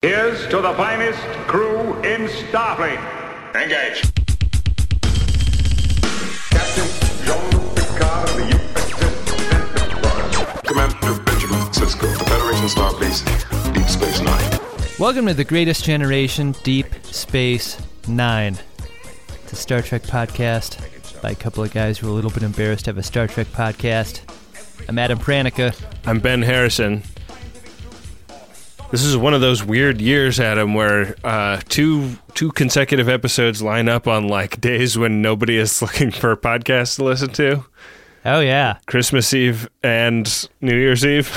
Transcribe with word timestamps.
Here's 0.00 0.46
to 0.50 0.60
the 0.60 0.74
finest 0.74 1.18
crew 1.48 1.94
in 2.04 2.28
Starfleet. 2.28 3.00
Engage. 3.56 4.02
Captain 6.50 6.86
Jean-Luc 7.26 7.74
Picard 7.74 8.28
of 8.28 8.36
the 8.36 8.44
USS 8.54 9.80
Enterprise. 9.82 10.62
Commander 10.62 11.20
Benjamin 11.24 11.58
Sisko, 11.72 12.16
Federation 12.28 12.68
Star 12.68 12.96
Base, 13.00 13.24
Deep 13.72 13.88
Space 13.88 14.20
Nine. 14.20 14.60
Welcome 15.00 15.26
to 15.26 15.34
the 15.34 15.42
greatest 15.42 15.84
generation, 15.84 16.54
Deep 16.62 16.86
Space 17.02 17.76
Nine. 18.06 18.56
It's 19.42 19.52
a 19.52 19.56
Star 19.56 19.82
Trek 19.82 20.04
podcast 20.04 20.80
by 21.22 21.32
a 21.32 21.34
couple 21.34 21.64
of 21.64 21.72
guys 21.72 21.98
who 21.98 22.06
are 22.06 22.10
a 22.10 22.14
little 22.14 22.30
bit 22.30 22.44
embarrassed 22.44 22.84
to 22.84 22.90
have 22.90 22.98
a 22.98 23.02
Star 23.02 23.26
Trek 23.26 23.48
podcast. 23.48 24.20
I'm 24.88 24.96
Adam 24.96 25.18
Pranica. 25.18 25.74
I'm 26.06 26.20
Ben 26.20 26.42
Harrison. 26.42 27.02
This 28.90 29.04
is 29.04 29.18
one 29.18 29.34
of 29.34 29.42
those 29.42 29.62
weird 29.62 30.00
years, 30.00 30.40
Adam, 30.40 30.72
where 30.72 31.14
uh, 31.22 31.60
two 31.68 32.16
two 32.34 32.50
consecutive 32.52 33.06
episodes 33.06 33.60
line 33.60 33.86
up 33.86 34.08
on 34.08 34.28
like 34.28 34.62
days 34.62 34.96
when 34.96 35.20
nobody 35.20 35.58
is 35.58 35.82
looking 35.82 36.10
for 36.10 36.32
a 36.32 36.36
podcast 36.38 36.96
to 36.96 37.04
listen 37.04 37.28
to. 37.34 37.66
Oh 38.24 38.40
yeah, 38.40 38.78
Christmas 38.86 39.34
Eve 39.34 39.68
and 39.82 40.48
New 40.62 40.74
Year's 40.74 41.04
Eve. 41.04 41.30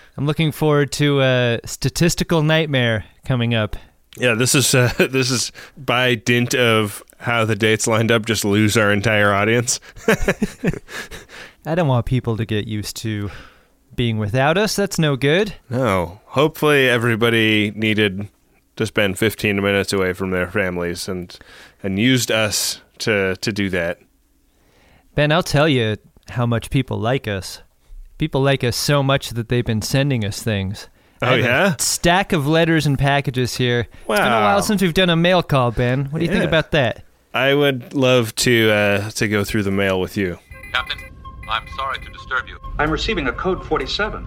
I'm 0.16 0.24
looking 0.24 0.52
forward 0.52 0.92
to 0.92 1.20
a 1.20 1.58
statistical 1.64 2.42
nightmare 2.42 3.06
coming 3.24 3.54
up. 3.54 3.74
yeah, 4.16 4.34
this 4.34 4.54
is 4.54 4.72
uh, 4.72 4.92
this 4.98 5.32
is 5.32 5.50
by 5.76 6.14
dint 6.14 6.54
of 6.54 7.02
how 7.18 7.44
the 7.44 7.56
dates 7.56 7.88
lined 7.88 8.12
up, 8.12 8.24
just 8.24 8.44
lose 8.44 8.76
our 8.76 8.92
entire 8.92 9.32
audience. 9.32 9.80
I 11.66 11.74
don't 11.74 11.88
want 11.88 12.06
people 12.06 12.36
to 12.36 12.44
get 12.44 12.68
used 12.68 12.96
to 12.98 13.32
being 13.94 14.18
without 14.18 14.58
us. 14.58 14.76
That's 14.76 14.98
no 14.98 15.16
good. 15.16 15.54
No, 15.70 16.20
hopefully 16.26 16.88
everybody 16.88 17.70
needed 17.74 18.28
to 18.76 18.86
spend 18.86 19.18
15 19.18 19.56
minutes 19.62 19.92
away 19.92 20.12
from 20.12 20.30
their 20.30 20.50
families 20.50 21.08
and 21.08 21.38
and 21.82 21.98
used 21.98 22.30
us 22.30 22.80
to 22.98 23.36
to 23.36 23.52
do 23.52 23.68
that. 23.70 23.98
Ben, 25.14 25.30
I'll 25.32 25.42
tell 25.42 25.68
you 25.68 25.96
how 26.30 26.46
much 26.46 26.70
people 26.70 26.98
like 26.98 27.28
us. 27.28 27.60
People 28.18 28.40
like 28.40 28.64
us 28.64 28.76
so 28.76 29.02
much 29.02 29.30
that 29.30 29.48
they've 29.48 29.64
been 29.64 29.82
sending 29.82 30.24
us 30.24 30.42
things. 30.42 30.88
Oh, 31.20 31.26
I 31.26 31.30
have 31.30 31.38
a 31.38 31.42
yeah? 31.42 31.76
stack 31.78 32.32
of 32.32 32.46
letters 32.46 32.86
and 32.86 32.98
packages 32.98 33.56
here. 33.56 33.88
Wow. 34.06 34.14
It's 34.14 34.20
been 34.20 34.32
a 34.32 34.40
while 34.40 34.62
since 34.62 34.82
we've 34.82 34.94
done 34.94 35.10
a 35.10 35.16
mail 35.16 35.42
call, 35.42 35.70
Ben. 35.70 36.06
What 36.06 36.18
do 36.18 36.24
you 36.24 36.30
think 36.30 36.44
about 36.44 36.70
that? 36.72 37.04
I 37.34 37.54
would 37.54 37.94
love 37.94 38.34
to 38.36 38.70
uh, 38.70 39.10
to 39.10 39.28
go 39.28 39.44
through 39.44 39.62
the 39.62 39.70
mail 39.70 40.00
with 40.00 40.16
you. 40.16 40.38
Captain, 40.72 40.98
I'm 41.48 41.66
sorry 41.76 41.98
to 41.98 42.10
disturb 42.10 42.48
you. 42.48 42.58
I'm 42.78 42.90
receiving 42.90 43.28
a 43.28 43.32
code 43.32 43.64
47. 43.64 44.26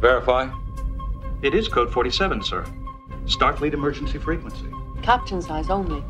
Verify. 0.00 0.50
It 1.42 1.54
is 1.54 1.68
code 1.68 1.92
47, 1.92 2.42
sir. 2.42 2.64
Starfleet 3.24 3.72
emergency 3.72 4.18
frequency. 4.18 4.66
Captain's 5.02 5.48
eyes 5.48 5.70
only. 5.70 6.02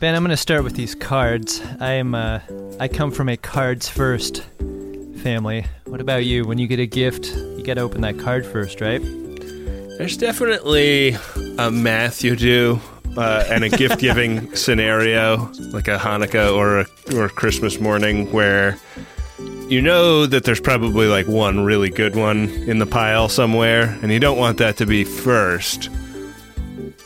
Ben, 0.00 0.14
I'm 0.14 0.22
going 0.22 0.30
to 0.30 0.36
start 0.36 0.64
with 0.64 0.74
these 0.74 0.94
cards. 0.94 1.62
I 1.80 1.92
am 1.92 2.14
uh, 2.14 2.40
I 2.80 2.88
come 2.88 3.10
from 3.10 3.28
a 3.28 3.36
cards 3.36 3.88
first 3.88 4.42
family. 5.18 5.66
What 5.84 6.00
about 6.00 6.24
you? 6.24 6.44
When 6.44 6.58
you 6.58 6.66
get 6.66 6.80
a 6.80 6.86
gift, 6.86 7.26
you 7.26 7.62
got 7.62 7.74
to 7.74 7.82
open 7.82 8.00
that 8.00 8.18
card 8.18 8.44
first, 8.44 8.80
right? 8.80 9.00
There's 9.98 10.16
definitely 10.16 11.16
a 11.58 11.70
math 11.70 12.24
you 12.24 12.36
do 12.36 12.80
uh, 13.16 13.44
and 13.48 13.64
a 13.64 13.68
gift 13.68 14.00
giving 14.00 14.54
scenario, 14.56 15.50
like 15.72 15.88
a 15.88 15.98
Hanukkah 15.98 16.54
or 16.54 16.80
a, 16.80 16.86
or 17.16 17.28
Christmas 17.28 17.80
morning, 17.80 18.30
where 18.32 18.78
you 19.68 19.80
know 19.80 20.26
that 20.26 20.44
there's 20.44 20.60
probably 20.60 21.06
like 21.06 21.26
one 21.26 21.60
really 21.60 21.90
good 21.90 22.16
one 22.16 22.48
in 22.48 22.78
the 22.78 22.86
pile 22.86 23.28
somewhere, 23.28 23.98
and 24.02 24.12
you 24.12 24.20
don't 24.20 24.38
want 24.38 24.58
that 24.58 24.76
to 24.78 24.86
be 24.86 25.04
first. 25.04 25.90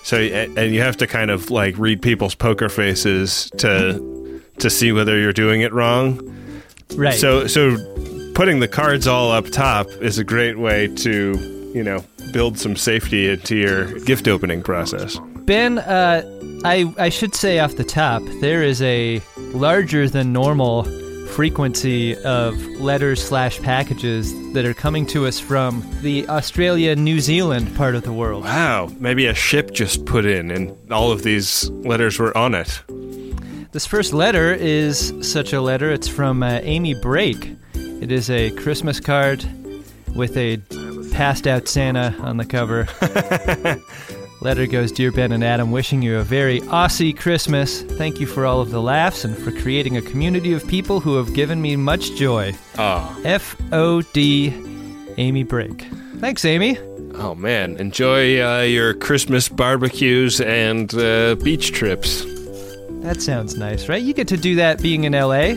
So, 0.02 0.18
and 0.18 0.56
and 0.56 0.74
you 0.74 0.80
have 0.80 0.96
to 0.98 1.06
kind 1.06 1.30
of 1.30 1.50
like 1.50 1.76
read 1.78 2.00
people's 2.02 2.34
poker 2.34 2.68
faces 2.68 3.50
to 3.58 4.42
to 4.58 4.70
see 4.70 4.92
whether 4.92 5.18
you're 5.18 5.32
doing 5.32 5.62
it 5.62 5.72
wrong. 5.72 6.20
Right. 6.94 7.14
So 7.14 7.46
so 7.46 7.76
putting 8.34 8.60
the 8.60 8.68
cards 8.68 9.06
all 9.06 9.32
up 9.32 9.46
top 9.46 9.88
is 10.00 10.18
a 10.18 10.24
great 10.24 10.58
way 10.58 10.88
to, 10.88 11.72
you 11.74 11.82
know, 11.82 12.04
build 12.32 12.58
some 12.58 12.76
safety 12.76 13.28
into 13.28 13.56
your 13.56 13.98
gift 14.00 14.28
opening 14.28 14.62
process. 14.62 15.18
Ben, 15.44 15.78
uh, 15.78 16.22
I 16.64 16.92
I 16.98 17.08
should 17.08 17.34
say 17.34 17.58
off 17.58 17.76
the 17.76 17.84
top, 17.84 18.22
there 18.40 18.62
is 18.62 18.82
a 18.82 19.22
larger 19.36 20.08
than 20.08 20.32
normal 20.32 20.84
frequency 21.36 22.16
of 22.24 22.56
letters 22.80 23.22
slash 23.22 23.60
packages 23.60 24.32
that 24.54 24.64
are 24.64 24.72
coming 24.72 25.04
to 25.06 25.26
us 25.26 25.38
from 25.38 25.84
the 26.00 26.26
Australia 26.28 26.96
New 26.96 27.20
Zealand 27.20 27.76
part 27.76 27.94
of 27.94 28.04
the 28.04 28.12
world. 28.12 28.44
Wow, 28.44 28.90
maybe 28.98 29.26
a 29.26 29.34
ship 29.34 29.72
just 29.72 30.06
put 30.06 30.24
in 30.24 30.50
and 30.50 30.74
all 30.90 31.12
of 31.12 31.22
these 31.24 31.68
letters 31.70 32.18
were 32.18 32.36
on 32.36 32.54
it. 32.54 32.82
This 33.72 33.84
first 33.84 34.14
letter 34.14 34.54
is 34.54 35.12
such 35.20 35.52
a 35.52 35.60
letter. 35.60 35.90
It's 35.90 36.08
from 36.08 36.42
uh, 36.42 36.60
Amy 36.62 36.94
Brake. 36.94 37.54
It 37.74 38.10
is 38.10 38.30
a 38.30 38.50
Christmas 38.52 38.98
card 39.00 39.44
with 40.14 40.34
a 40.38 40.56
passed 41.16 41.46
out 41.46 41.66
Santa 41.66 42.14
on 42.20 42.36
the 42.36 42.44
cover. 42.44 42.86
letter 44.42 44.66
goes 44.66 44.92
Dear 44.92 45.10
Ben 45.10 45.32
and 45.32 45.42
Adam, 45.42 45.70
wishing 45.70 46.02
you 46.02 46.18
a 46.18 46.22
very 46.22 46.60
Aussie 46.60 47.16
Christmas. 47.16 47.80
Thank 47.82 48.20
you 48.20 48.26
for 48.26 48.44
all 48.44 48.60
of 48.60 48.70
the 48.70 48.82
laughs 48.82 49.24
and 49.24 49.34
for 49.36 49.50
creating 49.50 49.96
a 49.96 50.02
community 50.02 50.52
of 50.52 50.68
people 50.68 51.00
who 51.00 51.16
have 51.16 51.32
given 51.32 51.62
me 51.62 51.74
much 51.74 52.14
joy. 52.16 52.54
Oh, 52.76 53.18
F 53.24 53.56
O 53.72 54.02
D 54.02 54.52
Amy 55.16 55.42
Brake. 55.42 55.86
Thanks, 56.18 56.44
Amy. 56.44 56.78
oh 57.14 57.34
man, 57.34 57.78
enjoy 57.78 58.42
uh, 58.42 58.60
your 58.60 58.92
Christmas 58.92 59.48
barbecues 59.48 60.42
and 60.42 60.92
uh, 60.94 61.34
beach 61.36 61.72
trips. 61.72 62.26
That 63.00 63.22
sounds 63.22 63.56
nice, 63.56 63.88
right? 63.88 64.02
You 64.02 64.12
get 64.12 64.28
to 64.28 64.36
do 64.36 64.56
that 64.56 64.82
being 64.82 65.04
in 65.04 65.14
LA. 65.14 65.54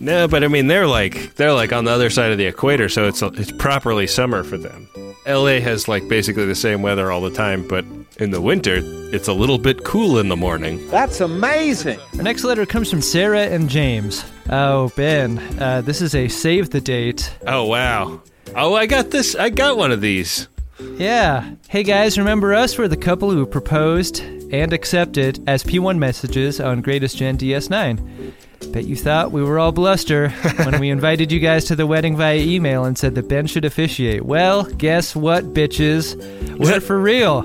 No, 0.00 0.28
but 0.28 0.44
I 0.44 0.48
mean 0.48 0.68
they're 0.68 0.86
like 0.86 1.34
they're 1.34 1.52
like 1.52 1.72
on 1.72 1.84
the 1.84 1.90
other 1.90 2.10
side 2.10 2.30
of 2.30 2.38
the 2.38 2.46
equator, 2.46 2.88
so 2.88 3.08
it's 3.08 3.20
it's 3.22 3.52
properly 3.52 4.06
summer 4.06 4.44
for 4.44 4.56
them. 4.56 4.88
LA 5.26 5.60
has 5.60 5.88
like 5.88 6.08
basically 6.08 6.46
the 6.46 6.54
same 6.54 6.82
weather 6.82 7.10
all 7.10 7.20
the 7.20 7.30
time, 7.30 7.66
but 7.66 7.84
in 8.18 8.30
the 8.30 8.40
winter 8.40 8.78
it's 9.12 9.28
a 9.28 9.32
little 9.32 9.58
bit 9.58 9.84
cool 9.84 10.18
in 10.18 10.28
the 10.28 10.36
morning. 10.36 10.86
That's 10.88 11.20
amazing. 11.20 11.98
Our 12.16 12.22
next 12.22 12.44
letter 12.44 12.64
comes 12.64 12.90
from 12.90 13.02
Sarah 13.02 13.46
and 13.46 13.68
James. 13.68 14.24
Oh, 14.50 14.90
Ben, 14.96 15.38
uh, 15.60 15.82
this 15.82 16.00
is 16.00 16.14
a 16.14 16.28
save 16.28 16.70
the 16.70 16.80
date. 16.80 17.36
Oh 17.46 17.64
wow. 17.64 18.22
Oh, 18.54 18.74
I 18.74 18.86
got 18.86 19.10
this. 19.10 19.34
I 19.34 19.50
got 19.50 19.76
one 19.76 19.92
of 19.92 20.00
these. 20.00 20.48
Yeah. 20.96 21.54
Hey 21.68 21.82
guys, 21.82 22.16
remember 22.16 22.54
us? 22.54 22.78
We're 22.78 22.88
the 22.88 22.96
couple 22.96 23.30
who 23.30 23.44
proposed 23.44 24.20
and 24.20 24.72
accepted 24.72 25.42
as 25.48 25.64
P1 25.64 25.98
messages 25.98 26.60
on 26.60 26.80
Greatest 26.82 27.16
Gen 27.18 27.36
DS9. 27.36 28.32
Bet 28.72 28.84
you 28.84 28.96
thought 28.96 29.32
we 29.32 29.42
were 29.42 29.58
all 29.58 29.72
bluster 29.72 30.30
when 30.64 30.80
we 30.80 30.90
invited 30.90 31.32
you 31.32 31.40
guys 31.40 31.64
to 31.66 31.76
the 31.76 31.86
wedding 31.86 32.16
via 32.16 32.38
email 32.38 32.84
and 32.84 32.98
said 32.98 33.14
that 33.14 33.28
Ben 33.28 33.46
should 33.46 33.64
officiate. 33.64 34.24
Well, 34.24 34.64
guess 34.64 35.16
what, 35.16 35.54
bitches? 35.54 36.16
We're 36.58 36.80
for 36.80 37.00
real. 37.00 37.44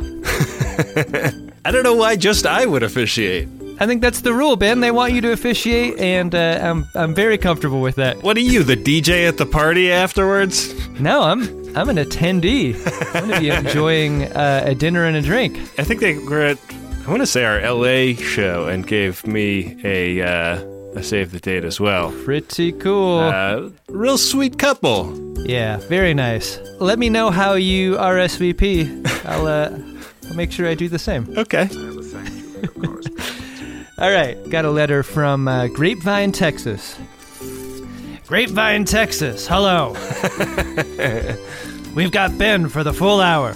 I 1.65 1.71
don't 1.71 1.83
know 1.83 1.95
why 1.95 2.15
just 2.15 2.45
I 2.45 2.65
would 2.65 2.83
officiate. 2.83 3.47
I 3.79 3.87
think 3.87 4.01
that's 4.01 4.21
the 4.21 4.33
rule, 4.33 4.55
Ben. 4.55 4.81
They 4.81 4.91
want 4.91 5.13
you 5.13 5.21
to 5.21 5.31
officiate, 5.31 5.97
and 5.99 6.33
uh, 6.35 6.59
I'm 6.61 6.85
I'm 6.95 7.15
very 7.15 7.37
comfortable 7.37 7.81
with 7.81 7.95
that. 7.95 8.21
What 8.21 8.37
are 8.37 8.41
you, 8.41 8.63
the 8.63 8.75
DJ 8.77 9.27
at 9.27 9.37
the 9.37 9.45
party 9.45 9.91
afterwards? 9.91 10.73
No, 10.99 11.23
I'm 11.23 11.41
I'm 11.75 11.89
an 11.89 11.97
attendee. 11.97 12.75
I'm 13.15 13.27
going 13.27 13.33
to 13.33 13.39
be 13.39 13.49
enjoying 13.67 14.23
uh, 14.23 14.63
a 14.65 14.75
dinner 14.75 15.05
and 15.05 15.17
a 15.17 15.21
drink. 15.21 15.57
I 15.79 15.83
think 15.83 16.01
they 16.01 16.17
were 16.17 16.41
at 16.41 16.59
I 17.05 17.09
want 17.09 17.21
to 17.21 17.27
say 17.27 17.43
our 17.43 17.59
LA 17.59 18.15
show 18.15 18.67
and 18.67 18.87
gave 18.87 19.25
me 19.27 19.77
a 19.83 20.21
uh, 20.21 20.72
a 20.95 21.03
save 21.03 21.31
the 21.31 21.39
date 21.39 21.63
as 21.63 21.79
well. 21.79 22.11
Pretty 22.23 22.71
cool. 22.71 23.19
Uh, 23.19 23.69
real 23.87 24.17
sweet 24.17 24.57
couple. 24.57 25.13
yeah, 25.47 25.77
very 25.77 26.13
nice. 26.13 26.59
Let 26.79 26.99
me 26.99 27.09
know 27.09 27.31
how 27.31 27.53
you 27.53 27.95
RSVP. 27.95 29.25
I'll 29.29 29.47
uh, 29.47 29.77
I'll 30.29 30.35
make 30.35 30.51
sure 30.51 30.67
I 30.67 30.73
do 30.73 30.89
the 30.89 30.99
same. 30.99 31.33
Okay. 31.37 31.69
All 33.99 34.11
right, 34.11 34.37
got 34.49 34.65
a 34.65 34.71
letter 34.71 35.03
from 35.03 35.47
uh, 35.47 35.67
Grapevine, 35.67 36.31
Texas. 36.31 36.97
Grapevine, 38.27 38.85
Texas. 38.85 39.47
Hello. 39.47 39.93
We've 41.95 42.11
got 42.11 42.37
Ben 42.37 42.69
for 42.69 42.83
the 42.83 42.93
full 42.93 43.21
hour. 43.21 43.55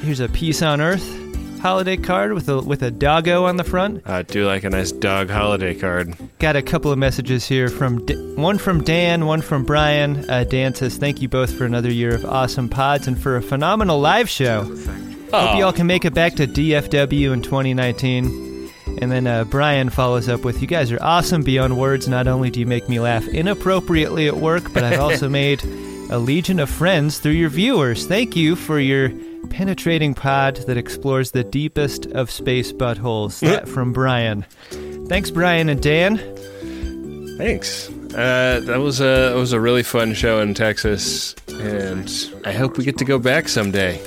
Here's 0.00 0.20
a 0.20 0.28
piece 0.28 0.62
on 0.62 0.80
earth 0.80 1.21
holiday 1.62 1.96
card 1.96 2.32
with 2.32 2.48
a 2.48 2.60
with 2.60 2.82
a 2.82 2.90
doggo 2.90 3.44
on 3.44 3.56
the 3.56 3.64
front. 3.64 4.02
I 4.04 4.22
do 4.22 4.44
like 4.44 4.64
a 4.64 4.70
nice 4.70 4.90
dog 4.90 5.30
holiday 5.30 5.74
card. 5.74 6.14
Got 6.40 6.56
a 6.56 6.62
couple 6.62 6.90
of 6.90 6.98
messages 6.98 7.46
here 7.46 7.68
from 7.68 8.04
D- 8.04 8.34
one 8.34 8.58
from 8.58 8.82
Dan, 8.82 9.26
one 9.26 9.40
from 9.40 9.64
Brian. 9.64 10.28
Uh, 10.28 10.44
Dan 10.44 10.74
says, 10.74 10.96
"Thank 10.96 11.22
you 11.22 11.28
both 11.28 11.54
for 11.54 11.64
another 11.64 11.90
year 11.90 12.14
of 12.14 12.24
awesome 12.24 12.68
pods 12.68 13.06
and 13.06 13.20
for 13.20 13.36
a 13.36 13.42
phenomenal 13.42 14.00
live 14.00 14.28
show. 14.28 14.64
Hope 15.32 15.58
y'all 15.58 15.72
can 15.72 15.86
make 15.86 16.04
it 16.04 16.12
back 16.12 16.34
to 16.34 16.46
DFW 16.46 17.32
in 17.32 17.42
2019." 17.42 18.70
And 19.00 19.10
then 19.10 19.26
uh, 19.26 19.44
Brian 19.44 19.88
follows 19.88 20.28
up 20.28 20.44
with, 20.44 20.60
"You 20.60 20.66
guys 20.66 20.90
are 20.90 20.98
awesome 21.00 21.42
beyond 21.42 21.78
words. 21.78 22.08
Not 22.08 22.26
only 22.26 22.50
do 22.50 22.58
you 22.58 22.66
make 22.66 22.88
me 22.88 22.98
laugh 22.98 23.26
inappropriately 23.28 24.26
at 24.26 24.36
work, 24.36 24.72
but 24.74 24.82
I've 24.82 25.00
also 25.06 25.28
made 25.28 25.62
a 26.10 26.18
legion 26.18 26.58
of 26.58 26.68
friends 26.68 27.20
through 27.20 27.32
your 27.32 27.48
viewers. 27.48 28.04
Thank 28.06 28.34
you 28.36 28.56
for 28.56 28.80
your 28.80 29.10
penetrating 29.50 30.14
pod 30.14 30.56
that 30.66 30.76
explores 30.76 31.30
the 31.30 31.44
deepest 31.44 32.06
of 32.06 32.30
space 32.30 32.72
buttholes. 32.72 33.40
That 33.40 33.68
from 33.68 33.92
Brian. 33.92 34.44
Thanks, 35.08 35.30
Brian 35.30 35.68
and 35.68 35.82
Dan. 35.82 36.18
Thanks. 37.38 37.90
Uh, 38.14 38.60
that 38.64 38.78
was 38.78 39.00
a 39.00 39.30
that 39.30 39.36
was 39.36 39.52
a 39.52 39.60
really 39.60 39.82
fun 39.82 40.12
show 40.14 40.40
in 40.40 40.54
Texas, 40.54 41.34
and 41.48 42.10
I 42.44 42.52
hope 42.52 42.76
we 42.76 42.84
get 42.84 42.98
to 42.98 43.04
go 43.04 43.18
back 43.18 43.48
someday. 43.48 44.00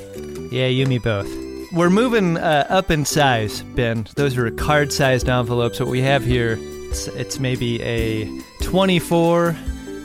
Yeah, 0.52 0.68
you, 0.68 0.86
me 0.86 1.00
both. 1.00 1.28
We're 1.74 1.90
moving 1.90 2.38
uh, 2.38 2.68
up 2.70 2.92
in 2.92 3.04
size, 3.04 3.64
Ben. 3.76 4.08
Those 4.16 4.38
are 4.38 4.50
card-sized 4.52 5.28
envelopes. 5.28 5.80
What 5.80 5.90
we 5.90 6.02
have 6.02 6.24
here, 6.24 6.58
it's, 6.60 7.08
it's 7.10 7.40
maybe 7.40 7.82
a 7.82 8.30
24 8.62 9.58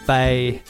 by 0.06 0.60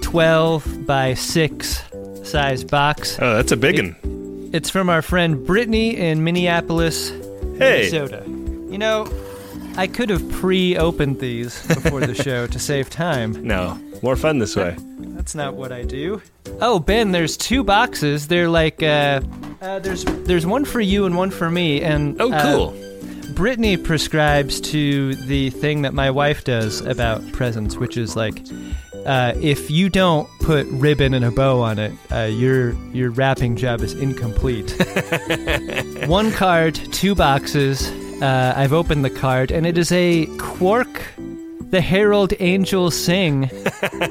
12 0.00 0.86
by 0.86 1.14
6 1.14 1.82
size 2.22 2.64
box. 2.64 3.18
Oh, 3.20 3.36
that's 3.36 3.52
a 3.52 3.56
big 3.56 3.76
one. 3.78 4.50
It's 4.52 4.70
from 4.70 4.88
our 4.88 5.02
friend 5.02 5.44
Brittany 5.46 5.96
in 5.96 6.24
Minneapolis, 6.24 7.10
Hey, 7.58 7.88
Minnesota. 7.90 8.22
You 8.26 8.78
know, 8.78 9.06
I 9.76 9.86
could 9.86 10.10
have 10.10 10.26
pre-opened 10.32 11.20
these 11.20 11.66
before 11.66 12.00
the 12.00 12.14
show 12.14 12.46
to 12.46 12.58
save 12.58 12.90
time. 12.90 13.32
no, 13.46 13.78
more 14.02 14.16
fun 14.16 14.38
this 14.38 14.56
way. 14.56 14.76
That's 14.98 15.34
not 15.34 15.54
what 15.54 15.72
I 15.72 15.82
do. 15.84 16.20
Oh, 16.60 16.78
Ben, 16.78 17.12
there's 17.12 17.36
two 17.36 17.62
boxes. 17.64 18.28
They're 18.28 18.48
like 18.48 18.82
uh, 18.82 19.20
uh 19.60 19.78
there's 19.78 20.04
there's 20.04 20.44
one 20.46 20.64
for 20.64 20.80
you 20.80 21.06
and 21.06 21.16
one 21.16 21.30
for 21.30 21.50
me 21.50 21.82
and 21.82 22.20
Oh, 22.20 22.32
uh, 22.32 22.42
cool. 22.42 22.76
Brittany 23.34 23.76
prescribes 23.78 24.60
to 24.60 25.14
the 25.14 25.48
thing 25.50 25.82
that 25.82 25.94
my 25.94 26.10
wife 26.10 26.44
does 26.44 26.80
about 26.82 27.22
presents, 27.32 27.76
which 27.76 27.96
is 27.96 28.14
like 28.16 28.42
uh, 29.06 29.34
if 29.40 29.70
you 29.70 29.88
don't 29.88 30.28
put 30.40 30.66
ribbon 30.68 31.14
and 31.14 31.24
a 31.24 31.30
bow 31.30 31.60
on 31.60 31.78
it, 31.78 31.92
uh, 32.10 32.24
your 32.24 32.72
your 32.92 33.10
wrapping 33.10 33.56
job 33.56 33.80
is 33.80 33.94
incomplete. 33.94 34.70
One 36.06 36.30
card, 36.32 36.74
two 36.74 37.14
boxes. 37.14 37.90
Uh, 38.22 38.54
I've 38.56 38.72
opened 38.72 39.04
the 39.04 39.10
card, 39.10 39.50
and 39.50 39.66
it 39.66 39.76
is 39.76 39.90
a 39.92 40.26
Quark, 40.38 41.02
the 41.70 41.80
Herald 41.80 42.32
Angels 42.38 42.94
Sing 42.94 43.50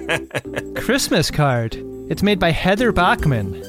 Christmas 0.75 1.31
card. 1.31 1.75
It's 2.09 2.21
made 2.23 2.39
by 2.39 2.51
Heather 2.51 2.91
Bachman 2.91 3.61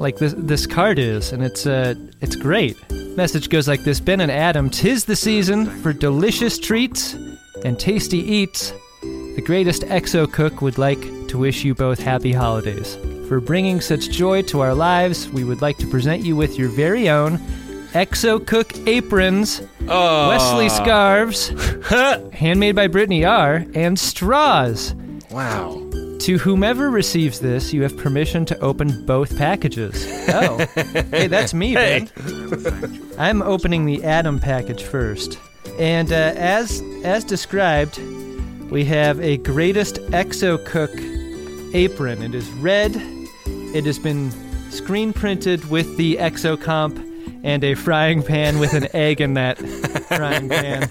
like 0.00 0.16
this 0.16 0.34
this 0.36 0.66
card 0.66 0.98
is, 0.98 1.32
and 1.32 1.42
it's 1.44 1.66
uh 1.66 1.94
it's 2.20 2.34
great. 2.34 2.76
Message 3.16 3.48
goes 3.48 3.68
like 3.68 3.84
this: 3.84 4.00
Ben 4.00 4.20
and 4.20 4.30
Adam, 4.32 4.68
tis 4.68 5.04
the 5.04 5.16
season 5.16 5.66
for 5.66 5.92
delicious 5.92 6.58
treats 6.58 7.14
and 7.64 7.78
tasty 7.78 8.18
eats. 8.18 8.72
The 9.36 9.42
greatest 9.44 9.82
exo 9.82 10.30
cook 10.30 10.60
would 10.60 10.78
like 10.78 11.00
to 11.28 11.38
wish 11.38 11.64
you 11.64 11.74
both 11.74 11.98
happy 12.00 12.32
holidays. 12.32 12.96
For 13.28 13.40
bringing 13.40 13.80
such 13.80 14.10
joy 14.10 14.42
to 14.42 14.60
our 14.60 14.74
lives, 14.74 15.28
we 15.30 15.44
would 15.44 15.62
like 15.62 15.78
to 15.78 15.86
present 15.86 16.24
you 16.24 16.34
with 16.36 16.58
your 16.58 16.68
very 16.68 17.08
own 17.08 17.38
Exo 17.92 18.44
Cook 18.44 18.72
aprons, 18.86 19.62
Oh, 19.88 20.28
Wesley 20.28 20.68
scarves, 20.68 21.48
handmade 22.32 22.76
by 22.76 22.86
Brittany 22.86 23.24
R, 23.24 23.64
and 23.74 23.98
straws. 23.98 24.94
wow. 25.30 25.76
To 26.20 26.36
whomever 26.38 26.90
receives 26.90 27.40
this, 27.40 27.72
you 27.72 27.82
have 27.82 27.96
permission 27.96 28.44
to 28.44 28.58
open 28.60 29.06
both 29.06 29.36
packages. 29.38 30.06
Oh, 30.32 30.58
hey, 31.10 31.26
that's 31.26 31.52
me, 31.54 31.72
Hey. 31.72 32.06
Ben. 32.14 33.10
I'm 33.18 33.42
opening 33.42 33.86
the 33.86 34.04
Adam 34.04 34.38
package 34.38 34.82
first, 34.84 35.38
and 35.78 36.12
uh, 36.12 36.32
as 36.36 36.80
as 37.04 37.24
described, 37.24 37.98
we 38.70 38.84
have 38.84 39.20
a 39.20 39.36
Greatest 39.38 39.96
Exo 40.10 40.64
Cook 40.64 40.90
apron. 41.74 42.22
It 42.22 42.34
is 42.34 42.48
red. 42.52 42.92
It 43.46 43.84
has 43.84 43.98
been 43.98 44.30
screen 44.70 45.12
printed 45.12 45.68
with 45.70 45.96
the 45.96 46.16
ExoComp 46.16 47.06
and 47.42 47.64
a 47.64 47.74
frying 47.74 48.22
pan 48.22 48.58
with 48.58 48.74
an 48.74 48.88
egg 48.94 49.20
in 49.20 49.34
that 49.34 49.58
frying 50.08 50.48
pan. 50.48 50.90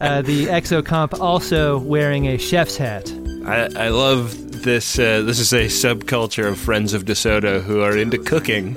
Uh, 0.00 0.22
the 0.22 0.46
ExoComp 0.46 1.18
also 1.20 1.78
wearing 1.78 2.26
a 2.26 2.38
chef's 2.38 2.76
hat. 2.76 3.12
I, 3.46 3.68
I 3.76 3.88
love 3.88 4.62
this. 4.62 4.98
Uh, 4.98 5.22
this 5.22 5.38
is 5.38 5.52
a 5.52 5.66
subculture 5.66 6.48
of 6.48 6.58
friends 6.58 6.94
of 6.94 7.04
DeSoto 7.04 7.62
who 7.62 7.80
are 7.80 7.96
into 7.96 8.18
cooking 8.18 8.76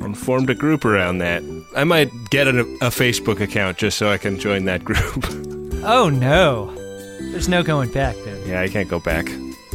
and 0.00 0.16
formed 0.16 0.50
a 0.50 0.54
group 0.54 0.84
around 0.84 1.18
that. 1.18 1.42
I 1.76 1.84
might 1.84 2.10
get 2.30 2.48
a, 2.48 2.60
a 2.60 2.90
Facebook 2.90 3.40
account 3.40 3.78
just 3.78 3.98
so 3.98 4.10
I 4.10 4.18
can 4.18 4.38
join 4.38 4.64
that 4.64 4.84
group. 4.84 5.24
Oh 5.84 6.08
no. 6.08 6.81
There's 7.32 7.48
no 7.48 7.62
going 7.62 7.90
back 7.90 8.14
then. 8.24 8.46
yeah, 8.46 8.60
I 8.60 8.68
can't 8.68 8.88
go 8.88 9.00
back. 9.00 9.26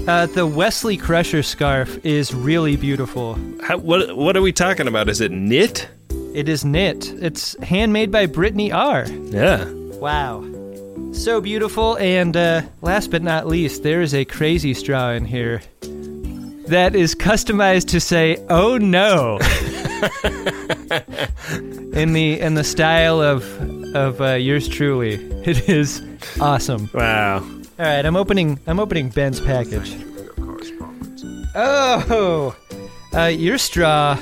Uh, 0.07 0.25
the 0.27 0.45
Wesley 0.48 0.95
Crusher 0.95 1.44
scarf 1.44 2.06
is 2.06 2.33
really 2.33 2.75
beautiful. 2.77 3.38
How, 3.62 3.77
what 3.77 4.15
What 4.15 4.38
are 4.38 4.42
we 4.42 4.54
talking 4.54 4.88
about? 4.88 5.09
Is 5.09 5.19
it 5.19 5.31
knit? 5.31 5.89
It 6.33 6.48
is 6.48 6.63
knit. 6.63 7.09
It's 7.13 7.62
handmade 7.63 8.12
by 8.12 8.27
Brittany 8.27 8.71
R. 8.71 9.06
Yeah. 9.07 9.65
Wow. 10.00 10.45
So 11.13 11.42
beautiful. 11.42 11.98
And 11.98 12.38
uh, 12.38 12.62
last 12.81 13.09
but 13.09 13.24
not 13.24 13.48
least, 13.48 13.81
there 13.83 14.01
is 14.01 14.13
a 14.13 14.24
crazy 14.24 14.74
straw 14.75 15.10
in 15.12 15.25
here 15.25 15.62
that 16.68 16.95
is 16.95 17.15
customized 17.15 17.88
to 17.89 18.00
say, 18.00 18.38
oh 18.50 18.77
no. 18.77 19.39
in 21.94 22.14
the 22.14 22.40
in 22.40 22.54
the 22.54 22.64
style 22.64 23.22
of 23.22 23.44
of 23.96 24.22
uh, 24.22 24.34
yours 24.34 24.68
truly. 24.68 25.16
It 25.46 25.70
is 25.70 26.02
awesome. 26.40 26.90
Wow. 26.94 27.38
All 27.80 27.86
right, 27.86 28.06
I'm 28.06 28.16
opening. 28.16 28.60
I'm 28.68 28.80
opening 28.80 29.10
Ben's 29.10 29.40
package. 29.40 29.96
Oh, 31.56 32.56
uh, 33.14 33.26
your 33.26 33.58
straw 33.58 34.20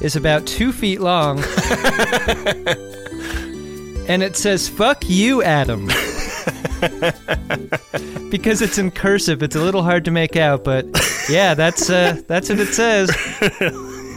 is 0.00 0.16
about 0.16 0.46
two 0.46 0.72
feet 0.72 1.00
long, 1.00 1.38
and 4.08 4.22
it 4.22 4.36
says 4.36 4.68
"fuck 4.68 5.08
you, 5.08 5.42
Adam." 5.42 5.86
because 8.30 8.62
it's 8.62 8.78
in 8.78 8.90
cursive, 8.90 9.42
it's 9.42 9.56
a 9.56 9.60
little 9.60 9.82
hard 9.82 10.04
to 10.04 10.10
make 10.10 10.36
out, 10.36 10.64
but 10.64 10.86
yeah, 11.28 11.54
that's 11.54 11.90
uh, 11.90 12.20
that's 12.26 12.48
what 12.48 12.58
it 12.58 12.68
says. 12.68 13.10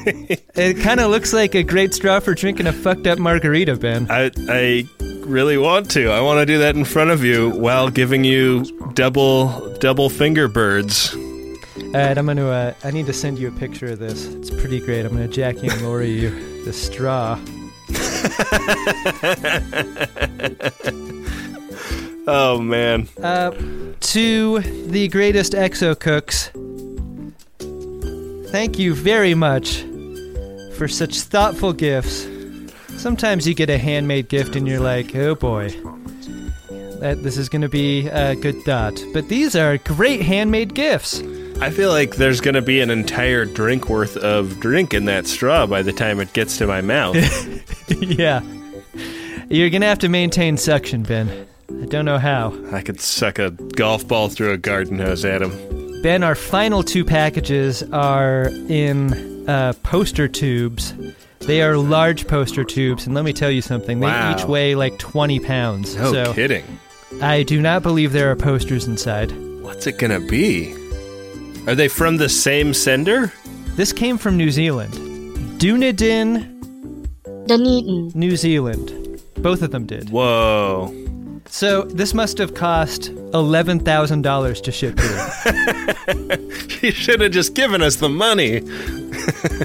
It 0.05 0.81
kind 0.81 0.99
of 0.99 1.11
looks 1.11 1.33
like 1.33 1.55
a 1.55 1.63
great 1.63 1.93
straw 1.93 2.19
for 2.19 2.33
drinking 2.33 2.67
a 2.67 2.73
fucked 2.73 3.07
up 3.07 3.19
margarita, 3.19 3.75
Ben. 3.75 4.07
I 4.09 4.31
I 4.49 4.87
really 5.25 5.57
want 5.57 5.89
to. 5.91 6.09
I 6.09 6.21
want 6.21 6.39
to 6.39 6.45
do 6.45 6.59
that 6.59 6.75
in 6.75 6.85
front 6.85 7.11
of 7.11 7.23
you 7.23 7.49
while 7.51 7.89
giving 7.89 8.23
you 8.23 8.63
double 8.93 9.73
double 9.79 10.09
finger 10.09 10.47
birds. 10.47 11.15
All 11.15 11.91
right, 11.93 12.17
I'm 12.17 12.25
gonna. 12.25 12.47
Uh, 12.47 12.73
I 12.83 12.91
need 12.91 13.05
to 13.07 13.13
send 13.13 13.39
you 13.39 13.47
a 13.47 13.51
picture 13.51 13.87
of 13.87 13.99
this. 13.99 14.25
It's 14.25 14.49
pretty 14.49 14.79
great. 14.79 15.05
I'm 15.05 15.13
gonna 15.13 15.27
Jackie 15.27 15.67
and 15.67 15.81
Lori 15.81 16.11
you 16.11 16.63
the 16.65 16.73
straw. 16.73 17.39
Oh 22.25 22.59
man. 22.59 23.09
Uh, 23.21 23.51
to 23.99 24.59
the 24.59 25.07
greatest 25.09 25.53
exo 25.53 25.97
cooks, 25.99 26.51
thank 28.51 28.79
you 28.79 28.95
very 28.95 29.33
much 29.33 29.83
for 30.73 30.87
such 30.87 31.21
thoughtful 31.21 31.73
gifts. 31.73 32.27
Sometimes 32.97 33.47
you 33.47 33.53
get 33.53 33.69
a 33.69 33.77
handmade 33.77 34.29
gift 34.29 34.55
and 34.55 34.67
you're 34.67 34.79
like, 34.79 35.15
oh 35.15 35.35
boy, 35.35 35.69
that 36.99 37.19
this 37.23 37.37
is 37.37 37.49
gonna 37.49 37.69
be 37.69 38.07
a 38.07 38.35
good 38.35 38.61
thought. 38.63 38.99
But 39.13 39.29
these 39.29 39.55
are 39.55 39.77
great 39.77 40.21
handmade 40.21 40.73
gifts. 40.73 41.21
I 41.59 41.69
feel 41.69 41.89
like 41.89 42.15
there's 42.15 42.41
going 42.41 42.55
to 42.55 42.61
be 42.61 42.81
an 42.81 42.89
entire 42.89 43.45
drink 43.45 43.87
worth 43.87 44.17
of 44.17 44.59
drink 44.59 44.93
in 44.93 45.05
that 45.05 45.27
straw 45.27 45.65
by 45.65 45.81
the 45.81 45.93
time 45.93 46.19
it 46.19 46.33
gets 46.33 46.57
to 46.57 46.67
my 46.67 46.81
mouth. 46.81 47.15
yeah, 48.01 48.41
you're 49.49 49.69
gonna 49.69 49.85
have 49.85 49.99
to 49.99 50.09
maintain 50.09 50.57
suction, 50.57 51.03
Ben. 51.03 51.47
I 51.81 51.85
don't 51.85 52.05
know 52.05 52.17
how. 52.17 52.53
I 52.71 52.81
could 52.81 52.99
suck 52.99 53.39
a 53.39 53.51
golf 53.51 54.07
ball 54.07 54.29
through 54.29 54.51
a 54.51 54.57
garden 54.57 54.99
hose 54.99 55.23
Adam. 55.23 56.01
Ben, 56.01 56.23
our 56.23 56.35
final 56.35 56.83
two 56.83 57.05
packages 57.05 57.81
are 57.91 58.49
in 58.67 59.32
uh, 59.47 59.73
poster 59.83 60.27
tubes. 60.27 60.93
They 61.39 61.61
are 61.61 61.75
large 61.77 62.27
poster 62.27 62.63
tubes, 62.63 63.05
and 63.05 63.13
let 63.15 63.25
me 63.25 63.33
tell 63.33 63.51
you 63.51 63.61
something. 63.61 63.99
They 63.99 64.07
Wow. 64.07 64.35
each 64.37 64.45
weigh 64.45 64.75
like 64.75 64.97
20 64.99 65.39
pounds. 65.41 65.95
No 65.95 66.11
so 66.13 66.33
kidding. 66.33 66.63
I 67.21 67.43
do 67.43 67.61
not 67.61 67.83
believe 67.83 68.13
there 68.13 68.31
are 68.31 68.35
posters 68.35 68.85
inside. 68.87 69.31
What's 69.61 69.85
it 69.87 69.97
going 69.97 70.11
to 70.11 70.25
be? 70.27 70.73
Are 71.67 71.75
they 71.75 71.87
from 71.87 72.17
the 72.17 72.29
same 72.29 72.73
sender? 72.73 73.31
This 73.75 73.91
came 73.93 74.17
from 74.17 74.37
New 74.37 74.51
Zealand. 74.51 74.93
Dunedin, 75.59 77.07
Dunedin. 77.47 78.11
New 78.15 78.35
Zealand. 78.37 79.21
Both 79.37 79.61
of 79.61 79.71
them 79.71 79.85
did. 79.85 80.09
Whoa. 80.09 80.93
So 81.53 81.83
this 81.83 82.15
must 82.15 82.39
have 82.39 82.55
cost 82.55 83.13
$11,000 83.13 84.63
to 84.63 84.71
ship 84.71 84.99
here. 84.99 86.39
You 86.81 86.91
should 86.91 87.21
have 87.21 87.31
just 87.31 87.53
given 87.53 87.81
us 87.81 87.97
the 87.97 88.09
money. 88.09 88.59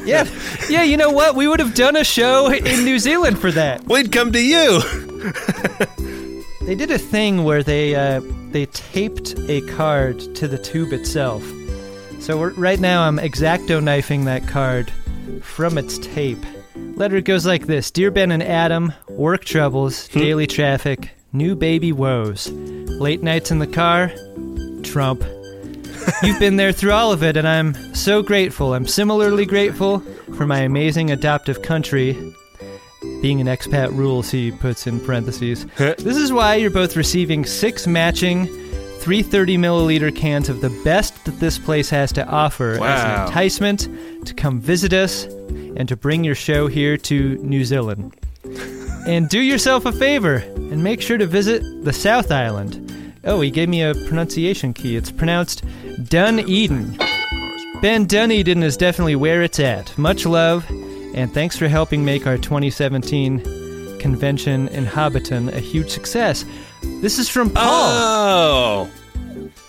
yeah. 0.05 0.29
Yeah, 0.69 0.85
you 0.85 0.97
know 0.97 1.11
what? 1.11 1.35
We 1.35 1.49
would 1.49 1.59
have 1.59 1.75
done 1.75 1.97
a 1.97 2.05
show 2.05 2.53
in 2.53 2.85
New 2.85 3.01
Zealand 3.01 3.41
for 3.41 3.51
that. 3.51 3.85
We'd 3.89 4.13
come 4.13 4.31
to 4.33 4.41
you. 4.41 4.81
They 6.65 6.77
did 6.77 6.93
a 6.93 6.99
thing 6.99 7.43
where 7.43 7.65
they 7.65 7.97
uh, 7.97 8.21
they 8.53 8.67
taped 8.67 9.35
a 9.49 9.63
card 9.63 10.21
to 10.37 10.47
the 10.47 10.59
tube 10.59 10.93
itself. 10.93 11.43
So 12.21 12.41
right 12.51 12.79
now 12.79 13.03
I'm 13.03 13.17
exacto 13.19 13.83
knifing 13.83 14.27
that 14.27 14.47
card 14.47 14.93
from 15.43 15.77
its 15.77 15.99
tape. 15.99 16.45
Letter 16.77 17.21
goes 17.21 17.47
like 17.47 17.67
this 17.67 17.91
Dear 17.91 18.13
Ben 18.13 18.31
and 18.31 18.45
Adam, 18.45 18.93
work 19.09 19.45
troubles, 19.45 20.07
daily 20.09 20.47
traffic, 20.47 21.18
new 21.33 21.55
baby 21.55 21.93
woes, 21.93 22.51
late 22.51 23.23
nights 23.23 23.51
in 23.51 23.59
the 23.59 23.67
car, 23.67 24.13
Trump. 24.83 25.23
You've 26.23 26.39
been 26.41 26.57
there 26.57 26.73
through 26.73 26.93
all 26.93 27.13
of 27.13 27.23
it, 27.23 27.37
and 27.37 27.47
I'm 27.47 27.75
so 27.95 28.23
grateful. 28.23 28.75
I'm 28.75 28.87
similarly 28.87 29.45
grateful 29.45 30.01
for 30.37 30.47
my 30.47 30.61
amazing 30.61 31.11
adoptive 31.11 31.63
country. 31.63 32.17
Being 33.23 33.41
an 33.41 33.47
expat 33.47 33.95
rules, 33.97 34.31
he 34.31 34.51
puts 34.51 34.87
in 34.87 35.01
parentheses. 35.01 35.67
this 35.77 36.17
is 36.17 36.33
why 36.33 36.55
you're 36.55 36.71
both 36.71 36.97
receiving 36.97 37.45
six 37.45 37.87
matching 37.87 38.47
330 39.01 39.57
milliliter 39.59 40.15
cans 40.15 40.49
of 40.49 40.61
the 40.61 40.71
best 40.85 41.25
that 41.25 41.39
this 41.39 41.59
place 41.59 41.89
has 41.91 42.11
to 42.13 42.27
offer 42.27 42.73
as 42.73 42.79
Wow. 42.81 43.23
an 43.23 43.27
enticement 43.29 43.89
to 44.27 44.35
come 44.35 44.61
visit 44.61 44.93
us 44.93 45.25
and 45.25 45.89
to 45.89 45.97
bring 45.97 46.25
your 46.25 46.35
show 46.35 46.67
here 46.67 46.97
to 46.97 47.37
New 47.37 47.65
Zealand. 47.65 48.15
And 49.09 49.29
do 49.29 49.41
yourself 49.41 49.87
a 49.87 49.93
favor 49.93 50.37
and 50.37 50.85
make 50.85 51.01
sure 51.01 51.17
to 51.19 51.27
visit 51.27 51.63
the 51.85 51.93
South 51.93 52.31
Island. 52.31 52.85
Oh, 53.25 53.41
he 53.41 53.51
gave 53.51 53.69
me 53.69 53.83
a 53.83 53.95
pronunciation 53.95 54.73
key. 54.75 54.97
It's 54.97 55.11
pronounced 55.11 55.65
Dunedin. 56.05 56.99
Ben 57.81 58.07
Dunedin 58.07 58.63
is 58.63 58.77
definitely 58.77 59.17
where 59.17 59.43
it's 59.43 59.59
at. 59.61 59.97
Much 59.99 60.27
love, 60.27 60.65
and 61.15 61.33
thanks 61.33 61.57
for 61.57 61.69
helping 61.69 62.05
make 62.05 62.27
our 62.27 62.37
2017 62.37 63.99
convention 63.99 64.69
in 64.69 64.85
Hobbiton 64.85 65.53
a 65.53 65.61
huge 65.61 65.91
success. 65.91 66.45
This 67.01 67.19
is 67.19 67.29
from 67.29 67.51
Paul. 67.51 67.65
Oh, 67.65 68.91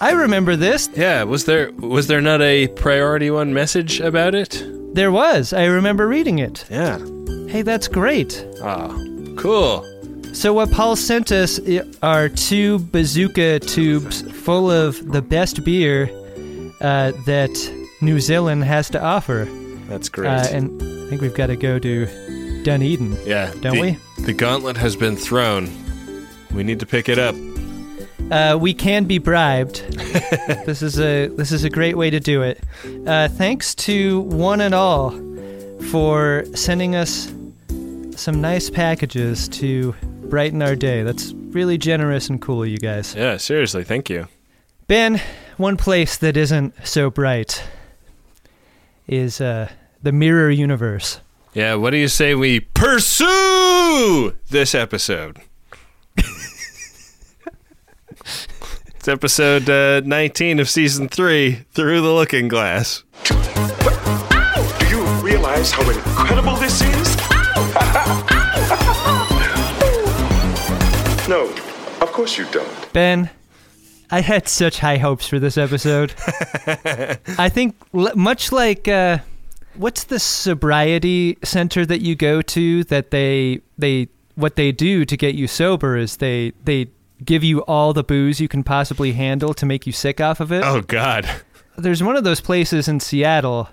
I 0.02 0.12
remember 0.12 0.56
this. 0.56 0.90
yeah. 0.96 1.24
Was 1.24 1.46
there 1.46 1.72
was 1.74 2.08
there 2.08 2.22
not 2.22 2.42
a 2.42 2.68
priority 2.70 3.32
one 3.32 3.54
message 3.54 4.00
about 4.00 4.36
it? 4.36 4.64
There 4.94 5.12
was. 5.12 5.54
I 5.54 5.66
remember 5.66 6.08
reading 6.08 6.40
it. 6.40 6.66
Yeah. 6.70 7.00
Hey, 7.48 7.62
that's 7.64 7.88
great. 7.88 8.46
Oh, 8.62 9.09
cool. 9.40 9.86
So 10.34 10.54
what 10.54 10.72
Paul 10.72 10.96
sent 10.96 11.32
us 11.32 11.60
are 12.04 12.30
two 12.30 12.80
bazooka 12.80 13.60
tubes 13.60 14.22
full 14.44 14.70
of 14.70 15.12
the 15.12 15.22
best 15.22 15.64
beer 15.64 16.10
uh, 16.82 17.12
that 17.26 17.50
New 18.02 18.20
Zealand 18.20 18.64
has 18.64 18.90
to 18.92 19.02
offer, 19.02 19.48
That's 19.88 20.08
great. 20.08 20.30
uh, 20.30 20.48
and 20.52 20.82
I 20.82 21.10
think 21.10 21.22
we've 21.22 21.34
got 21.34 21.48
to 21.48 21.56
go 21.56 21.80
to 21.80 22.06
Dunedin. 22.64 23.18
yeah. 23.26 23.52
don't 23.62 23.76
the, 23.76 23.82
we? 23.82 24.24
The 24.24 24.34
gauntlet 24.34 24.78
has 24.78 24.96
been 24.96 25.16
thrown. 25.16 25.70
We 26.54 26.64
need 26.64 26.80
to 26.80 26.86
pick 26.86 27.10
it 27.10 27.18
up. 27.18 27.36
Uh, 28.32 28.58
we 28.60 28.74
can 28.74 29.06
be 29.06 29.18
bribed. 29.18 29.82
this 30.66 30.84
is 30.84 31.00
a 31.00 31.28
this 31.30 31.52
is 31.52 31.64
a 31.64 31.70
great 31.70 31.98
way 31.98 32.12
to 32.12 32.20
do 32.20 32.44
it. 32.44 32.62
Uh, 33.08 33.28
thanks 33.28 33.74
to 33.74 34.22
one 34.22 34.62
and 34.62 34.76
all 34.76 35.12
for 35.90 36.46
sending 36.54 36.96
us 36.96 37.32
some 38.20 38.42
nice 38.42 38.70
packages 38.70 39.48
to 39.48 39.96
brighten 40.24 40.62
our 40.62 40.76
day. 40.76 41.04
That's 41.04 41.34
really 41.34 41.78
generous 41.78 42.30
and 42.30 42.42
cool, 42.42 42.64
of 42.64 42.70
you 42.70 42.78
guys. 42.78 43.16
Yeah. 43.16 43.38
Seriously. 43.38 43.84
Thank 43.84 44.10
you. 44.10 44.28
Ben, 44.88 45.22
one 45.58 45.78
place 45.78 46.18
that 46.18 46.36
isn't 46.36 46.74
so 46.84 47.10
bright 47.10 47.64
is 49.08 49.40
uh, 49.40 49.70
the 50.04 50.12
mirror 50.12 50.50
universe. 50.50 51.22
Yeah. 51.54 51.76
What 51.76 51.92
do 51.92 51.98
you 51.98 52.08
say 52.08 52.36
we 52.36 52.60
pursue 52.60 54.36
this 54.50 54.76
episode? 54.76 55.40
it's 56.18 57.48
episode 59.08 59.70
uh, 59.70 60.02
19 60.02 60.60
of 60.60 60.70
season 60.70 61.08
three, 61.08 61.64
Through 61.72 62.02
the 62.02 62.12
Looking 62.12 62.50
Glass. 62.50 63.04
Do 63.24 63.36
you 64.88 65.04
realize 65.22 65.72
how 65.72 65.90
incredible 65.90 66.58
this 66.58 66.82
is? 66.82 67.19
No, 71.30 71.50
of 72.02 72.12
course 72.12 72.38
you 72.38 72.46
don't. 72.52 72.94
Ben, 72.94 73.30
I 74.12 74.22
had 74.22 74.48
such 74.48 74.80
high 74.80 74.98
hopes 74.98 75.28
for 75.28 75.40
this 75.40 75.58
episode. 75.58 76.14
I 77.38 77.50
think, 77.50 77.76
much 77.94 78.52
like 78.52 78.88
uh, 78.88 79.20
what's 79.76 80.06
the 80.06 80.20
sobriety 80.20 81.38
center 81.44 81.86
that 81.86 82.02
you 82.02 82.16
go 82.16 82.42
to 82.42 82.84
that 82.86 83.12
they 83.12 83.62
they 83.78 84.10
what 84.36 84.56
they 84.56 84.72
do 84.72 85.06
to 85.06 85.18
get 85.18 85.36
you 85.36 85.48
sober 85.48 85.98
is 85.98 86.18
they 86.18 86.54
they 86.64 86.88
give 87.24 87.44
you 87.44 87.60
all 87.66 87.94
the 87.94 88.04
booze 88.04 88.40
you 88.40 88.48
can 88.48 88.64
possibly 88.64 89.12
handle 89.14 89.54
to 89.54 89.66
make 89.66 89.86
you 89.86 89.94
sick 89.94 90.22
off 90.22 90.40
of 90.40 90.52
it. 90.52 90.64
Oh, 90.64 90.82
God. 90.82 91.30
There's 91.78 92.04
one 92.04 92.16
of 92.16 92.24
those 92.24 92.42
places 92.42 92.88
in 92.88 93.00
Seattle, 93.00 93.70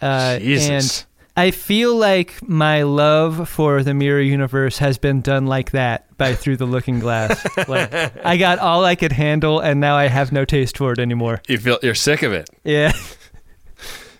uh, 0.00 0.38
Jesus. 0.38 0.68
and 0.68 1.06
I 1.40 1.52
feel 1.52 1.96
like 1.96 2.46
my 2.46 2.82
love 2.82 3.48
for 3.48 3.82
the 3.82 3.94
mirror 3.94 4.20
universe 4.20 4.76
has 4.76 4.98
been 4.98 5.22
done 5.22 5.46
like 5.46 5.70
that 5.70 6.14
by 6.18 6.34
Through 6.34 6.58
the 6.58 6.66
Looking 6.66 6.98
Glass. 6.98 7.42
like 7.66 7.94
I 8.26 8.36
got 8.36 8.58
all 8.58 8.84
I 8.84 8.94
could 8.94 9.12
handle, 9.12 9.58
and 9.58 9.80
now 9.80 9.96
I 9.96 10.08
have 10.08 10.32
no 10.32 10.44
taste 10.44 10.76
for 10.76 10.92
it 10.92 10.98
anymore. 10.98 11.40
You 11.48 11.56
feel 11.56 11.78
you're 11.82 11.94
sick 11.94 12.22
of 12.22 12.34
it. 12.34 12.50
Yeah. 12.62 12.92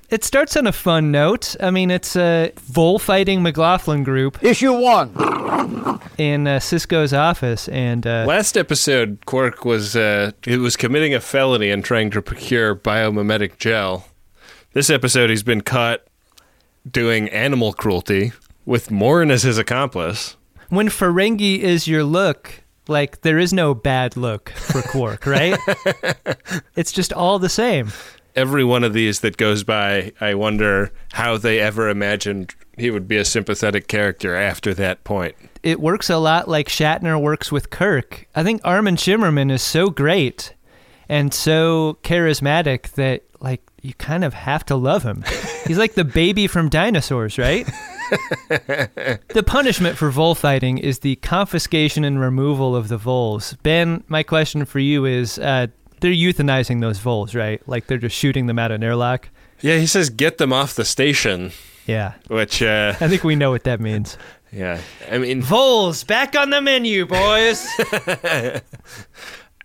It 0.08 0.24
starts 0.24 0.56
on 0.56 0.66
a 0.66 0.72
fun 0.72 1.12
note. 1.12 1.56
I 1.60 1.70
mean, 1.70 1.90
it's 1.90 2.16
a 2.16 2.52
bull 2.72 2.98
fighting 2.98 3.42
McLaughlin 3.42 4.02
group 4.02 4.42
Issue 4.42 4.72
one. 4.72 5.10
in 6.16 6.46
uh, 6.46 6.58
Sisko's 6.58 7.12
office, 7.12 7.68
and 7.68 8.06
uh, 8.06 8.24
Last 8.26 8.56
episode, 8.56 9.26
Quark 9.26 9.66
was 9.66 9.94
uh, 9.94 10.32
he 10.42 10.56
was 10.56 10.74
committing 10.74 11.12
a 11.12 11.20
felony 11.20 11.70
and 11.70 11.84
trying 11.84 12.08
to 12.12 12.22
procure 12.22 12.74
biomimetic 12.74 13.58
gel. 13.58 14.06
This 14.72 14.88
episode, 14.88 15.28
he's 15.28 15.42
been 15.42 15.60
caught 15.60 16.00
doing 16.88 17.28
animal 17.30 17.72
cruelty 17.72 18.32
with 18.64 18.90
Morn 18.90 19.30
as 19.30 19.42
his 19.42 19.58
accomplice. 19.58 20.36
when 20.68 20.88
Ferengi 20.88 21.58
is 21.58 21.88
your 21.88 22.04
look, 22.04 22.62
like 22.88 23.22
there 23.22 23.38
is 23.38 23.52
no 23.52 23.74
bad 23.74 24.16
look 24.16 24.50
for 24.50 24.82
Quark, 24.82 25.26
right? 25.26 25.58
it's 26.76 26.92
just 26.92 27.12
all 27.12 27.38
the 27.38 27.48
same. 27.48 27.92
Every 28.36 28.64
one 28.64 28.84
of 28.84 28.92
these 28.92 29.20
that 29.20 29.36
goes 29.36 29.64
by, 29.64 30.12
I 30.20 30.34
wonder 30.34 30.92
how 31.12 31.36
they 31.36 31.58
ever 31.58 31.88
imagined 31.88 32.54
he 32.78 32.90
would 32.90 33.08
be 33.08 33.16
a 33.16 33.24
sympathetic 33.24 33.88
character 33.88 34.34
after 34.34 34.72
that 34.74 35.02
point. 35.04 35.34
It 35.62 35.80
works 35.80 36.08
a 36.08 36.16
lot 36.16 36.48
like 36.48 36.68
Shatner 36.68 37.20
works 37.20 37.50
with 37.52 37.70
Kirk. 37.70 38.26
I 38.34 38.42
think 38.42 38.60
Armin 38.64 38.96
Shimerman 38.96 39.50
is 39.50 39.62
so 39.62 39.90
great 39.90 40.54
and 41.08 41.34
so 41.34 41.98
charismatic 42.02 42.92
that 42.92 43.24
like 43.40 43.62
you 43.82 43.94
kind 43.94 44.24
of 44.24 44.34
have 44.34 44.64
to 44.66 44.76
love 44.76 45.02
him. 45.02 45.24
He's 45.66 45.78
like 45.78 45.94
the 45.94 46.04
baby 46.04 46.46
from 46.46 46.68
dinosaurs, 46.68 47.38
right? 47.38 47.66
the 48.48 49.44
punishment 49.46 49.96
for 49.96 50.10
vole 50.10 50.34
fighting 50.34 50.78
is 50.78 50.98
the 51.00 51.16
confiscation 51.16 52.04
and 52.04 52.20
removal 52.20 52.74
of 52.76 52.88
the 52.88 52.96
voles. 52.96 53.54
Ben, 53.62 54.02
my 54.08 54.22
question 54.22 54.64
for 54.64 54.78
you 54.80 55.04
is 55.04 55.38
uh, 55.38 55.68
they're 56.00 56.12
euthanizing 56.12 56.80
those 56.80 56.98
voles, 56.98 57.34
right? 57.34 57.66
Like 57.68 57.86
they're 57.86 57.98
just 57.98 58.16
shooting 58.16 58.46
them 58.46 58.58
out 58.58 58.72
an 58.72 58.82
airlock. 58.82 59.28
Yeah, 59.60 59.78
he 59.78 59.86
says 59.86 60.10
get 60.10 60.38
them 60.38 60.52
off 60.52 60.74
the 60.74 60.84
station, 60.84 61.52
Yeah. 61.86 62.14
which, 62.28 62.62
uh, 62.62 62.94
I 63.00 63.08
think 63.08 63.24
we 63.24 63.36
know 63.36 63.50
what 63.50 63.64
that 63.64 63.80
means. 63.80 64.16
yeah, 64.52 64.80
I 65.10 65.18
mean, 65.18 65.42
Voles 65.42 66.04
back 66.06 66.34
on 66.36 66.50
the 66.50 66.60
menu, 66.60 67.06
boys. 67.06 67.66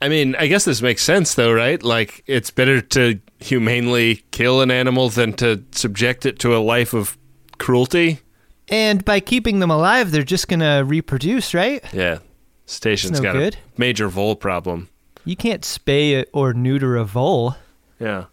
I 0.05 0.09
mean, 0.09 0.35
I 0.35 0.45
guess 0.45 0.65
this 0.65 0.81
makes 0.83 1.01
sense 1.01 1.33
though, 1.33 1.51
right? 1.51 1.81
Like 1.81 2.23
it's 2.27 2.51
better 2.51 2.79
to 2.79 3.19
humanely 3.39 4.23
kill 4.29 4.61
an 4.61 4.69
animal 4.69 5.09
than 5.09 5.33
to 5.33 5.63
subject 5.71 6.25
it 6.27 6.37
to 6.39 6.55
a 6.55 6.59
life 6.59 6.93
of 6.93 7.17
cruelty. 7.57 8.19
and 8.67 9.03
by 9.03 9.19
keeping 9.19 9.59
them 9.59 9.71
alive, 9.71 10.11
they're 10.11 10.21
just 10.23 10.47
gonna 10.47 10.83
reproduce, 10.85 11.53
right? 11.55 11.83
Yeah. 11.91 12.19
Station's 12.67 13.13
It's 13.13 13.19
no 13.21 13.33
got 13.33 13.39
good. 13.39 13.55
a 13.55 13.79
major 13.79 14.07
vole 14.09 14.35
problem. 14.35 14.89
You 15.23 15.35
can't 15.35 15.61
spay 15.63 16.23
or 16.33 16.53
neuter 16.53 16.95
a 16.97 17.03
vole. 17.03 17.55
Yeah. 17.99 18.25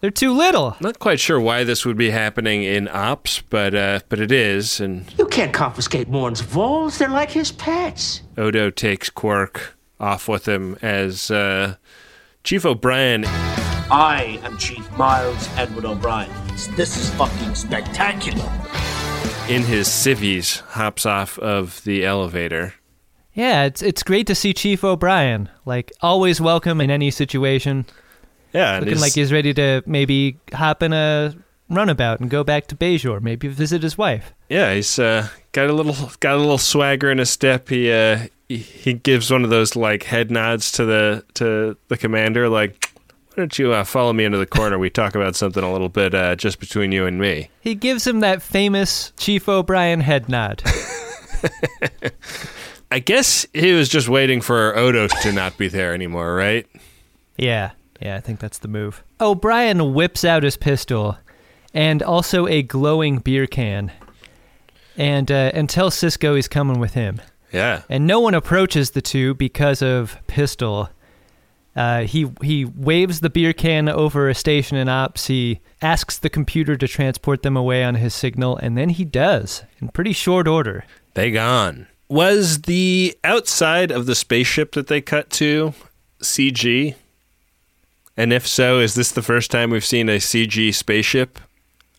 They're 0.00 0.10
too 0.10 0.32
little. 0.32 0.76
Not 0.80 0.98
quite 0.98 1.20
sure 1.20 1.38
why 1.38 1.62
this 1.62 1.86
would 1.86 1.96
be 1.96 2.10
happening 2.10 2.64
in 2.64 2.88
ops, 2.88 3.40
but 3.40 3.72
uh, 3.72 4.00
but 4.08 4.18
it 4.18 4.32
is, 4.32 4.80
and 4.80 5.04
You 5.16 5.26
can't 5.26 5.52
confiscate 5.52 6.08
Morn's 6.08 6.40
voles. 6.40 6.98
They're 6.98 7.08
like 7.08 7.30
his 7.30 7.52
pets. 7.52 8.22
Odo 8.36 8.68
takes 8.70 9.10
Quark 9.10 9.76
off 10.02 10.28
with 10.28 10.46
him 10.48 10.76
as 10.82 11.30
uh, 11.30 11.76
Chief 12.44 12.66
O'Brien. 12.66 13.24
I 13.26 14.40
am 14.42 14.58
Chief 14.58 14.90
Miles 14.98 15.48
Edward 15.56 15.84
O'Brien. 15.84 16.30
This 16.76 16.96
is 16.96 17.10
fucking 17.14 17.54
spectacular. 17.54 18.50
in 19.48 19.62
his 19.62 19.86
civvies 19.90 20.58
hops 20.60 21.06
off 21.06 21.38
of 21.38 21.82
the 21.84 22.04
elevator. 22.04 22.74
Yeah, 23.34 23.64
it's 23.64 23.80
it's 23.82 24.02
great 24.02 24.26
to 24.26 24.34
see 24.34 24.52
Chief 24.52 24.84
O'Brien. 24.84 25.48
Like 25.64 25.90
always 26.00 26.40
welcome 26.40 26.80
in 26.80 26.90
any 26.90 27.10
situation. 27.10 27.86
Yeah, 28.52 28.74
Looking 28.74 28.88
he's- 28.88 29.00
like 29.00 29.14
he's 29.14 29.32
ready 29.32 29.54
to 29.54 29.82
maybe 29.86 30.38
hop 30.52 30.82
in 30.82 30.92
a 30.92 31.34
runabout 31.70 32.20
and 32.20 32.28
go 32.28 32.44
back 32.44 32.66
to 32.66 32.76
Bajor, 32.76 33.22
maybe 33.22 33.48
visit 33.48 33.82
his 33.82 33.96
wife. 33.96 34.34
yeah, 34.50 34.74
he's 34.74 34.98
uh, 34.98 35.28
got 35.52 35.70
a 35.70 35.72
little 35.72 36.10
got 36.20 36.34
a 36.34 36.38
little 36.38 36.58
swagger 36.58 37.10
in 37.10 37.16
his 37.18 37.30
step. 37.30 37.68
He 37.70 37.90
uh, 37.90 38.26
he, 38.56 38.92
gives 38.94 39.30
one 39.30 39.44
of 39.44 39.50
those 39.50 39.76
like 39.76 40.02
head 40.04 40.30
nods 40.30 40.72
to 40.72 40.84
the 40.84 41.24
to 41.34 41.76
the 41.88 41.96
commander, 41.96 42.48
like, 42.48 42.92
Why 43.28 43.34
don't 43.36 43.58
you 43.58 43.72
uh, 43.72 43.84
follow 43.84 44.12
me 44.12 44.24
into 44.24 44.38
the 44.38 44.46
corner? 44.46 44.78
We 44.78 44.90
talk 44.90 45.14
about 45.14 45.36
something 45.36 45.62
a 45.62 45.72
little 45.72 45.88
bit 45.88 46.14
uh, 46.14 46.36
just 46.36 46.60
between 46.60 46.92
you 46.92 47.06
and 47.06 47.18
me. 47.18 47.50
He 47.60 47.74
gives 47.74 48.06
him 48.06 48.20
that 48.20 48.42
famous 48.42 49.12
Chief 49.16 49.48
O'Brien 49.48 50.00
head 50.00 50.28
nod. 50.28 50.62
I 52.90 52.98
guess 52.98 53.46
he 53.54 53.72
was 53.72 53.88
just 53.88 54.08
waiting 54.08 54.42
for 54.42 54.76
Odo 54.76 55.08
to 55.08 55.32
not 55.32 55.56
be 55.56 55.68
there 55.68 55.94
anymore, 55.94 56.34
right? 56.34 56.66
Yeah, 57.38 57.70
yeah, 58.00 58.16
I 58.16 58.20
think 58.20 58.38
that's 58.38 58.58
the 58.58 58.68
move. 58.68 59.02
O'Brien 59.20 59.94
whips 59.94 60.24
out 60.24 60.42
his 60.42 60.58
pistol 60.58 61.16
and 61.72 62.02
also 62.02 62.46
a 62.46 62.62
glowing 62.62 63.18
beer 63.18 63.46
can 63.46 63.90
and 64.96 65.30
uh, 65.30 65.50
and 65.54 65.68
tells 65.68 65.96
Sisko 65.96 66.36
he's 66.36 66.48
coming 66.48 66.78
with 66.78 66.94
him. 66.94 67.20
Yeah. 67.52 67.82
And 67.88 68.06
no 68.06 68.20
one 68.20 68.34
approaches 68.34 68.90
the 68.90 69.02
two 69.02 69.34
because 69.34 69.82
of 69.82 70.16
pistol. 70.26 70.88
Uh, 71.74 72.02
he 72.02 72.30
he 72.42 72.64
waves 72.64 73.20
the 73.20 73.30
beer 73.30 73.52
can 73.52 73.88
over 73.88 74.28
a 74.28 74.34
station 74.34 74.76
in 74.76 74.88
ops. 74.88 75.26
He 75.26 75.60
asks 75.80 76.18
the 76.18 76.28
computer 76.28 76.76
to 76.76 76.88
transport 76.88 77.42
them 77.42 77.56
away 77.56 77.82
on 77.84 77.94
his 77.94 78.14
signal, 78.14 78.56
and 78.56 78.76
then 78.76 78.90
he 78.90 79.04
does 79.04 79.64
in 79.80 79.88
pretty 79.88 80.12
short 80.12 80.46
order. 80.46 80.84
They 81.14 81.30
gone. 81.30 81.86
Was 82.08 82.62
the 82.62 83.16
outside 83.24 83.90
of 83.90 84.04
the 84.04 84.14
spaceship 84.14 84.72
that 84.72 84.88
they 84.88 85.00
cut 85.00 85.30
to 85.30 85.72
CG? 86.20 86.94
And 88.18 88.34
if 88.34 88.46
so, 88.46 88.78
is 88.78 88.94
this 88.94 89.10
the 89.10 89.22
first 89.22 89.50
time 89.50 89.70
we've 89.70 89.84
seen 89.84 90.10
a 90.10 90.18
CG 90.18 90.74
spaceship 90.74 91.38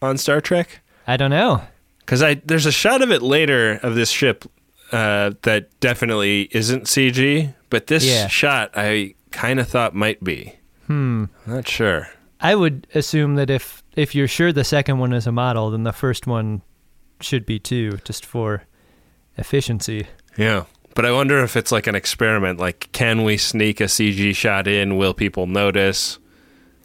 on 0.03 0.19
Star 0.19 0.39
Trek? 0.39 0.81
I 1.07 1.17
don't 1.17 1.31
know. 1.31 1.63
Because 2.00 2.22
I 2.22 2.36
there's 2.36 2.67
a 2.67 2.72
shot 2.72 3.01
of 3.01 3.12
it 3.12 3.24
later 3.24 3.79
of 3.81 3.95
this 3.95 4.12
ship 4.12 4.45
uh, 4.93 5.31
that 5.41 5.77
definitely 5.79 6.47
isn't 6.51 6.83
CG, 6.85 7.53
but 7.69 7.88
this 7.88 8.05
Yeah. 8.05 8.27
shot 8.27 8.71
I 8.75 9.15
kind 9.31 9.59
of 9.59 9.67
thought 9.67 9.95
might 9.95 10.23
be. 10.23 10.53
Hmm. 10.88 11.25
Not 11.45 11.67
sure. 11.67 12.09
I 12.39 12.55
would 12.55 12.88
assume 12.93 13.35
that 13.35 13.50
if 13.50 13.81
if 13.95 14.13
you're 14.15 14.27
sure 14.27 14.51
the 14.51 14.63
second 14.63 15.00
one 15.00 15.13
is 15.13 15.27
a 15.27 15.31
model, 15.31 15.71
then 15.71 15.83
the 15.83 15.93
first 15.93 16.27
one 16.27 16.62
should 17.21 17.45
be 17.45 17.57
too, 17.59 18.00
just 18.03 18.25
for 18.25 18.63
efficiency. 19.38 20.07
Yeah. 20.38 20.63
But 20.95 21.05
I 21.05 21.12
wonder 21.12 21.39
if 21.43 21.55
it's 21.57 21.71
like 21.71 21.88
an 21.88 21.95
experiment. 21.95 22.59
Like, 22.59 22.89
can 22.91 23.23
we 23.23 23.38
sneak 23.38 23.81
a 23.81 23.85
CG 23.85 24.35
shot 24.35 24.67
in? 24.67 24.97
Will 24.97 25.13
people 25.13 25.47
notice? 25.47 26.19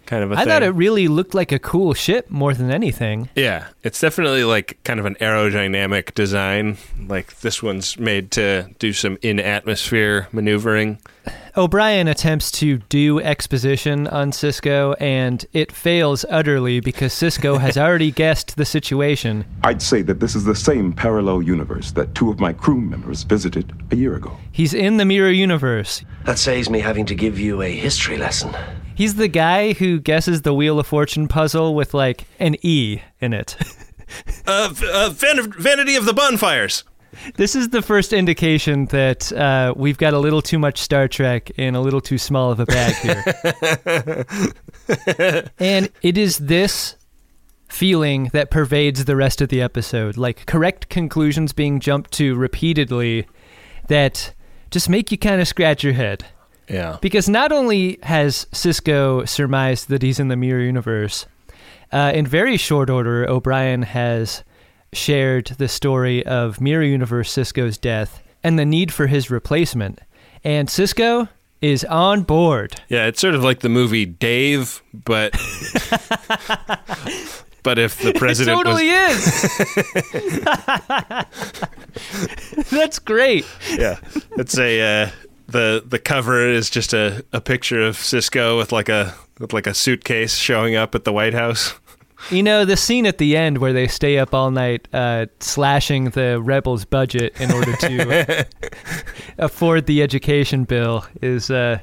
Kind 0.09 0.25
of 0.25 0.33
a 0.33 0.37
I 0.37 0.39
thing. 0.39 0.47
thought 0.47 0.63
it 0.63 0.71
really 0.71 1.07
looked 1.07 1.35
like 1.35 1.53
a 1.53 1.59
cool 1.59 1.93
ship 1.93 2.31
more 2.31 2.55
than 2.55 2.71
anything. 2.71 3.29
Yeah, 3.35 3.67
it's 3.83 4.01
definitely 4.01 4.43
like 4.43 4.79
kind 4.83 4.99
of 4.99 5.05
an 5.05 5.17
aerodynamic 5.17 6.15
design. 6.15 6.79
Like 7.07 7.41
this 7.41 7.63
one's 7.63 7.99
made 7.99 8.31
to 8.31 8.71
do 8.79 8.95
some 8.95 9.19
in 9.21 9.39
atmosphere 9.39 10.27
maneuvering. 10.33 10.97
O'Brien 11.59 12.09
attempts 12.09 12.51
to 12.53 12.79
do 12.89 13.21
exposition 13.21 14.07
on 14.07 14.31
Sisko, 14.31 14.95
and 14.99 15.45
it 15.53 15.71
fails 15.71 16.25
utterly 16.31 16.81
because 16.81 17.13
Sisko 17.13 17.61
has 17.61 17.77
already 17.87 18.11
guessed 18.11 18.57
the 18.57 18.65
situation. 18.65 19.45
I'd 19.63 19.83
say 19.83 20.01
that 20.01 20.21
this 20.21 20.35
is 20.35 20.45
the 20.45 20.55
same 20.57 20.95
parallel 20.95 21.43
universe 21.43 21.93
that 21.93 22.15
two 22.15 22.31
of 22.31 22.41
my 22.41 22.55
crew 22.55 22.81
members 22.81 23.25
visited 23.25 23.75
a 23.91 23.97
year 23.97 24.15
ago. 24.17 24.35
He's 24.53 24.73
in 24.73 24.97
the 24.97 25.05
mirror 25.05 25.29
universe. 25.31 26.03
That 26.25 26.39
saves 26.39 26.71
me 26.71 26.81
having 26.81 27.05
to 27.05 27.15
give 27.15 27.39
you 27.39 27.61
a 27.61 27.71
history 27.77 28.17
lesson. 28.17 28.57
He's 28.99 29.15
the 29.15 29.29
guy 29.29 29.75
who 29.75 30.01
guesses 30.01 30.43
the 30.43 30.53
Wheel 30.53 30.81
of 30.81 30.89
Fortune 30.89 31.29
puzzle 31.29 31.73
with 31.73 31.95
like 31.95 32.25
an 32.41 32.57
E 32.63 33.01
in 33.21 33.33
it. 33.33 33.57
Uh, 34.47 34.73
uh 34.91 35.11
van- 35.11 35.53
Vanity 35.53 35.95
of 35.95 36.07
the 36.07 36.15
Bonfires. 36.15 36.83
This 37.35 37.55
is 37.55 37.69
the 37.69 37.83
first 37.83 38.15
indication 38.15 38.87
that 38.87 39.31
uh, 39.35 39.75
we've 39.77 39.99
got 39.99 40.15
a 40.15 40.19
little 40.19 40.41
too 40.41 40.59
much 40.59 40.79
Star 40.79 41.09
Trek 41.09 41.51
in 41.59 41.75
a 41.75 41.83
little 41.83 42.01
too 42.01 42.17
small 42.17 42.51
of 42.51 42.59
a 42.59 42.65
bag 42.65 42.95
here. 42.95 44.25
and 45.59 45.91
it 46.01 46.17
is 46.17 46.39
this 46.39 46.97
feeling 47.69 48.31
that 48.33 48.51
pervades 48.51 49.05
the 49.05 49.15
rest 49.15 49.43
of 49.43 49.51
the 49.51 49.61
episode, 49.61 50.17
like 50.17 50.47
correct 50.47 50.89
conclusions 50.89 51.53
being 51.53 51.81
jumped 51.81 52.13
to 52.13 52.35
repeatedly 52.35 53.27
that 53.89 54.33
just 54.71 54.89
make 54.89 55.13
you 55.13 55.19
kind 55.19 55.43
of 55.43 55.47
scratch 55.47 55.85
your 55.85 55.93
head. 55.93 56.25
Yeah. 56.69 56.99
Because 57.01 57.29
not 57.29 57.53
only 57.53 57.99
has 58.03 58.47
Sisko 58.53 59.29
surmised 59.29 59.89
that 59.89 60.03
he's 60.03 60.21
in 60.21 60.29
the 60.29 60.37
mirror 60.37 60.61
universe, 60.61 61.27
uh, 61.93 62.13
in 62.15 62.27
very 62.27 62.57
short 62.57 62.91
order, 62.91 63.29
O'Brien 63.29 63.83
has 63.83 64.45
shared 64.93 65.47
the 65.59 65.69
story 65.69 66.25
of 66.27 66.61
Mirror 66.61 66.85
Universe 66.85 67.33
Sisko's 67.35 67.79
death 67.79 68.23
and 68.43 68.59
the 68.59 68.65
need 68.65 68.93
for 68.93 69.07
his 69.07 69.31
replacement. 69.31 70.01
And 70.45 70.69
Sisko 70.69 71.29
is 71.61 71.85
on 71.85 72.23
board. 72.23 72.81
Yeah, 72.89 73.07
it's 73.07 73.21
sort 73.21 73.35
of 73.35 73.43
like 73.43 73.61
the 73.61 73.69
movie 73.69 74.07
Dave, 74.07 74.83
but 74.93 75.33
but 77.63 77.79
if 77.79 77.99
the 78.01 78.15
president 78.17 78.59
it 78.59 78.63
totally 78.63 78.89
was 78.89 79.45
is. 79.45 79.51
That's 82.71 82.99
great. 82.99 83.45
yeah, 83.71 83.99
it's 84.37 84.57
a 84.59 85.03
uh, 85.03 85.11
the 85.49 85.83
the 85.85 85.99
cover 85.99 86.47
is 86.47 86.71
just 86.71 86.93
a, 86.93 87.25
a 87.33 87.41
picture 87.41 87.83
of 87.83 87.97
Sisko 87.97 88.57
with 88.59 88.71
like 88.71 88.89
a 88.89 89.15
with 89.39 89.53
like 89.53 89.67
a 89.67 89.75
suitcase 89.75 90.37
showing 90.37 90.77
up 90.77 90.95
at 90.95 91.05
the 91.05 91.13
White 91.13 91.35
House. 91.35 91.75
You 92.31 92.43
know, 92.43 92.65
the 92.65 92.77
scene 92.77 93.07
at 93.07 93.19
the 93.19 93.37
end 93.37 93.59
where 93.59 93.73
they 93.73 93.87
stay 93.87 94.19
up 94.19 94.35
all 94.35 94.51
night 94.51 94.89
uh, 94.93 95.27
slashing 95.41 96.11
the 96.11 96.41
rebels' 96.41 96.85
budget 96.85 97.41
in 97.41 97.53
order 97.53 97.77
to 97.77 98.47
afford 99.39 99.87
the 99.87 100.03
education 100.03 100.65
bill 100.65 101.07
is 101.23 101.49
uh, 101.49 101.79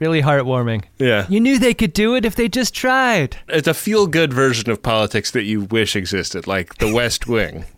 really 0.00 0.20
heartwarming. 0.20 0.82
Yeah. 0.98 1.26
You 1.28 1.38
knew 1.38 1.60
they 1.60 1.74
could 1.74 1.92
do 1.92 2.16
it 2.16 2.24
if 2.24 2.34
they 2.34 2.48
just 2.48 2.74
tried. 2.74 3.36
It's 3.48 3.68
a 3.68 3.74
feel 3.74 4.08
good 4.08 4.32
version 4.32 4.68
of 4.68 4.82
politics 4.82 5.30
that 5.30 5.44
you 5.44 5.62
wish 5.62 5.94
existed, 5.94 6.48
like 6.48 6.78
the 6.78 6.92
West 6.92 7.26
Wing. 7.26 7.64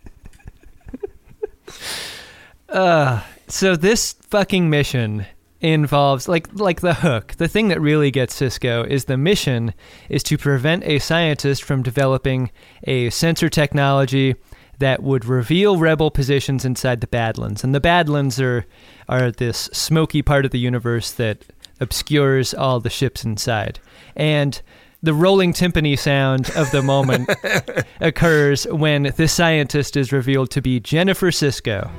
Uh, 2.69 3.21
so 3.51 3.77
this 3.77 4.13
fucking 4.13 4.71
mission 4.71 5.27
involves 5.61 6.29
like 6.29 6.49
like 6.55 6.81
the 6.81 6.95
hook. 6.95 7.35
The 7.37 7.49
thing 7.49 7.69
that 7.69 7.81
really 7.81 8.11
gets 8.11 8.39
Sisko 8.39 8.87
is 8.87 9.05
the 9.05 9.17
mission 9.17 9.75
is 10.09 10.23
to 10.25 10.39
prevent 10.39 10.85
a 10.85 10.99
scientist 10.99 11.63
from 11.63 11.83
developing 11.83 12.51
a 12.85 13.11
sensor 13.11 13.49
technology 13.49 14.37
that 14.79 15.03
would 15.03 15.27
reveal 15.27 15.77
rebel 15.77 16.11
positions 16.11 16.65
inside 16.65 17.03
the 17.03 17.07
Badlands. 17.07 17.63
And 17.63 17.75
the 17.75 17.81
Badlands 17.81 18.41
are 18.41 18.65
are 19.09 19.31
this 19.31 19.69
smoky 19.73 20.23
part 20.23 20.45
of 20.45 20.51
the 20.51 20.59
universe 20.59 21.13
that 21.13 21.45
obscures 21.81 22.55
all 22.55 22.81
the 22.81 22.91
ships 22.91 23.25
inside. 23.25 23.81
And 24.17 24.61
the 25.03 25.15
rolling 25.15 25.53
timpani 25.53 25.99
sound 25.99 26.51
of 26.57 26.71
the 26.73 26.83
moment 26.83 27.31
occurs 28.01 28.67
when 28.67 29.15
this 29.17 29.33
scientist 29.33 29.97
is 29.97 30.13
revealed 30.13 30.51
to 30.51 30.61
be 30.61 30.79
Jennifer 30.79 31.31
Sisko. 31.31 31.91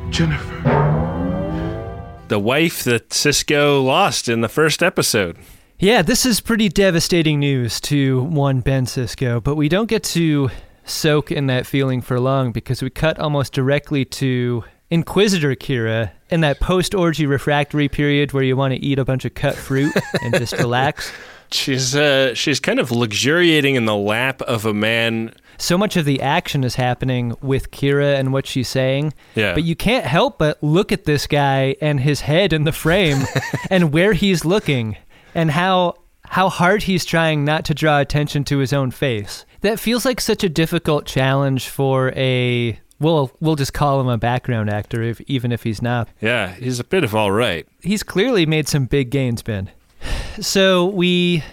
The 2.31 2.39
wife 2.39 2.85
that 2.85 3.09
Sisko 3.09 3.83
lost 3.83 4.29
in 4.29 4.39
the 4.39 4.47
first 4.47 4.81
episode. 4.81 5.35
Yeah, 5.77 6.01
this 6.01 6.25
is 6.25 6.39
pretty 6.39 6.69
devastating 6.69 7.41
news 7.41 7.81
to 7.81 8.21
one 8.21 8.61
Ben 8.61 8.85
Sisko, 8.85 9.43
but 9.43 9.55
we 9.55 9.67
don't 9.67 9.89
get 9.89 10.01
to 10.15 10.49
soak 10.85 11.29
in 11.29 11.47
that 11.47 11.67
feeling 11.67 11.99
for 11.99 12.21
long 12.21 12.53
because 12.53 12.81
we 12.81 12.89
cut 12.89 13.19
almost 13.19 13.51
directly 13.51 14.05
to 14.05 14.63
Inquisitor 14.89 15.55
Kira 15.55 16.11
in 16.29 16.39
that 16.39 16.61
post 16.61 16.95
orgy 16.95 17.25
refractory 17.25 17.89
period 17.89 18.31
where 18.31 18.43
you 18.43 18.55
want 18.55 18.73
to 18.73 18.79
eat 18.79 18.97
a 18.97 19.03
bunch 19.03 19.25
of 19.25 19.33
cut 19.33 19.55
fruit 19.55 19.93
and 20.23 20.33
just 20.33 20.53
relax. 20.53 21.11
She's 21.51 21.97
uh 21.97 22.33
she's 22.33 22.61
kind 22.61 22.79
of 22.79 22.91
luxuriating 22.91 23.75
in 23.75 23.83
the 23.83 23.95
lap 23.97 24.41
of 24.43 24.65
a 24.65 24.73
man. 24.73 25.33
So 25.61 25.77
much 25.77 25.95
of 25.95 26.05
the 26.05 26.21
action 26.23 26.63
is 26.63 26.73
happening 26.73 27.35
with 27.39 27.69
Kira 27.69 28.19
and 28.19 28.33
what 28.33 28.47
she's 28.47 28.67
saying. 28.67 29.13
Yeah. 29.35 29.53
But 29.53 29.63
you 29.63 29.75
can't 29.75 30.05
help 30.05 30.39
but 30.39 30.61
look 30.63 30.91
at 30.91 31.05
this 31.05 31.27
guy 31.27 31.75
and 31.79 31.99
his 31.99 32.21
head 32.21 32.51
in 32.51 32.63
the 32.63 32.71
frame 32.71 33.19
and 33.69 33.93
where 33.93 34.13
he's 34.13 34.43
looking 34.43 34.97
and 35.35 35.51
how 35.51 35.97
how 36.23 36.49
hard 36.49 36.83
he's 36.83 37.05
trying 37.05 37.45
not 37.45 37.63
to 37.65 37.75
draw 37.75 37.99
attention 37.99 38.43
to 38.45 38.57
his 38.57 38.73
own 38.73 38.89
face. 38.89 39.45
That 39.61 39.79
feels 39.79 40.03
like 40.03 40.19
such 40.19 40.43
a 40.43 40.49
difficult 40.49 41.05
challenge 41.05 41.69
for 41.69 42.11
a 42.15 42.79
well, 42.99 43.29
we'll 43.39 43.55
just 43.55 43.73
call 43.73 44.01
him 44.01 44.07
a 44.07 44.17
background 44.17 44.67
actor 44.67 45.03
if, 45.03 45.21
even 45.21 45.51
if 45.51 45.61
he's 45.61 45.81
not. 45.81 46.09
Yeah, 46.21 46.55
he's 46.55 46.79
a 46.79 46.83
bit 46.83 47.03
of 47.03 47.13
all 47.13 47.31
right. 47.31 47.67
He's 47.81 48.01
clearly 48.01 48.47
made 48.47 48.67
some 48.67 48.85
big 48.85 49.11
gains, 49.11 49.43
Ben. 49.43 49.69
So 50.39 50.85
we 50.85 51.43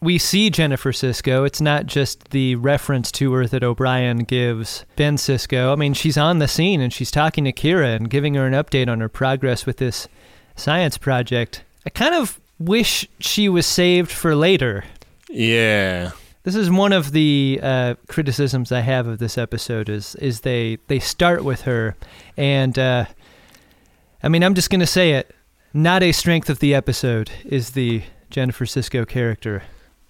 we 0.00 0.18
see 0.18 0.50
Jennifer 0.50 0.92
Sisko. 0.92 1.46
It's 1.46 1.60
not 1.60 1.86
just 1.86 2.30
the 2.30 2.56
reference 2.56 3.10
to 3.12 3.32
her 3.32 3.46
that 3.46 3.64
O'Brien 3.64 4.18
gives 4.18 4.84
Ben 4.96 5.16
Sisko. 5.16 5.72
I 5.72 5.76
mean, 5.76 5.94
she's 5.94 6.18
on 6.18 6.38
the 6.38 6.48
scene 6.48 6.80
and 6.80 6.92
she's 6.92 7.10
talking 7.10 7.44
to 7.44 7.52
Kira 7.52 7.96
and 7.96 8.10
giving 8.10 8.34
her 8.34 8.46
an 8.46 8.52
update 8.52 8.88
on 8.88 9.00
her 9.00 9.08
progress 9.08 9.66
with 9.66 9.78
this 9.78 10.08
science 10.56 10.98
project. 10.98 11.62
I 11.86 11.90
kind 11.90 12.14
of 12.14 12.40
wish 12.58 13.08
she 13.18 13.48
was 13.48 13.66
saved 13.66 14.10
for 14.10 14.34
later. 14.34 14.84
Yeah. 15.28 16.12
This 16.44 16.54
is 16.54 16.70
one 16.70 16.92
of 16.92 17.12
the 17.12 17.58
uh, 17.62 17.94
criticisms 18.08 18.70
I 18.70 18.80
have 18.80 19.06
of 19.06 19.18
this 19.18 19.38
episode 19.38 19.88
is 19.88 20.14
is 20.16 20.40
they 20.40 20.76
they 20.88 20.98
start 20.98 21.42
with 21.42 21.62
her, 21.62 21.96
and 22.36 22.78
uh, 22.78 23.06
I 24.22 24.28
mean 24.28 24.42
I'm 24.44 24.54
just 24.54 24.68
gonna 24.68 24.86
say 24.86 25.12
it, 25.12 25.34
not 25.72 26.02
a 26.02 26.12
strength 26.12 26.50
of 26.50 26.58
the 26.58 26.74
episode 26.74 27.30
is 27.46 27.70
the 27.70 28.02
Jennifer 28.28 28.66
Sisko 28.66 29.08
character. 29.08 29.62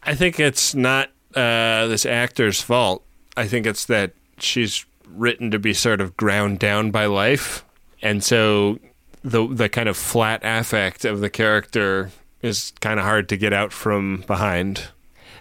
I 0.07 0.15
think 0.15 0.39
it's 0.39 0.75
not 0.75 1.11
uh, 1.35 1.87
this 1.87 2.07
actor's 2.07 2.61
fault. 2.61 3.03
I 3.37 3.47
think 3.47 3.67
it's 3.67 3.87
that 3.87 4.13
she's 4.39 4.85
written 5.09 5.51
to 5.51 5.59
be 5.59 5.75
sort 5.75 6.01
of 6.01 6.17
ground 6.17 6.59
down 6.59 6.91
by 6.91 7.07
life, 7.07 7.65
and 8.03 8.23
so 8.23 8.79
the 9.23 9.47
the 9.47 9.69
kind 9.69 9.89
of 9.89 9.97
flat 9.97 10.41
affect 10.45 11.05
of 11.05 11.21
the 11.21 11.31
character 11.31 12.11
is 12.43 12.73
kind 12.81 13.01
of 13.01 13.07
hard 13.07 13.29
to 13.31 13.37
get 13.37 13.53
out 13.53 13.73
from 13.73 14.25
behind. 14.27 14.89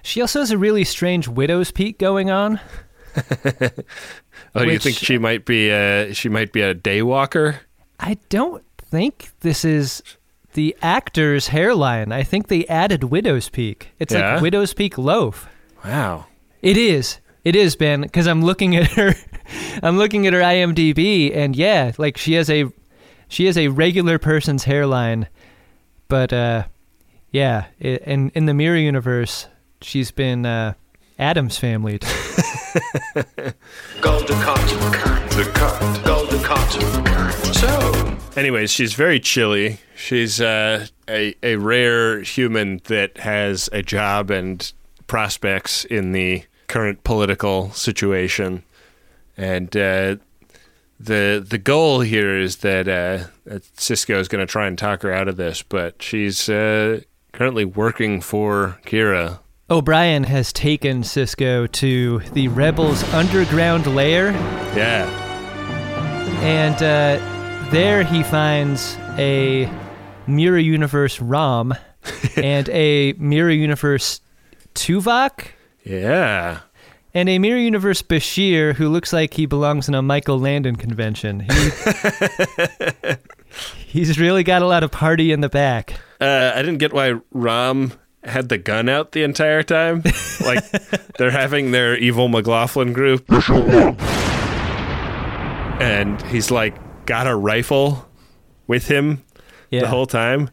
She 0.01 0.21
also 0.21 0.39
has 0.39 0.51
a 0.51 0.57
really 0.57 0.83
strange 0.83 1.27
widow's 1.27 1.71
peak 1.71 1.97
going 1.97 2.29
on. 2.29 2.59
Oh, 4.55 4.61
you 4.63 4.77
think 4.77 4.97
she 4.97 5.17
might 5.17 5.45
be 5.45 5.69
a 5.69 6.13
she 6.13 6.29
might 6.29 6.51
be 6.51 6.61
a 6.61 6.75
daywalker? 6.75 7.57
I 7.99 8.17
don't 8.29 8.63
think 8.77 9.31
this 9.39 9.65
is 9.65 10.03
the 10.53 10.75
actor's 10.81 11.47
hairline. 11.47 12.11
I 12.11 12.23
think 12.23 12.47
they 12.47 12.65
added 12.67 13.05
widow's 13.05 13.49
peak. 13.49 13.89
It's 13.99 14.13
Yeah? 14.13 14.33
like 14.35 14.41
widow's 14.41 14.73
peak 14.73 14.97
loaf. 14.97 15.47
Wow. 15.83 16.25
It 16.61 16.77
is. 16.77 17.19
It 17.43 17.55
is, 17.55 17.75
Ben, 17.75 18.01
because 18.01 18.25
I'm 18.27 18.41
looking 18.43 18.75
at 18.75 18.91
her 18.93 19.13
I'm 19.83 19.97
looking 19.97 20.25
at 20.27 20.33
her 20.33 20.39
IMDb 20.39 21.35
and 21.35 21.55
yeah, 21.55 21.91
like 21.97 22.17
she 22.17 22.33
has 22.33 22.49
a 22.49 22.65
she 23.27 23.45
has 23.45 23.57
a 23.57 23.67
regular 23.67 24.17
person's 24.19 24.63
hairline. 24.63 25.27
But 26.07 26.31
uh 26.31 26.63
yeah, 27.31 27.65
i 27.81 27.85
in 27.87 28.29
in 28.35 28.45
the 28.45 28.53
mirror 28.53 28.77
universe, 28.77 29.47
she's 29.81 30.11
been 30.11 30.45
uh 30.45 30.73
Addams 31.19 31.57
family. 31.57 31.99
Golden 34.01 34.39
Cotton. 34.41 34.79
The 35.37 35.51
cut. 35.53 36.05
Golden 36.05 36.41
Cotton. 36.43 37.53
So, 37.53 38.17
Anyways, 38.35 38.71
she's 38.71 38.93
very 38.93 39.19
chilly. 39.19 39.79
She's 39.95 40.41
uh, 40.41 40.87
a 41.07 41.35
a 41.43 41.57
rare 41.57 42.21
human 42.21 42.81
that 42.85 43.19
has 43.19 43.69
a 43.71 43.83
job 43.83 44.31
and 44.31 44.71
prospects 45.05 45.85
in 45.85 46.13
the 46.13 46.43
current 46.67 47.03
political 47.03 47.71
situation, 47.71 48.63
and 49.37 49.75
uh, 49.77 50.15
the 50.99 51.45
the 51.47 51.57
goal 51.57 51.99
here 51.99 52.37
is 52.37 52.57
that, 52.57 52.87
uh, 52.87 53.25
Sisko 53.77 54.15
is 54.15 54.27
going 54.27 54.45
to 54.45 54.51
try 54.51 54.67
and 54.67 54.77
talk 54.77 55.03
her 55.03 55.11
out 55.11 55.27
of 55.27 55.37
this, 55.37 55.61
but 55.61 56.01
she's 56.01 56.49
uh, 56.49 57.01
currently 57.33 57.65
working 57.65 58.21
for 58.21 58.79
Kira. 58.85 59.39
O'Brien 59.69 60.23
has 60.25 60.51
taken 60.53 61.01
Sisko 61.01 61.71
to 61.73 62.19
the 62.33 62.47
rebels' 62.49 63.03
underground 63.13 63.87
lair 63.87 64.31
Yeah, 64.75 65.07
And 66.41 66.83
uh, 66.83 67.32
there 67.73 68.03
he 68.03 68.21
finds 68.21 68.95
a 69.17 69.67
Mirror 70.27 70.59
Universe 70.59 71.19
Rom 71.19 71.73
and 72.37 72.69
a 72.69 73.13
Mirror 73.13 73.49
Universe 73.49 74.21
Tuvok 74.75 75.47
yeah. 75.83 76.59
and 77.15 77.27
a 77.29 77.39
Mirror 77.39 77.57
Universe 77.57 78.03
Bashir 78.03 78.75
who 78.75 78.89
looks 78.89 79.11
like 79.11 79.33
he 79.33 79.47
belongs 79.47 79.87
in 79.87 79.95
a 79.95 80.03
Michael 80.03 80.37
Landon 80.37 80.75
convention. 80.75 81.39
He, 81.39 81.71
he's 83.87 84.19
really 84.19 84.43
got 84.43 84.61
a 84.61 84.67
lot 84.67 84.83
of 84.83 84.91
party 84.91 85.31
in 85.31 85.41
the 85.41 85.49
back. 85.49 85.99
Uh, 86.21 86.51
I 86.53 86.61
didn't 86.61 86.77
get 86.77 86.93
why 86.93 87.15
Rom 87.31 87.93
had 88.23 88.49
the 88.49 88.59
gun 88.59 88.87
out 88.87 89.13
the 89.13 89.23
entire 89.23 89.63
time. 89.63 90.03
Like 90.45 90.63
they're 91.17 91.31
having 91.31 91.71
their 91.71 91.97
evil 91.97 92.27
McLaughlin 92.27 92.93
group, 92.93 93.25
and 95.81 96.21
he's 96.27 96.51
like 96.51 96.75
got 97.05 97.27
a 97.27 97.35
rifle 97.35 98.07
with 98.67 98.87
him 98.87 99.23
Yeah. 99.69 99.81
the 99.81 99.87
whole 99.87 100.05
time. 100.05 100.49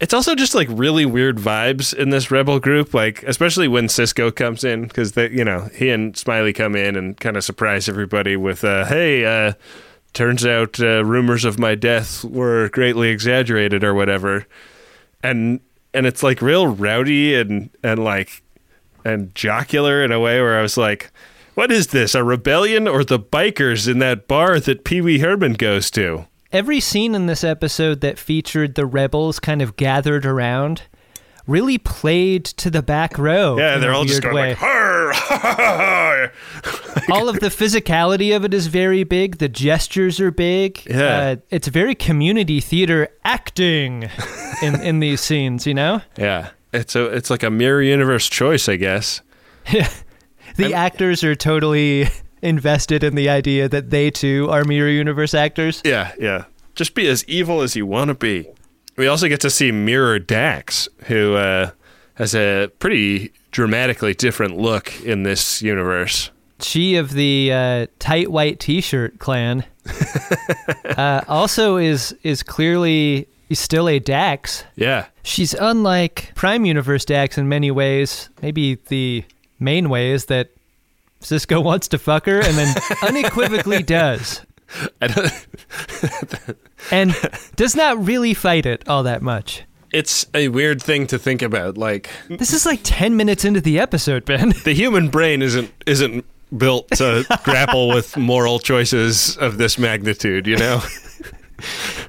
It's 0.00 0.14
also 0.14 0.34
just 0.34 0.54
like 0.54 0.68
really 0.70 1.04
weird 1.04 1.36
vibes 1.36 1.92
in 1.92 2.08
this 2.08 2.30
rebel 2.30 2.58
group, 2.58 2.94
like 2.94 3.22
especially 3.24 3.68
when 3.68 3.86
Sisko 3.86 4.34
comes 4.34 4.64
in 4.64 4.82
because 4.84 5.12
they, 5.12 5.28
you 5.30 5.44
know, 5.44 5.68
he 5.74 5.90
and 5.90 6.16
Smiley 6.16 6.54
come 6.54 6.74
in 6.74 6.96
and 6.96 7.18
kind 7.20 7.36
of 7.36 7.44
surprise 7.44 7.86
everybody 7.86 8.34
with, 8.34 8.64
uh, 8.64 8.86
"Hey, 8.86 9.26
uh, 9.26 9.52
turns 10.14 10.46
out 10.46 10.80
uh, 10.80 11.04
rumors 11.04 11.44
of 11.44 11.58
my 11.58 11.74
death 11.74 12.24
were 12.24 12.70
greatly 12.70 13.10
exaggerated 13.10 13.84
or 13.84 13.92
whatever," 13.92 14.46
and 15.22 15.60
and 15.92 16.06
it's 16.06 16.22
like 16.22 16.40
real 16.40 16.66
rowdy 16.66 17.34
and 17.34 17.68
and 17.82 18.02
like 18.02 18.42
and 19.04 19.34
jocular 19.34 20.02
in 20.02 20.12
a 20.12 20.20
way 20.20 20.40
where 20.40 20.58
I 20.58 20.62
was 20.62 20.78
like, 20.78 21.10
"What 21.54 21.72
is 21.72 21.88
this? 21.88 22.14
A 22.14 22.24
rebellion 22.24 22.88
or 22.88 23.04
the 23.04 23.18
bikers 23.18 23.88
in 23.88 23.98
that 24.00 24.28
bar 24.28 24.60
that 24.60 24.84
Pee 24.84 25.00
Wee 25.00 25.18
Herman 25.18 25.54
goes 25.54 25.90
to?" 25.92 26.26
Every 26.52 26.80
scene 26.80 27.14
in 27.14 27.26
this 27.26 27.44
episode 27.44 28.00
that 28.00 28.18
featured 28.18 28.74
the 28.74 28.86
rebels 28.86 29.38
kind 29.38 29.62
of 29.62 29.76
gathered 29.76 30.26
around 30.26 30.82
really 31.46 31.78
played 31.78 32.44
to 32.44 32.70
the 32.70 32.82
back 32.82 33.18
row. 33.18 33.58
Yeah, 33.58 33.78
they're 33.78 33.92
all 33.92 34.04
just 34.04 34.22
going 34.22 34.34
way. 34.34 34.48
like, 34.50 34.58
"Har, 34.58 35.12
ha, 35.12 35.38
ha, 35.38 35.54
ha." 35.54 36.30
all 37.12 37.28
of 37.28 37.40
the 37.40 37.48
physicality 37.48 38.34
of 38.34 38.44
it 38.44 38.54
is 38.54 38.68
very 38.68 39.04
big. 39.04 39.38
The 39.38 39.48
gestures 39.48 40.20
are 40.20 40.30
big. 40.30 40.82
Yeah. 40.88 41.16
Uh, 41.16 41.36
it's 41.50 41.68
very 41.68 41.94
community 41.94 42.60
theater 42.60 43.08
acting 43.24 44.08
in, 44.62 44.80
in 44.80 45.00
these 45.00 45.20
scenes, 45.20 45.66
you 45.66 45.74
know? 45.74 46.02
Yeah, 46.16 46.50
it's 46.72 46.94
a 46.96 47.06
it's 47.06 47.30
like 47.30 47.42
a 47.42 47.50
mirror 47.50 47.82
universe 47.82 48.28
choice, 48.28 48.68
I 48.68 48.76
guess. 48.76 49.20
The 50.56 50.74
actors 50.74 51.24
are 51.24 51.34
totally 51.34 52.08
invested 52.42 53.04
in 53.04 53.14
the 53.14 53.28
idea 53.28 53.68
that 53.68 53.90
they 53.90 54.10
too 54.10 54.48
are 54.50 54.64
Mirror 54.64 54.90
Universe 54.90 55.34
actors. 55.34 55.82
Yeah, 55.84 56.12
yeah. 56.18 56.44
Just 56.74 56.94
be 56.94 57.06
as 57.08 57.24
evil 57.24 57.60
as 57.60 57.76
you 57.76 57.86
want 57.86 58.08
to 58.08 58.14
be. 58.14 58.48
We 58.96 59.06
also 59.06 59.28
get 59.28 59.40
to 59.40 59.50
see 59.50 59.72
Mirror 59.72 60.20
Dax, 60.20 60.88
who 61.04 61.34
uh, 61.34 61.70
has 62.14 62.34
a 62.34 62.70
pretty 62.78 63.32
dramatically 63.50 64.14
different 64.14 64.56
look 64.56 65.00
in 65.02 65.22
this 65.22 65.62
universe. 65.62 66.30
She 66.60 66.96
of 66.96 67.12
the 67.12 67.52
uh, 67.52 67.86
tight 67.98 68.30
white 68.30 68.60
T-shirt 68.60 69.18
clan 69.18 69.64
uh, 70.84 71.22
also 71.26 71.76
is 71.78 72.14
is 72.22 72.42
clearly 72.42 73.26
still 73.52 73.88
a 73.88 73.98
Dax. 73.98 74.64
Yeah, 74.76 75.06
She's 75.22 75.54
unlike 75.54 76.32
Prime 76.34 76.64
Universe 76.64 77.04
Dax 77.04 77.38
in 77.38 77.48
many 77.48 77.70
ways. 77.70 78.30
Maybe 78.42 78.76
the 78.88 79.24
main 79.60 79.88
way 79.88 80.10
is 80.10 80.26
that 80.26 80.50
Sisko 81.20 81.62
wants 81.70 81.88
to 81.88 81.98
fuck 81.98 82.26
her 82.26 82.40
and 82.40 82.56
then 82.56 82.74
unequivocally 83.06 83.82
does. 83.82 84.40
And 86.90 87.14
does 87.56 87.76
not 87.76 88.04
really 88.04 88.34
fight 88.34 88.66
it 88.66 88.88
all 88.88 89.02
that 89.02 89.20
much. 89.22 89.64
it's 89.92 90.26
a 90.34 90.48
weird 90.48 90.82
thing 90.82 91.06
to 91.08 91.18
think 91.18 91.42
about. 91.42 91.76
Like 91.76 92.08
This 92.28 92.52
is 92.52 92.64
like 92.66 92.80
10 92.82 93.16
minutes 93.16 93.44
into 93.44 93.60
the 93.60 93.78
episode, 93.78 94.24
Ben. 94.24 94.54
the 94.64 94.72
human 94.72 95.08
brain 95.08 95.42
isn't 95.42 95.70
isn't 95.86 96.24
built 96.56 96.88
to 96.92 97.24
grapple 97.44 97.88
with 97.88 98.16
moral 98.16 98.58
choices 98.58 99.36
of 99.36 99.58
this 99.58 99.78
magnitude. 99.78 100.46
You 100.46 100.56
know. 100.56 100.82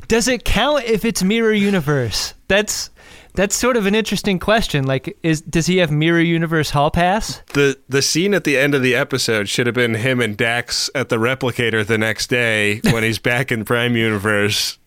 Does 0.07 0.27
it 0.27 0.45
count 0.45 0.83
if 0.85 1.03
it's 1.03 1.21
Mirror 1.21 1.53
Universe? 1.53 2.33
That's 2.47 2.89
that's 3.33 3.55
sort 3.55 3.77
of 3.77 3.85
an 3.85 3.95
interesting 3.95 4.39
question. 4.39 4.85
Like 4.85 5.17
is 5.23 5.41
does 5.41 5.67
he 5.67 5.77
have 5.77 5.91
Mirror 5.91 6.21
Universe 6.21 6.71
Hall 6.71 6.91
Pass? 6.91 7.41
the 7.53 7.77
the 7.89 8.01
scene 8.01 8.33
at 8.33 8.43
the 8.43 8.57
end 8.57 8.75
of 8.75 8.81
the 8.81 8.95
episode 8.95 9.49
should 9.49 9.65
have 9.67 9.75
been 9.75 9.95
him 9.95 10.19
and 10.19 10.35
Dax 10.37 10.89
at 10.95 11.09
the 11.09 11.17
replicator 11.17 11.85
the 11.85 11.97
next 11.97 12.27
day 12.27 12.79
when 12.91 13.03
he's 13.03 13.19
back 13.19 13.51
in 13.51 13.63
Prime 13.65 13.95
Universe, 13.95 14.77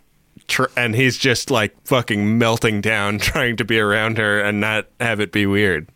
tr- 0.48 0.64
and 0.76 0.94
he's 0.94 1.16
just 1.18 1.50
like 1.50 1.74
fucking 1.87 2.38
melting 2.38 2.80
down, 2.80 3.18
trying 3.33 3.57
to 3.57 3.64
be 3.64 3.78
around 3.78 4.18
her 4.18 4.40
and 4.40 4.61
not 4.61 4.87
have 5.00 5.20
it 5.20 5.33
be 5.33 5.46
weird. 5.46 5.88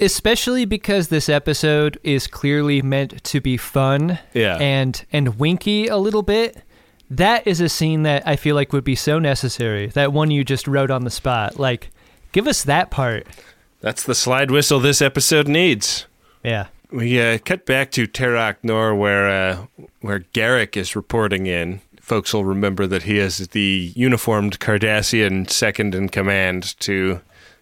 especially 0.00 0.64
because 0.64 1.08
this 1.08 1.28
episode 1.28 1.98
is 2.02 2.26
clearly 2.26 2.80
meant 2.80 3.22
to 3.24 3.40
be 3.40 3.56
fun 3.58 4.18
Yeah. 4.32 4.56
and 4.58 5.04
and 5.12 5.38
winky 5.38 5.88
a 5.88 5.98
little 5.98 6.22
bit 6.22 6.62
that 7.10 7.46
is 7.46 7.60
a 7.60 7.68
scene 7.68 8.02
that 8.04 8.26
i 8.26 8.36
feel 8.36 8.54
like 8.54 8.72
would 8.72 8.84
be 8.84 8.94
so 8.94 9.18
necessary 9.18 9.88
that 9.88 10.12
one 10.12 10.30
you 10.30 10.44
just 10.44 10.66
wrote 10.68 10.90
on 10.90 11.04
the 11.04 11.10
spot 11.10 11.58
like 11.58 11.90
give 12.32 12.46
us 12.46 12.62
that 12.64 12.90
part 12.90 13.26
That's 13.80 14.02
the 14.04 14.14
slide 14.14 14.50
whistle 14.50 14.78
this 14.80 15.02
episode 15.02 15.48
needs. 15.48 16.06
yeah 16.44 16.66
We 16.92 17.20
uh, 17.20 17.38
cut 17.38 17.66
back 17.66 17.90
to 17.92 18.06
Terok 18.06 18.56
Nor, 18.62 18.94
where 18.94 19.28
uh, 19.28 19.66
where 20.00 20.20
Garak 20.34 20.76
is 20.76 20.96
reporting 20.96 21.46
in. 21.46 21.80
Folks 22.00 22.34
will 22.34 22.44
remember 22.44 22.86
that 22.88 23.04
he 23.04 23.18
is 23.18 23.38
the 23.48 23.92
uniformed 23.94 24.58
Cardassian 24.58 25.48
second 25.48 25.94
in 25.94 26.08
command 26.08 26.74
to 26.80 27.20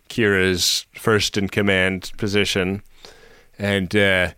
Kira's 0.08 0.86
first 0.94 1.36
in 1.36 1.48
command 1.50 2.10
position, 2.16 2.82
and 3.58 3.94
uh, 3.94 4.30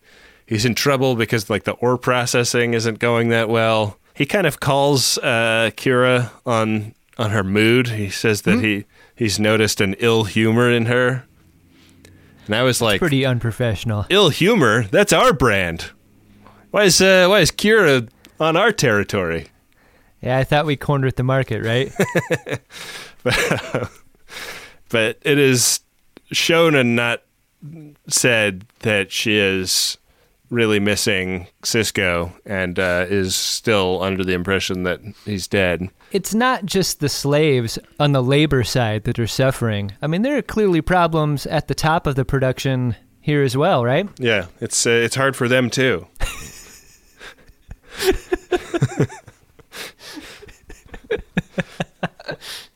he's 0.47 0.65
in 0.65 0.75
trouble 0.75 1.15
because 1.15 1.49
like 1.49 1.63
the 1.63 1.79
ore 1.79 1.97
processing 1.99 2.75
isn't 2.75 2.99
going 2.99 3.29
that 3.29 3.49
well. 3.49 3.97
He 4.21 4.27
kind 4.27 4.47
of 4.47 4.61
calls 4.61 5.17
uh, 5.17 5.71
Kira 5.79 6.31
on 6.45 6.95
on 7.17 7.31
her 7.31 7.43
mood. 7.43 7.89
He 7.89 8.11
says 8.11 8.43
that 8.43 8.61
he 8.61 8.85
he's 9.15 9.41
noticed 9.41 9.81
an 9.81 9.95
ill 9.99 10.25
humor 10.25 10.71
in 10.71 10.85
her. 10.85 11.25
And 12.45 12.55
I 12.55 12.63
was 12.63 12.83
like, 12.83 13.01
pretty 13.01 13.25
unprofessional 13.25 14.05
ill 14.11 14.29
humor. 14.29 14.83
That's 14.83 15.15
our 15.15 15.33
brand. 15.33 15.93
Why 16.71 16.83
is 16.85 17.01
uh, 17.01 17.29
why 17.29 17.39
is 17.41 17.51
Kira 17.51 18.11
on 18.39 18.59
our 18.59 18.73
territory? 18.73 19.47
yeah 20.23 20.37
i 20.37 20.45
thought 20.45 20.67
we 20.67 20.77
cornered 20.77 21.17
the 21.17 21.23
market 21.23 21.65
right 21.65 21.91
But 24.91 25.19
it 25.23 25.39
is 25.39 25.81
shown 26.31 26.75
and 26.75 26.95
not 26.95 27.23
said 28.07 28.67
that 28.81 29.11
she 29.13 29.39
is 29.39 29.97
really 30.51 30.81
missing 30.81 31.47
Sisko 31.63 32.33
and 32.45 32.79
uh, 32.79 33.07
is 33.09 33.35
still 33.37 34.03
under 34.03 34.25
the 34.25 34.33
impression 34.35 34.83
that 34.83 35.01
he's 35.25 35.47
dead. 35.47 35.89
It's 36.13 36.35
not 36.35 36.67
just 36.67 37.01
the 37.01 37.09
slaves 37.09 37.79
on 37.99 38.13
the 38.13 38.23
labor 38.23 38.65
side 38.65 39.05
that 39.05 39.19
are 39.19 39.27
suffering. 39.29 39.93
I 40.03 40.09
mean, 40.09 40.23
there 40.23 40.37
are 40.37 40.43
clearly 40.43 40.81
problems 40.81 41.47
at 41.47 41.69
the 41.69 41.75
top 41.75 42.07
of 42.07 42.17
the 42.17 42.25
production 42.25 42.97
here 43.21 43.43
as 43.43 43.57
well, 43.57 43.85
right? 43.85 44.09
Yeah, 44.19 44.47
it's 44.61 44.87
uh, 44.87 44.91
it's 44.91 45.15
hard 45.15 45.37
for 45.37 45.47
them 45.49 45.71
too. 45.71 46.07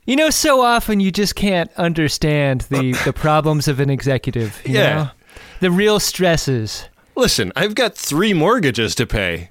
You 0.06 0.16
know, 0.16 0.28
so 0.28 0.60
often 0.60 1.00
you 1.00 1.10
just 1.10 1.34
can't 1.34 1.72
understand 1.78 2.62
the, 2.62 2.92
the 3.06 3.12
problems 3.14 3.68
of 3.68 3.80
an 3.80 3.88
executive. 3.88 4.60
you 4.66 4.74
Yeah. 4.74 4.94
know? 4.94 5.10
The 5.60 5.70
real 5.70 5.98
stresses. 5.98 6.84
Listen, 7.16 7.52
I've 7.54 7.74
got 7.74 7.96
three 7.96 8.34
mortgages 8.34 8.94
to 8.96 9.06
pay. 9.06 9.48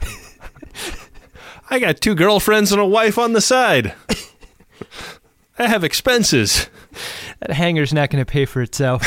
I 1.69 1.79
got 1.79 2.01
two 2.01 2.13
girlfriends 2.13 2.71
and 2.71 2.81
a 2.81 2.85
wife 2.85 3.17
on 3.17 3.33
the 3.33 3.41
side. 3.41 3.93
I 5.57 5.67
have 5.67 5.83
expenses. 5.83 6.67
That 7.39 7.51
hangar's 7.51 7.93
not 7.93 8.09
going 8.09 8.23
to 8.23 8.31
pay 8.31 8.45
for 8.45 8.61
itself. 8.61 9.01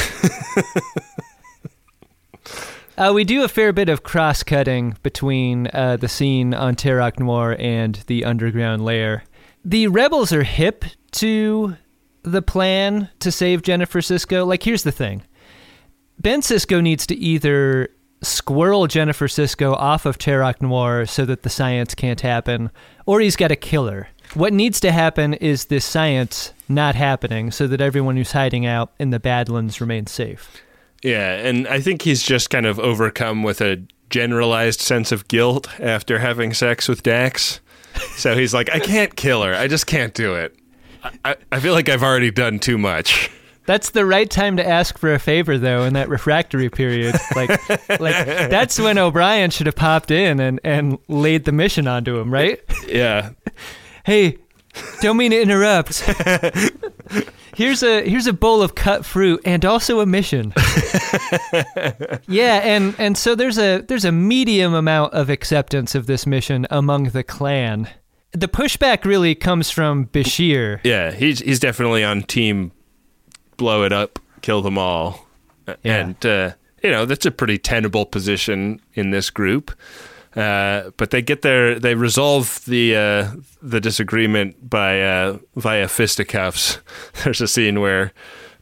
uh, 2.98 3.12
we 3.14 3.24
do 3.24 3.44
a 3.44 3.48
fair 3.48 3.72
bit 3.72 3.88
of 3.88 4.02
cross 4.02 4.42
cutting 4.42 4.96
between 5.02 5.68
uh, 5.72 5.96
the 5.96 6.08
scene 6.08 6.54
on 6.54 6.76
Terok 6.76 7.18
Nor 7.18 7.56
and 7.60 7.96
the 8.06 8.24
underground 8.24 8.84
lair. 8.84 9.24
The 9.64 9.88
rebels 9.88 10.32
are 10.32 10.44
hip 10.44 10.84
to 11.12 11.76
the 12.22 12.42
plan 12.42 13.10
to 13.20 13.30
save 13.30 13.62
Jennifer 13.62 14.00
Sisko. 14.00 14.46
Like, 14.46 14.62
here's 14.62 14.82
the 14.82 14.92
thing 14.92 15.22
Ben 16.18 16.40
Sisko 16.40 16.82
needs 16.82 17.06
to 17.06 17.16
either 17.16 17.90
squirrel 18.22 18.86
Jennifer 18.86 19.28
Sisko 19.28 19.72
off 19.74 20.06
of 20.06 20.18
Terok 20.18 20.60
Nor 20.60 21.06
so 21.06 21.24
that 21.24 21.42
the 21.42 21.50
science 21.50 21.94
can't 21.94 22.20
happen, 22.20 22.70
or 23.04 23.20
he's 23.20 23.36
got 23.36 23.48
to 23.48 23.56
kill 23.56 23.88
her. 23.88 24.08
What 24.34 24.52
needs 24.52 24.80
to 24.80 24.92
happen 24.92 25.34
is 25.34 25.66
this 25.66 25.84
science 25.84 26.52
not 26.68 26.94
happening 26.94 27.50
so 27.50 27.66
that 27.68 27.80
everyone 27.80 28.16
who's 28.16 28.32
hiding 28.32 28.66
out 28.66 28.92
in 28.98 29.10
the 29.10 29.20
Badlands 29.20 29.80
remains 29.80 30.10
safe. 30.10 30.60
Yeah, 31.02 31.36
and 31.36 31.68
I 31.68 31.80
think 31.80 32.02
he's 32.02 32.22
just 32.22 32.50
kind 32.50 32.66
of 32.66 32.80
overcome 32.80 33.42
with 33.42 33.60
a 33.60 33.82
generalized 34.10 34.80
sense 34.80 35.12
of 35.12 35.28
guilt 35.28 35.68
after 35.80 36.18
having 36.18 36.54
sex 36.54 36.88
with 36.88 37.02
Dax. 37.02 37.60
So 38.16 38.36
he's 38.36 38.52
like, 38.52 38.70
I 38.74 38.80
can't 38.80 39.14
kill 39.16 39.42
her. 39.42 39.54
I 39.54 39.68
just 39.68 39.86
can't 39.86 40.12
do 40.14 40.34
it. 40.34 40.56
I, 41.24 41.36
I 41.52 41.60
feel 41.60 41.72
like 41.72 41.88
I've 41.88 42.02
already 42.02 42.30
done 42.30 42.58
too 42.58 42.78
much. 42.78 43.30
That's 43.66 43.90
the 43.90 44.06
right 44.06 44.30
time 44.30 44.56
to 44.56 44.66
ask 44.66 44.96
for 44.98 45.12
a 45.12 45.18
favor, 45.18 45.58
though, 45.58 45.84
in 45.84 45.94
that 45.94 46.08
refractory 46.08 46.70
period. 46.70 47.16
Like, 47.34 47.50
like 48.00 48.26
that's 48.26 48.78
when 48.78 48.96
O'Brien 48.98 49.50
should 49.50 49.66
have 49.66 49.76
popped 49.76 50.10
in 50.10 50.40
and, 50.40 50.60
and 50.62 50.98
laid 51.08 51.44
the 51.44 51.52
mission 51.52 51.86
onto 51.88 52.18
him, 52.18 52.32
right? 52.32 52.60
Yeah. 52.86 53.30
Hey, 54.04 54.38
don't 55.00 55.16
mean 55.16 55.32
to 55.32 55.42
interrupt. 55.42 55.98
Here's 57.56 57.82
a 57.82 58.06
here's 58.06 58.26
a 58.26 58.34
bowl 58.34 58.62
of 58.62 58.74
cut 58.74 59.06
fruit 59.06 59.40
and 59.46 59.64
also 59.64 60.00
a 60.00 60.06
mission. 60.06 60.52
yeah, 62.28 62.60
and 62.62 62.94
and 62.98 63.16
so 63.16 63.34
there's 63.34 63.56
a 63.56 63.80
there's 63.80 64.04
a 64.04 64.12
medium 64.12 64.74
amount 64.74 65.14
of 65.14 65.30
acceptance 65.30 65.94
of 65.94 66.06
this 66.06 66.26
mission 66.26 66.66
among 66.70 67.04
the 67.04 67.24
clan. 67.24 67.88
The 68.32 68.46
pushback 68.46 69.06
really 69.06 69.34
comes 69.34 69.70
from 69.70 70.06
Bashir. 70.08 70.80
Yeah, 70.84 71.12
he's 71.12 71.38
he's 71.38 71.58
definitely 71.58 72.04
on 72.04 72.24
team 72.24 72.72
blow 73.56 73.84
it 73.84 73.92
up, 73.92 74.18
kill 74.42 74.62
them 74.62 74.78
all. 74.78 75.26
And 75.82 76.24
uh, 76.24 76.52
you 76.82 76.90
know, 76.90 77.04
that's 77.04 77.26
a 77.26 77.30
pretty 77.30 77.58
tenable 77.58 78.06
position 78.06 78.80
in 78.94 79.10
this 79.10 79.30
group. 79.30 79.72
Uh, 80.36 80.90
but 80.98 81.10
they 81.10 81.22
get 81.22 81.40
their 81.42 81.78
they 81.78 81.94
resolve 81.94 82.62
the 82.66 82.94
uh, 82.94 83.30
the 83.62 83.80
disagreement 83.80 84.68
by 84.68 85.00
uh, 85.00 85.38
via 85.56 85.88
fisticuffs. 85.88 86.78
There's 87.24 87.40
a 87.40 87.48
scene 87.48 87.80
where 87.80 88.12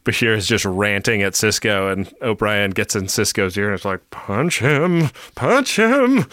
Bashir 0.05 0.35
is 0.37 0.47
just 0.47 0.63
ranting 0.63 1.21
at 1.21 1.33
Sisko, 1.33 1.91
and 1.91 2.13
O'Brien 2.21 2.71
gets 2.71 2.95
in 2.95 3.05
Sisko's 3.05 3.57
ear 3.57 3.71
and 3.71 3.79
is 3.79 3.83
like, 3.83 4.09
"Punch 4.09 4.59
him, 4.59 5.09
punch 5.35 5.77
him." 5.77 6.25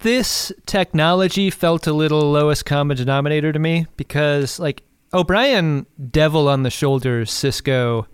This 0.00 0.52
technology 0.66 1.48
felt 1.48 1.86
a 1.86 1.92
little 1.94 2.30
lowest 2.30 2.66
common 2.66 2.96
denominator 2.96 3.52
to 3.52 3.58
me 3.58 3.86
because 3.96 4.58
like 4.58 4.82
O'Brien 5.12 5.86
devil 6.10 6.48
on 6.48 6.62
the 6.62 6.70
shoulders 6.70 7.30
Sisko 7.30 8.06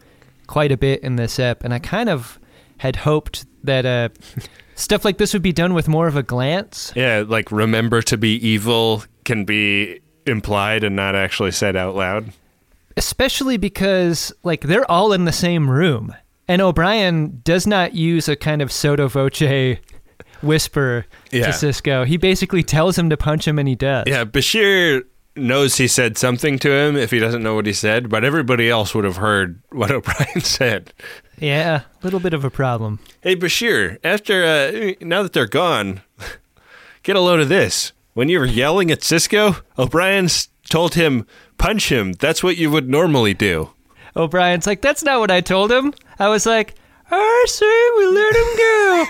quite 0.47 0.73
a 0.73 0.77
bit 0.77 1.03
in 1.03 1.17
this 1.17 1.39
ep, 1.39 1.63
and 1.65 1.75
I 1.75 1.79
kind 1.79 2.09
of 2.09 2.39
had 2.79 2.97
hoped 2.97 3.47
that 3.65 3.85
uh, 3.85 4.09
stuff 4.75 5.05
like 5.05 5.19
this 5.19 5.33
would 5.33 5.43
be 5.43 5.53
done 5.53 5.75
with 5.75 5.89
more 5.89 6.07
of 6.07 6.17
a 6.17 6.23
glance. 6.23 6.93
Yeah, 6.97 7.25
like 7.27 7.51
remember 7.53 8.03
to 8.03 8.17
be 8.17 8.35
evil 8.47 9.03
can 9.25 9.45
be 9.45 10.01
implied 10.27 10.85
and 10.85 10.97
not 10.97 11.15
actually 11.15 11.51
said 11.53 11.77
out 11.77 11.95
loud. 11.95 12.33
especially 12.97 13.57
because 13.57 14.33
like 14.43 14.63
they're 14.63 14.91
all 14.91 15.13
in 15.13 15.25
the 15.25 15.33
same 15.33 15.71
room 15.71 16.13
and 16.49 16.61
o'brien 16.63 17.41
does 17.45 17.65
not 17.67 17.95
use 17.95 18.29
a 18.29 18.35
kind 18.35 18.61
of 18.63 18.73
sotto 18.73 19.07
voce 19.07 19.79
whisper 20.43 21.07
Yeah. 21.31 21.47
to 21.47 21.51
sisko 21.53 22.07
he 22.07 22.17
basically 22.17 22.63
tells 22.65 22.99
him 22.99 23.09
to 23.11 23.17
punch 23.17 23.47
him 23.47 23.59
and 23.59 23.69
he 23.69 23.75
does 23.77 24.05
Yeah, 24.09 24.25
Bashir 24.25 25.03
knows 25.37 25.77
he 25.77 25.87
said 25.89 26.17
something 26.19 26.59
to 26.61 26.71
him 26.73 26.97
if 26.97 27.11
he 27.11 27.19
doesn't 27.19 27.43
know 27.43 27.55
what 27.55 27.67
he 27.67 27.73
said, 27.73 28.09
but 28.09 28.25
everybody 28.25 28.71
else 28.71 28.95
would 28.95 29.05
have 29.05 29.17
heard 29.19 29.61
what 29.71 29.91
O'Brien 29.91 30.41
said. 30.41 30.93
yeah 31.39 31.83
a 32.01 32.05
little 32.05 32.21
bit 32.21 32.33
of 32.35 32.45
a 32.45 32.51
problem 32.51 32.99
Hey, 33.21 33.37
Bashir, 33.37 33.99
after 34.05 34.45
uh, 34.45 34.93
now 35.01 35.23
that 35.23 35.33
they're 35.33 35.47
gone, 35.47 36.01
get 37.03 37.17
a 37.17 37.21
load 37.21 37.41
of 37.41 37.49
this. 37.49 37.93
When 38.15 38.29
you 38.29 38.39
were 38.39 38.47
yelling 38.47 38.91
at 38.91 39.01
Sisko, 39.01 39.61
O'Brien 39.79 40.29
told 40.71 40.95
him, 40.95 41.27
punch 41.59 41.91
him. 41.93 42.13
That's 42.15 42.43
what 42.43 42.57
you 42.57 42.71
would 42.71 42.89
normally 42.89 43.35
do. 43.35 43.71
o'brien's 44.17 44.67
like 44.67 44.81
that's 44.81 45.03
not 45.05 45.21
what 45.21 45.31
i 45.31 45.43
told 45.43 45.71
him 45.71 45.93
i 46.19 46.27
was 46.27 46.47
like 46.47 46.75
i 47.11 47.45
say 47.49 47.77
we 47.99 48.05
let 48.19 48.35
him 48.41 48.51
go 48.65 49.07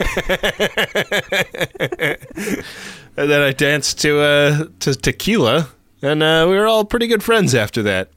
And 3.19 3.31
then 3.31 3.41
I 3.41 3.53
danced 3.53 3.99
to 4.03 4.21
uh, 4.21 4.65
to 4.81 4.95
tequila, 4.95 5.69
and 6.07 6.23
uh, 6.23 6.47
we 6.49 6.57
were 6.57 6.67
all 6.67 6.85
pretty 6.85 7.07
good 7.07 7.23
friends 7.23 7.55
after 7.55 7.83
that. 7.83 8.11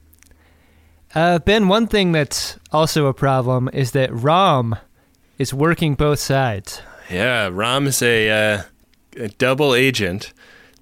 uh, 1.14 1.38
ben 1.40 1.68
one 1.68 1.86
thing 1.86 2.12
that's 2.12 2.58
also 2.72 3.06
a 3.06 3.14
problem 3.14 3.68
is 3.72 3.92
that 3.92 4.12
rom 4.12 4.76
is 5.38 5.52
working 5.52 5.94
both 5.94 6.18
sides 6.18 6.82
Yeah, 7.10 7.48
Rom 7.52 7.86
is 7.86 8.02
a, 8.02 8.30
uh, 8.30 8.62
a 9.16 9.28
double 9.28 9.74
agent. 9.74 10.32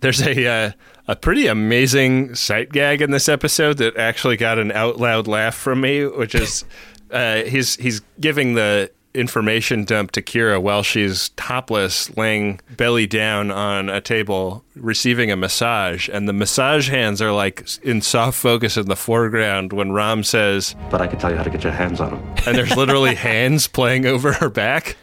There's 0.01 0.21
a 0.21 0.47
uh, 0.47 0.73
a 1.09 1.17
pretty 1.17 1.47
amazing 1.47 2.35
sight 2.35 2.71
gag 2.71 3.01
in 3.01 3.11
this 3.11 3.29
episode 3.31 3.79
that 3.79 3.97
actually 3.97 4.37
got 4.37 4.59
an 4.59 4.71
out 4.73 4.99
loud 4.99 5.27
laugh 5.27 5.55
from 5.55 5.81
me, 5.81 6.05
which 6.05 6.35
is 6.35 6.65
uh, 7.11 7.43
he's 7.45 7.77
he's 7.77 8.01
giving 8.21 8.55
the 8.55 8.91
information 9.15 9.85
dump 9.85 10.11
to 10.13 10.23
Kira 10.23 10.61
while 10.61 10.83
she's 10.83 11.31
topless, 11.31 12.15
laying 12.17 12.61
belly 12.77 13.07
down 13.07 13.51
on 13.51 13.89
a 13.89 14.01
table, 14.01 14.65
receiving 14.77 15.31
a 15.31 15.37
massage, 15.37 16.09
and 16.09 16.29
the 16.29 16.33
massage 16.33 16.89
hands 16.91 17.21
are 17.23 17.33
like 17.33 17.67
in 17.83 18.01
soft 18.03 18.39
focus 18.39 18.77
in 18.77 18.87
the 18.87 18.97
foreground 18.97 19.73
when 19.73 19.93
Rom 19.93 20.23
says, 20.23 20.75
But 20.91 21.01
I 21.01 21.07
can 21.07 21.19
tell 21.19 21.31
you 21.31 21.37
how 21.37 21.43
to 21.43 21.51
get 21.51 21.65
your 21.65 21.73
hands 21.73 22.01
on 22.01 22.11
them. 22.11 22.35
and 22.47 22.57
there's 22.57 22.77
literally 22.77 23.15
hands 23.17 23.67
playing 23.67 24.07
over 24.07 24.33
her 24.35 24.49
back. 24.51 24.97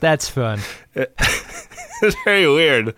that's 0.00 0.28
fun 0.28 0.60
It's 2.04 2.16
very 2.24 2.48
weird. 2.48 2.94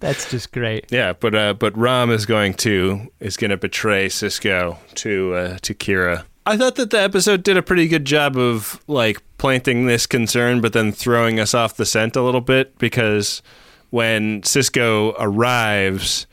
that's 0.00 0.28
just 0.30 0.50
great 0.52 0.86
Yeah, 0.90 1.12
but 1.12 1.34
uh, 1.34 1.54
but 1.54 1.76
Rom 1.76 2.10
is 2.10 2.26
going 2.26 2.54
to 2.54 3.10
is 3.20 3.36
going 3.36 3.50
to 3.50 3.56
betray 3.56 4.08
Sisko 4.08 4.76
to 4.96 5.34
uh, 5.34 5.58
to 5.62 5.74
Kira. 5.74 6.24
I 6.46 6.56
thought 6.56 6.76
that 6.76 6.90
the 6.90 7.00
episode 7.00 7.42
did 7.42 7.56
a 7.56 7.62
pretty 7.62 7.86
good 7.86 8.04
job 8.04 8.36
of 8.36 8.82
like 8.86 9.20
planting 9.38 9.86
this 9.86 10.06
concern, 10.06 10.60
but 10.60 10.72
then 10.72 10.92
throwing 10.92 11.38
us 11.38 11.54
off 11.54 11.76
the 11.76 11.86
scent 11.86 12.16
a 12.16 12.22
little 12.22 12.40
bit 12.40 12.78
because 12.78 13.42
when 13.90 14.42
Sisko 14.42 15.14
arrives, 15.18 16.26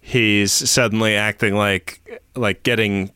he's 0.00 0.52
suddenly 0.52 1.14
acting 1.14 1.54
like 1.54 2.20
like 2.34 2.62
getting 2.62 3.12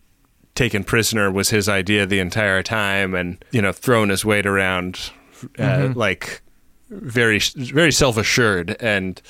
taken 0.55 0.85
prisoner 0.85 1.31
was 1.31 1.51
his 1.51 1.69
idea 1.69 2.07
the 2.07 2.19
entire 2.19 2.63
time, 2.63 3.15
and 3.15 3.43
you 3.51 3.63
know 3.63 3.73
throwing 3.73 4.11
his 4.11 4.25
weight 4.25 4.47
around 4.47 5.11
uh, 5.59 5.93
like 5.95 6.43
very 6.91 7.41
very 7.57 7.93
self 7.93 8.17
assured 8.17 8.77
and. 8.81 9.21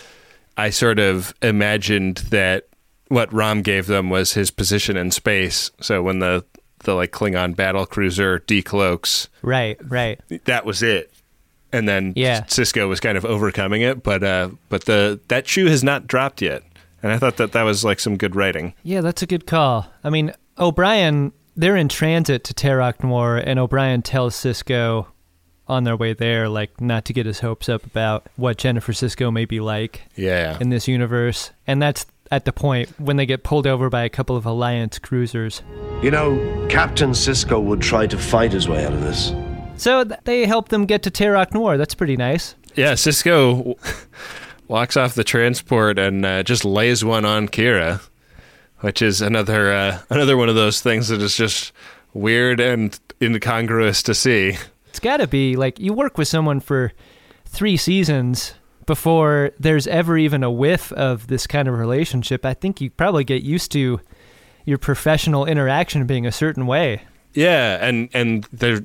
I 0.59 0.71
sort 0.71 0.99
of 0.99 1.35
imagined 1.43 2.17
that 2.31 2.69
what 3.09 3.31
Rom 3.31 3.61
gave 3.61 3.89
them 3.89 4.09
was 4.09 4.33
his 4.33 4.51
position 4.51 4.97
in 4.97 5.11
space. 5.11 5.71
So 5.83 6.03
when 6.03 6.21
the 6.21 6.47
the 6.87 6.95
like 6.95 7.13
Klingon 7.13 7.55
battle 7.55 7.85
cruiser 7.85 8.39
decloaks, 8.41 9.29
right 9.43 9.77
right 9.91 10.19
that 10.47 10.65
was 10.65 10.83
it. 10.83 11.13
And 11.73 11.87
then 11.89 12.15
Yeah. 12.17 12.43
Sisko 12.45 12.89
was 12.89 13.01
kind 13.01 13.19
of 13.19 13.25
overcoming 13.27 13.83
it, 13.83 14.03
but 14.03 14.23
uh, 14.25 14.49
but 14.71 14.87
the 14.87 15.21
that 15.29 15.47
shoe 15.47 15.67
has 15.67 15.85
not 15.85 16.07
dropped 16.07 16.41
yet. 16.41 16.63
And 17.03 17.13
I 17.13 17.19
thought 17.19 17.37
that 17.37 17.53
that 17.53 17.65
was 17.65 17.85
like 17.85 18.01
some 18.01 18.17
good 18.17 18.35
writing. 18.35 18.73
Yeah, 18.83 19.03
that's 19.03 19.21
a 19.23 19.27
good 19.27 19.47
call. 19.47 19.87
I 20.03 20.09
mean, 20.11 20.33
O'Brien 20.59 21.33
they're 21.57 21.77
in 21.77 21.89
transit 21.89 22.45
to 22.45 22.55
Terok 22.55 23.03
Nor, 23.03 23.37
and 23.37 23.59
O'Brien 23.59 24.03
tells 24.03 24.35
Sisko 24.37 25.07
on 25.69 25.85
their 25.85 25.97
way 25.97 26.13
there, 26.13 26.49
like, 26.49 26.81
not 26.81 27.05
to 27.07 27.13
get 27.13 27.27
his 27.27 27.41
hopes 27.41 27.69
up 27.69 27.85
about 27.85 28.27
what 28.37 28.57
Jennifer 28.59 28.93
Sisko 28.93 29.33
may 29.33 29.45
be 29.47 29.59
like 29.59 30.03
Yeah. 30.15 30.59
in 30.61 30.69
this 30.69 30.87
universe. 30.87 31.51
And 31.67 31.83
that's 31.83 32.07
at 32.31 32.45
the 32.45 32.53
point 32.53 32.89
when 32.99 33.17
they 33.17 33.27
get 33.27 33.43
pulled 33.43 33.67
over 33.67 33.89
by 33.89 34.03
a 34.03 34.09
couple 34.09 34.37
of 34.37 34.47
Alliance 34.47 34.99
cruisers. 34.99 35.63
You 36.03 36.11
know, 36.11 36.67
Captain 36.69 37.11
Sisko 37.11 37.63
would 37.63 37.81
try 37.81 38.07
to 38.07 38.19
fight 38.19 38.53
his 38.53 38.69
way 38.69 38.85
out 38.85 38.93
of 38.93 39.01
this. 39.01 39.33
So 39.77 40.05
th- 40.05 40.21
they 40.25 40.47
help 40.47 40.69
them 40.69 40.87
get 40.87 41.03
to 41.05 41.11
Terok 41.11 41.53
Nor. 41.53 41.77
That's 41.77 41.95
pretty 41.95 42.17
nice. 42.17 42.55
Yeah, 42.75 42.93
Sisko 42.93 43.77
walks 44.69 44.97
off 44.97 45.15
the 45.15 45.25
transport 45.25 45.99
and 45.99 46.25
uh, 46.25 46.43
just 46.43 46.65
lays 46.65 47.05
one 47.05 47.25
on 47.25 47.49
Kira, 47.49 48.01
which 48.81 49.03
is 49.03 49.21
another 49.21 49.73
uh, 49.73 49.99
another 50.11 50.37
one 50.37 50.49
of 50.49 50.55
those 50.55 50.81
things 50.81 51.09
that 51.09 51.21
is 51.21 51.37
just 51.37 51.73
weird 52.15 52.61
and 52.61 52.99
incongruous 53.21 54.03
to 54.05 54.15
see. 54.15 54.57
It's 54.89 55.01
got 55.01 55.19
to 55.19 55.27
be 55.27 55.57
like 55.57 55.79
you 55.79 55.93
work 55.93 56.17
with 56.19 56.29
someone 56.29 56.61
for 56.61 56.93
three 57.45 57.77
seasons 57.77 58.55
before 58.87 59.51
there's 59.59 59.87
ever 59.87 60.17
even 60.17 60.43
a 60.43 60.51
whiff 60.51 60.93
of 60.93 61.27
this 61.27 61.47
kind 61.47 61.69
of 61.69 61.79
relationship. 61.79 62.45
I 62.45 62.55
think 62.55 62.81
you 62.81 62.91
probably 62.91 63.25
get 63.25 63.43
used 63.43 63.73
to 63.73 64.01
your 64.65 64.79
professional 64.79 65.45
interaction 65.45 66.07
being 66.07 66.27
a 66.27 66.33
certain 66.33 66.67
way. 66.67 67.03
Yeah, 67.35 67.85
and 67.87 68.09
and 68.15 68.45
there 68.53 68.85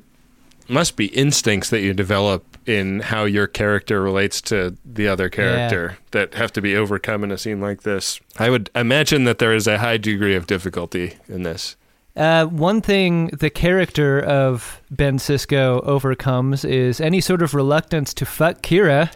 must 0.68 0.96
be 0.96 1.06
instincts 1.06 1.70
that 1.70 1.80
you 1.80 1.92
develop 1.92 2.44
in 2.66 3.00
how 3.00 3.24
your 3.24 3.46
character 3.46 4.00
relates 4.00 4.40
to 4.40 4.76
the 4.84 5.08
other 5.08 5.28
character 5.28 5.98
that 6.12 6.34
have 6.34 6.52
to 6.52 6.60
be 6.60 6.76
overcome 6.76 7.24
in 7.24 7.32
a 7.32 7.38
scene 7.38 7.60
like 7.60 7.82
this. 7.82 8.20
I 8.38 8.50
would 8.50 8.70
imagine 8.74 9.24
that 9.24 9.38
there 9.38 9.54
is 9.54 9.66
a 9.66 9.78
high 9.78 9.96
degree 9.96 10.36
of 10.36 10.46
difficulty 10.46 11.16
in 11.28 11.42
this. 11.42 11.76
Uh, 12.14 12.44
one 12.46 12.80
thing 12.82 13.28
the 13.28 13.48
character 13.48 14.20
of 14.20 14.80
Ben 14.90 15.18
Sisko 15.18 15.82
overcomes 15.84 16.64
is 16.64 17.00
any 17.00 17.20
sort 17.20 17.40
of 17.42 17.54
reluctance 17.54 18.12
to 18.14 18.26
fuck 18.26 18.60
Kira. 18.60 19.08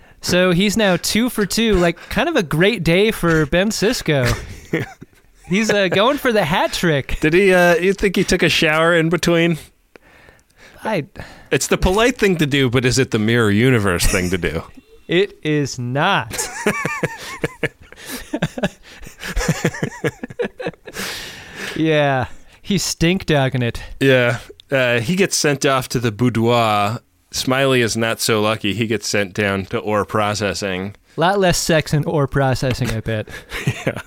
so 0.20 0.52
he's 0.52 0.76
now 0.76 0.96
two 0.96 1.28
for 1.28 1.46
two, 1.46 1.74
like 1.74 1.96
kind 1.96 2.28
of 2.28 2.36
a 2.36 2.42
great 2.44 2.84
day 2.84 3.10
for 3.10 3.46
Ben 3.46 3.70
Sisko. 3.70 4.32
He's 5.46 5.70
uh, 5.70 5.88
going 5.88 6.18
for 6.18 6.32
the 6.32 6.44
hat 6.44 6.72
trick. 6.72 7.18
Did 7.20 7.34
he? 7.34 7.52
Uh, 7.52 7.74
you 7.76 7.92
think 7.92 8.16
he 8.16 8.24
took 8.24 8.42
a 8.42 8.48
shower 8.48 8.94
in 8.94 9.08
between? 9.10 9.58
I. 10.82 11.06
It's 11.50 11.66
the 11.66 11.76
polite 11.76 12.16
thing 12.16 12.36
to 12.36 12.46
do, 12.46 12.70
but 12.70 12.84
is 12.84 12.98
it 12.98 13.10
the 13.10 13.18
mirror 13.18 13.50
universe 13.50 14.06
thing 14.06 14.30
to 14.30 14.38
do? 14.38 14.62
It 15.06 15.38
is 15.42 15.78
not. 15.78 16.32
yeah, 21.76 22.28
he's 22.62 22.82
stink 22.82 23.26
dogging 23.26 23.62
it. 23.62 23.82
Yeah. 24.00 24.38
Uh, 24.70 25.00
he 25.00 25.16
gets 25.16 25.36
sent 25.36 25.64
off 25.66 25.88
to 25.90 26.00
the 26.00 26.10
boudoir. 26.10 27.00
Smiley 27.30 27.80
is 27.80 27.96
not 27.96 28.20
so 28.20 28.40
lucky. 28.40 28.74
He 28.74 28.86
gets 28.86 29.08
sent 29.08 29.34
down 29.34 29.66
to 29.66 29.78
ore 29.78 30.04
processing. 30.04 30.94
A 31.16 31.20
lot 31.20 31.38
less 31.38 31.58
sex 31.58 31.92
in 31.92 32.04
ore 32.04 32.26
processing, 32.26 32.90
I 32.90 33.00
bet. 33.00 33.28
yeah. 33.66 34.00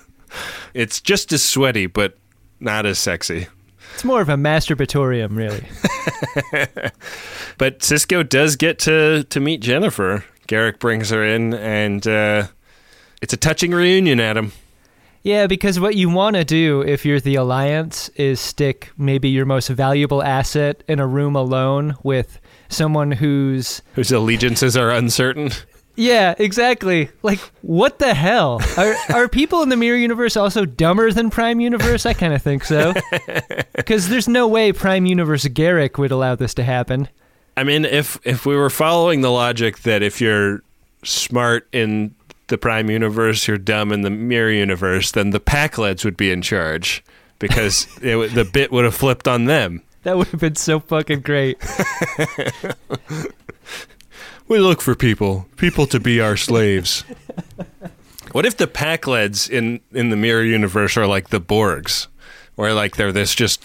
It's 0.73 1.01
just 1.01 1.31
as 1.31 1.43
sweaty, 1.43 1.87
but 1.87 2.17
not 2.59 2.85
as 2.85 2.99
sexy. 2.99 3.47
It's 3.93 4.03
more 4.03 4.21
of 4.21 4.29
a 4.29 4.35
masturbatorium, 4.35 5.35
really. 5.35 5.67
but 7.57 7.79
Sisko 7.79 8.27
does 8.27 8.55
get 8.55 8.77
to, 8.79 9.23
to 9.23 9.39
meet 9.39 9.61
Jennifer. 9.61 10.23
Garak 10.47 10.79
brings 10.79 11.09
her 11.09 11.23
in, 11.23 11.53
and 11.53 12.05
uh, 12.07 12.47
it's 13.21 13.33
a 13.33 13.37
touching 13.37 13.71
reunion, 13.71 14.19
Adam. 14.19 14.51
Yeah, 15.27 15.47
because 15.47 15.77
what 15.77 15.97
you 15.97 16.09
want 16.09 16.37
to 16.37 16.45
do 16.45 16.81
if 16.83 17.05
you're 17.05 17.19
the 17.19 17.35
Alliance 17.35 18.07
is 18.15 18.39
stick 18.39 18.91
maybe 18.97 19.27
your 19.27 19.45
most 19.45 19.67
valuable 19.67 20.23
asset 20.23 20.85
in 20.87 21.01
a 21.01 21.05
room 21.05 21.35
alone 21.35 21.97
with 22.01 22.39
someone 22.69 23.11
whose 23.11 23.81
whose 23.91 24.09
allegiances 24.13 24.77
are 24.77 24.89
uncertain. 24.89 25.51
Yeah, 25.97 26.33
exactly. 26.37 27.09
Like, 27.23 27.39
what 27.61 27.99
the 27.99 28.13
hell? 28.13 28.61
Are 28.77 28.95
are 29.09 29.27
people 29.27 29.63
in 29.63 29.67
the 29.67 29.75
Mirror 29.75 29.97
Universe 29.97 30.37
also 30.37 30.63
dumber 30.63 31.11
than 31.11 31.29
Prime 31.29 31.59
Universe? 31.59 32.05
I 32.05 32.13
kind 32.13 32.33
of 32.33 32.41
think 32.41 32.63
so. 32.63 32.93
Because 33.75 34.07
there's 34.07 34.29
no 34.29 34.47
way 34.47 34.71
Prime 34.71 35.05
Universe 35.05 35.43
Garak 35.45 35.97
would 35.97 36.11
allow 36.11 36.35
this 36.35 36.53
to 36.53 36.63
happen. 36.63 37.09
I 37.57 37.65
mean, 37.65 37.83
if 37.83 38.17
if 38.23 38.45
we 38.45 38.55
were 38.55 38.69
following 38.69 39.19
the 39.19 39.31
logic 39.31 39.79
that 39.79 40.01
if 40.01 40.21
you're 40.21 40.61
smart 41.03 41.67
in 41.73 42.15
the 42.47 42.57
Prime 42.57 42.89
Universe, 42.89 43.47
you're 43.47 43.57
dumb 43.57 43.91
in 43.91 44.01
the 44.01 44.09
Mirror 44.09 44.51
Universe, 44.51 45.11
then 45.11 45.31
the 45.31 45.39
Pakleds 45.39 46.03
would 46.05 46.17
be 46.17 46.31
in 46.31 46.41
charge 46.41 47.03
because 47.39 47.87
it, 48.01 48.33
the 48.33 48.45
bit 48.45 48.71
would 48.71 48.85
have 48.85 48.95
flipped 48.95 49.27
on 49.27 49.45
them. 49.45 49.81
That 50.03 50.17
would 50.17 50.27
have 50.29 50.39
been 50.39 50.55
so 50.55 50.79
fucking 50.79 51.21
great. 51.21 51.57
We 54.47 54.59
look 54.59 54.81
for 54.81 54.95
people, 54.95 55.45
people 55.57 55.87
to 55.87 55.99
be 55.99 56.21
our 56.21 56.37
slaves. 56.37 57.03
what 58.31 58.45
if 58.45 58.55
the 58.55 58.65
Pakleds 58.67 59.49
in 59.49 59.81
in 59.91 60.09
the 60.09 60.15
Mirror 60.15 60.43
Universe 60.45 60.95
are 60.95 61.05
like 61.05 61.29
the 61.31 61.41
Borgs, 61.41 62.07
or 62.55 62.71
like 62.71 62.95
they're 62.95 63.11
this 63.11 63.35
just 63.35 63.61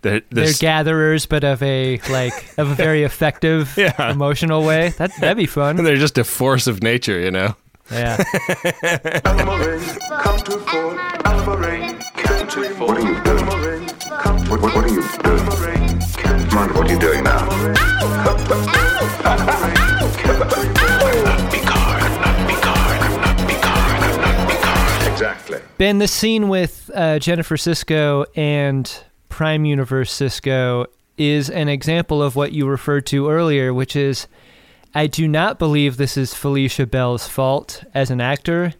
they're, 0.00 0.22
They're 0.30 0.52
gatherers, 0.58 1.26
but 1.26 1.44
of 1.44 1.62
a 1.62 2.00
like 2.10 2.32
of 2.58 2.70
a 2.70 2.74
very 2.74 3.02
effective, 3.04 3.72
Yeah. 3.76 4.10
emotional 4.10 4.64
way. 4.64 4.88
That 4.98 5.12
that'd 5.20 5.36
be 5.36 5.46
fun. 5.46 5.76
they're 5.76 5.94
just 5.94 6.18
a 6.18 6.24
force 6.24 6.66
of 6.66 6.82
nature, 6.82 7.20
you 7.20 7.30
know. 7.30 7.54
Yeah. 7.90 8.16
Come 8.16 8.24
to 10.38 10.58
Fort 10.58 10.96
Alvaray. 11.24 12.00
Come 12.14 12.48
to 12.48 12.68
Fort 12.70 12.88
What 12.88 12.98
are 12.98 13.00
you 13.00 13.22
doing? 13.24 13.46
What, 14.48 14.60
what, 14.60 14.74
what 14.74 14.84
are 14.84 14.88
you 14.88 15.02
doing? 15.22 15.44
Mind 16.54 16.70
what 16.74 16.86
are 16.86 16.92
you 16.92 16.98
doing 16.98 17.24
now? 17.24 17.48
Exactly. 25.12 25.58
Ben, 25.78 25.98
the 25.98 26.08
scene 26.08 26.48
with 26.48 26.90
uh, 26.94 27.18
Jennifer 27.18 27.56
Sisko 27.56 28.26
and 28.36 29.04
Prime 29.28 29.64
Universe 29.64 30.12
Sisko 30.12 30.86
is 31.16 31.48
an 31.50 31.68
example 31.68 32.22
of 32.22 32.36
what 32.36 32.52
you 32.52 32.66
referred 32.66 33.06
to 33.06 33.30
earlier, 33.30 33.72
which 33.72 33.94
is 33.96 34.26
I 34.94 35.06
do 35.06 35.26
not 35.26 35.58
believe 35.58 35.96
this 35.96 36.16
is 36.16 36.34
Felecia 36.34 36.90
Bell's 36.90 37.26
fault 37.26 37.82
as 37.94 38.10
an 38.10 38.20
actor, 38.20 38.74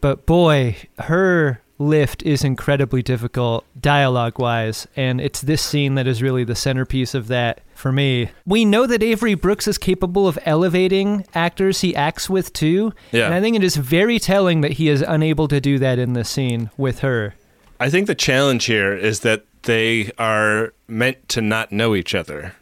but 0.00 0.24
boy, 0.26 0.76
her 0.98 1.60
lift 1.78 2.22
is 2.22 2.44
incredibly 2.44 3.02
difficult 3.02 3.64
dialogue 3.80 4.38
wise, 4.38 4.86
and 4.96 5.20
it's 5.20 5.40
this 5.40 5.62
scene 5.62 5.94
that 5.94 6.06
is 6.06 6.22
really 6.22 6.44
the 6.44 6.54
centerpiece 6.54 7.14
of 7.14 7.26
that 7.28 7.62
for 7.74 7.90
me. 7.90 8.30
We 8.46 8.64
know 8.64 8.86
that 8.86 9.02
Avery 9.02 9.34
Brooks 9.34 9.66
is 9.66 9.78
capable 9.78 10.28
of 10.28 10.38
elevating 10.44 11.24
actors 11.34 11.80
he 11.80 11.96
acts 11.96 12.28
with 12.30 12.52
too, 12.52 12.92
Yeah. 13.12 13.26
and 13.26 13.34
I 13.34 13.40
think 13.40 13.56
it 13.56 13.64
is 13.64 13.76
very 13.76 14.18
telling 14.18 14.60
that 14.60 14.72
he 14.72 14.88
is 14.88 15.02
unable 15.02 15.48
to 15.48 15.60
do 15.60 15.78
that 15.78 15.98
in 15.98 16.12
this 16.12 16.28
scene 16.28 16.70
with 16.76 17.00
her. 17.00 17.34
I 17.80 17.88
think 17.88 18.06
the 18.06 18.14
challenge 18.14 18.66
here 18.66 18.92
is 18.94 19.20
that 19.20 19.44
they 19.62 20.10
are 20.18 20.74
meant 20.86 21.28
to 21.30 21.40
not 21.40 21.72
know 21.72 21.94
each 21.94 22.14
other. 22.14 22.54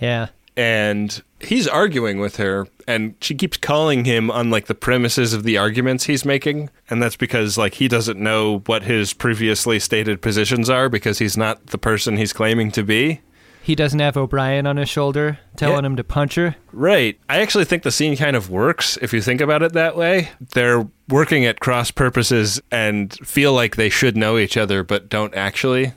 Yeah. 0.00 0.28
And 0.56 1.20
he's 1.42 1.66
arguing 1.66 2.20
with 2.20 2.36
her 2.36 2.66
and 2.86 3.14
she 3.20 3.34
keeps 3.34 3.56
calling 3.56 4.04
him 4.04 4.30
on 4.30 4.50
like 4.50 4.66
the 4.66 4.74
premises 4.74 5.32
of 5.32 5.42
the 5.42 5.56
arguments 5.56 6.04
he's 6.04 6.24
making 6.24 6.70
and 6.88 7.02
that's 7.02 7.16
because 7.16 7.56
like 7.56 7.74
he 7.74 7.88
doesn't 7.88 8.18
know 8.18 8.60
what 8.66 8.82
his 8.82 9.12
previously 9.12 9.78
stated 9.78 10.20
positions 10.20 10.68
are 10.68 10.88
because 10.88 11.18
he's 11.18 11.36
not 11.36 11.66
the 11.68 11.78
person 11.78 12.16
he's 12.16 12.32
claiming 12.32 12.70
to 12.70 12.82
be. 12.82 13.20
He 13.62 13.74
doesn't 13.74 14.00
have 14.00 14.16
O'Brien 14.16 14.66
on 14.66 14.78
his 14.78 14.88
shoulder 14.88 15.38
telling 15.56 15.84
him 15.84 15.94
to 15.96 16.02
punch 16.02 16.34
her. 16.36 16.56
Right. 16.72 17.20
I 17.28 17.40
actually 17.40 17.66
think 17.66 17.82
the 17.82 17.90
scene 17.90 18.16
kind 18.16 18.34
of 18.34 18.48
works 18.48 18.98
if 19.02 19.12
you 19.12 19.20
think 19.20 19.40
about 19.40 19.62
it 19.62 19.74
that 19.74 19.96
way. 19.96 20.30
They're 20.40 20.88
working 21.08 21.44
at 21.44 21.60
cross 21.60 21.90
purposes 21.90 22.60
and 22.70 23.12
feel 23.26 23.52
like 23.52 23.76
they 23.76 23.90
should 23.90 24.16
know 24.16 24.38
each 24.38 24.56
other 24.56 24.82
but 24.82 25.08
don't 25.08 25.34
actually. 25.34 25.92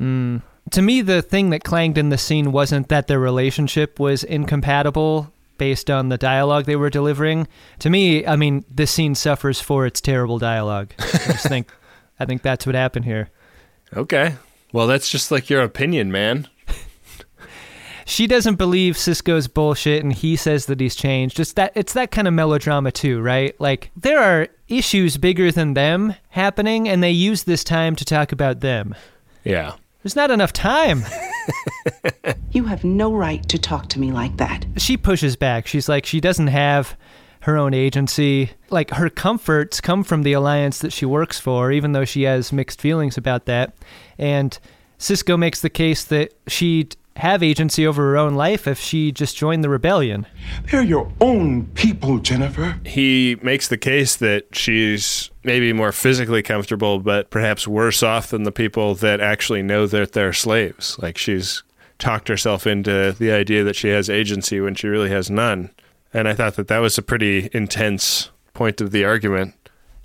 Mm. 0.00 0.42
To 0.70 0.82
me, 0.82 1.02
the 1.02 1.22
thing 1.22 1.50
that 1.50 1.62
clanged 1.62 1.98
in 1.98 2.08
the 2.08 2.18
scene 2.18 2.50
wasn't 2.50 2.88
that 2.88 3.06
their 3.06 3.20
relationship 3.20 4.00
was 4.00 4.24
incompatible 4.24 5.32
based 5.58 5.90
on 5.90 6.08
the 6.08 6.18
dialogue 6.18 6.64
they 6.64 6.76
were 6.76 6.90
delivering. 6.90 7.46
To 7.80 7.90
me, 7.90 8.26
I 8.26 8.36
mean, 8.36 8.64
this 8.68 8.90
scene 8.90 9.14
suffers 9.14 9.60
for 9.60 9.86
its 9.86 10.00
terrible 10.00 10.38
dialogue. 10.38 10.92
I 10.98 11.04
just 11.32 11.46
think, 11.48 11.70
I 12.18 12.24
think 12.24 12.42
that's 12.42 12.66
what 12.66 12.74
happened 12.74 13.04
here. 13.04 13.30
Okay. 13.96 14.34
Well, 14.72 14.86
that's 14.86 15.08
just 15.08 15.30
like 15.30 15.48
your 15.48 15.62
opinion, 15.62 16.10
man. 16.10 16.48
She 18.06 18.26
doesn't 18.26 18.56
believe 18.56 18.96
Sisko's 18.96 19.48
bullshit, 19.48 20.02
and 20.02 20.12
he 20.12 20.36
says 20.36 20.66
that 20.66 20.80
he's 20.80 20.94
changed. 20.94 21.40
It's 21.40 21.54
that 21.54 21.72
it's 21.74 21.94
that 21.94 22.10
kind 22.10 22.28
of 22.28 22.34
melodrama 22.34 22.92
too, 22.92 23.20
right? 23.22 23.58
Like 23.58 23.90
there 23.96 24.20
are 24.20 24.48
issues 24.68 25.16
bigger 25.16 25.50
than 25.50 25.74
them 25.74 26.14
happening, 26.30 26.88
and 26.88 27.02
they 27.02 27.10
use 27.10 27.44
this 27.44 27.64
time 27.64 27.96
to 27.96 28.04
talk 28.04 28.32
about 28.32 28.60
them. 28.60 28.94
Yeah. 29.42 29.74
There's 30.04 30.14
not 30.14 30.30
enough 30.30 30.52
time. 30.52 31.02
You 32.52 32.64
have 32.66 32.84
no 32.84 33.12
right 33.12 33.46
to 33.48 33.58
talk 33.58 33.88
to 33.88 33.98
me 33.98 34.12
like 34.12 34.36
that. 34.36 34.64
she 34.76 34.96
pushes 34.96 35.34
back. 35.34 35.66
She's 35.66 35.88
like, 35.88 36.06
she 36.06 36.20
doesn't 36.20 36.46
have 36.46 36.96
her 37.40 37.56
own 37.56 37.74
agency. 37.74 38.52
Like 38.70 38.90
her 38.90 39.10
comforts 39.10 39.80
come 39.80 40.04
from 40.04 40.22
the 40.22 40.34
alliance 40.34 40.78
that 40.78 40.92
she 40.92 41.04
works 41.04 41.40
for, 41.40 41.72
even 41.72 41.92
though 41.92 42.04
she 42.04 42.22
has 42.22 42.52
mixed 42.52 42.80
feelings 42.80 43.18
about 43.18 43.46
that. 43.46 43.74
And 44.16 44.56
Sisko 45.00 45.36
makes 45.36 45.60
the 45.62 45.68
case 45.68 46.04
that 46.04 46.32
she'd 46.46 46.96
have 47.16 47.42
agency 47.42 47.86
over 47.86 48.02
her 48.02 48.16
own 48.16 48.34
life 48.34 48.66
if 48.66 48.78
she 48.78 49.12
just 49.12 49.36
joined 49.36 49.62
the 49.62 49.68
rebellion. 49.68 50.26
They're 50.70 50.82
your 50.82 51.12
own 51.20 51.66
people, 51.68 52.18
Jennifer. 52.18 52.80
He 52.84 53.36
makes 53.42 53.68
the 53.68 53.78
case 53.78 54.16
that 54.16 54.54
she's 54.54 55.30
maybe 55.44 55.72
more 55.72 55.92
physically 55.92 56.42
comfortable, 56.42 56.98
but 56.98 57.30
perhaps 57.30 57.68
worse 57.68 58.02
off 58.02 58.30
than 58.30 58.42
the 58.42 58.52
people 58.52 58.94
that 58.96 59.20
actually 59.20 59.62
know 59.62 59.86
that 59.86 60.12
they're 60.12 60.32
slaves. 60.32 60.98
Like 60.98 61.16
she's 61.16 61.62
talked 61.98 62.28
herself 62.28 62.66
into 62.66 63.14
the 63.18 63.30
idea 63.30 63.62
that 63.64 63.76
she 63.76 63.88
has 63.88 64.10
agency 64.10 64.60
when 64.60 64.74
she 64.74 64.88
really 64.88 65.10
has 65.10 65.30
none. 65.30 65.70
And 66.12 66.28
I 66.28 66.34
thought 66.34 66.56
that 66.56 66.68
that 66.68 66.78
was 66.78 66.98
a 66.98 67.02
pretty 67.02 67.48
intense 67.52 68.30
point 68.54 68.80
of 68.80 68.90
the 68.90 69.04
argument. 69.04 69.54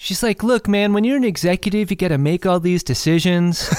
She's 0.01 0.23
like, 0.23 0.43
look, 0.43 0.69
man, 0.69 0.93
when 0.93 1.03
you're 1.03 1.17
an 1.17 1.25
executive, 1.25 1.91
you 1.91 1.97
got 1.97 2.07
to 2.07 2.17
make 2.17 2.45
all 2.45 2.61
these 2.61 2.83
decisions 2.83 3.69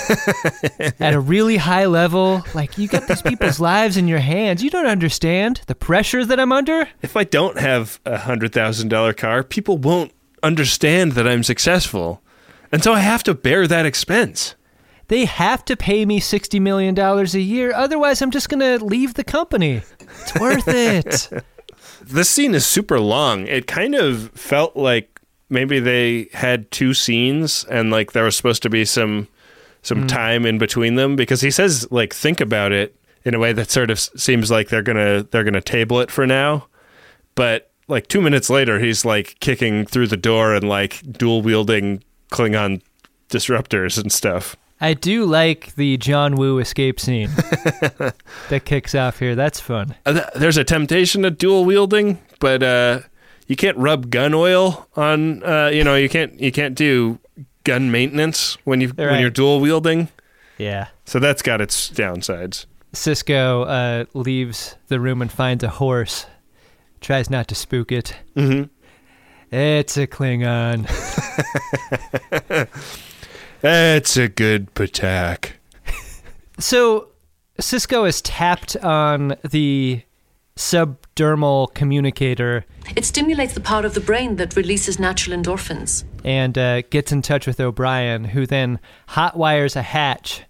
at 1.00 1.14
a 1.14 1.18
really 1.18 1.56
high 1.56 1.86
level. 1.86 2.44
Like, 2.54 2.76
you 2.76 2.88
got 2.88 3.08
these 3.08 3.22
people's 3.22 3.58
lives 3.72 3.96
in 3.96 4.06
your 4.06 4.18
hands. 4.18 4.62
You 4.62 4.68
don't 4.68 4.84
understand 4.84 5.62
the 5.66 5.74
pressure 5.74 6.26
that 6.26 6.38
I'm 6.38 6.52
under. 6.52 6.86
If 7.00 7.16
I 7.16 7.24
don't 7.24 7.58
have 7.58 8.00
a 8.04 8.18
$100,000 8.18 9.16
car, 9.16 9.42
people 9.42 9.78
won't 9.78 10.12
understand 10.42 11.12
that 11.12 11.26
I'm 11.26 11.42
successful. 11.42 12.20
And 12.70 12.84
so 12.84 12.92
I 12.92 13.00
have 13.00 13.22
to 13.22 13.32
bear 13.32 13.66
that 13.66 13.86
expense. 13.86 14.56
They 15.08 15.24
have 15.24 15.64
to 15.64 15.74
pay 15.76 16.04
me 16.04 16.20
$60 16.20 16.60
million 16.60 16.98
a 16.98 17.24
year. 17.38 17.72
Otherwise, 17.74 18.20
I'm 18.20 18.30
just 18.30 18.50
going 18.50 18.60
to 18.60 18.84
leave 18.84 19.14
the 19.14 19.24
company. 19.24 19.80
It's 20.00 20.38
worth 20.38 20.68
it. 20.68 21.30
This 22.02 22.30
scene 22.30 22.54
is 22.54 22.64
super 22.64 22.98
long. 22.98 23.46
It 23.46 23.66
kind 23.66 23.94
of 23.94 24.30
felt 24.30 24.74
like 24.74 25.19
maybe 25.50 25.80
they 25.80 26.28
had 26.32 26.70
two 26.70 26.94
scenes 26.94 27.64
and 27.64 27.90
like 27.90 28.12
there 28.12 28.24
was 28.24 28.36
supposed 28.36 28.62
to 28.62 28.70
be 28.70 28.84
some 28.84 29.28
some 29.82 30.06
time 30.06 30.44
in 30.44 30.58
between 30.58 30.94
them 30.94 31.16
because 31.16 31.40
he 31.40 31.50
says 31.50 31.90
like 31.90 32.14
think 32.14 32.40
about 32.40 32.70
it 32.70 32.94
in 33.24 33.34
a 33.34 33.38
way 33.38 33.52
that 33.52 33.70
sort 33.70 33.90
of 33.90 33.98
seems 33.98 34.50
like 34.50 34.68
they're 34.68 34.82
gonna 34.82 35.22
they're 35.24 35.44
gonna 35.44 35.60
table 35.60 36.00
it 36.00 36.10
for 36.10 36.26
now 36.26 36.66
but 37.34 37.70
like 37.88 38.06
two 38.06 38.20
minutes 38.20 38.50
later 38.50 38.78
he's 38.78 39.04
like 39.04 39.36
kicking 39.40 39.84
through 39.86 40.06
the 40.06 40.16
door 40.16 40.54
and 40.54 40.68
like 40.68 41.02
dual 41.10 41.42
wielding 41.42 42.02
klingon 42.30 42.80
disruptors 43.28 44.00
and 44.00 44.12
stuff 44.12 44.56
I 44.82 44.94
do 44.94 45.26
like 45.26 45.74
the 45.74 45.98
John 45.98 46.36
Woo 46.36 46.58
escape 46.58 46.98
scene 46.98 47.28
that 48.48 48.62
kicks 48.64 48.94
off 48.94 49.18
here. 49.18 49.34
That's 49.34 49.60
fun. 49.60 49.94
Uh, 50.06 50.22
there's 50.34 50.56
a 50.56 50.64
temptation 50.64 51.20
to 51.22 51.30
dual 51.30 51.66
wielding 51.66 52.18
but 52.38 52.62
uh 52.62 53.00
you 53.50 53.56
can't 53.56 53.76
rub 53.76 54.10
gun 54.10 54.32
oil 54.32 54.86
on 54.94 55.42
uh 55.42 55.66
you 55.66 55.82
know 55.82 55.96
you 55.96 56.08
can't 56.08 56.38
you 56.40 56.52
can't 56.52 56.76
do 56.76 57.18
gun 57.64 57.90
maintenance 57.90 58.56
when 58.64 58.80
you 58.80 58.88
when 58.90 59.20
you're 59.20 59.28
dual 59.28 59.60
wielding 59.60 60.08
Yeah. 60.56 60.86
So 61.04 61.18
that's 61.18 61.42
got 61.42 61.60
its 61.60 61.90
downsides. 61.90 62.66
Sisko 62.92 63.64
uh, 63.66 64.04
leaves 64.14 64.76
the 64.88 65.00
room 65.00 65.22
and 65.22 65.32
finds 65.32 65.64
a 65.64 65.68
horse. 65.68 66.26
Tries 67.00 67.30
not 67.30 67.48
to 67.48 67.54
spook 67.54 67.90
it. 67.92 68.14
Mm-hmm. 68.36 68.64
It's 69.54 69.96
a 69.96 70.06
Klingon. 70.06 70.86
It's 73.62 74.16
a 74.16 74.28
good 74.28 74.72
patak. 74.74 75.52
So 76.58 77.08
Sisko 77.58 78.06
is 78.06 78.20
tapped 78.20 78.76
on 78.76 79.36
the 79.48 80.02
subdermal 80.60 81.72
communicator 81.74 82.64
It 82.96 83.04
stimulates 83.04 83.54
the 83.54 83.60
part 83.60 83.84
of 83.84 83.94
the 83.94 84.00
brain 84.00 84.36
that 84.36 84.56
releases 84.56 84.98
natural 84.98 85.36
endorphins. 85.36 86.04
and 86.24 86.56
uh, 86.58 86.82
gets 86.82 87.12
in 87.12 87.22
touch 87.22 87.46
with 87.46 87.58
O'Brien, 87.60 88.24
who 88.24 88.46
then 88.46 88.78
hotwires 89.10 89.74
a 89.76 89.82
hatch 89.82 90.42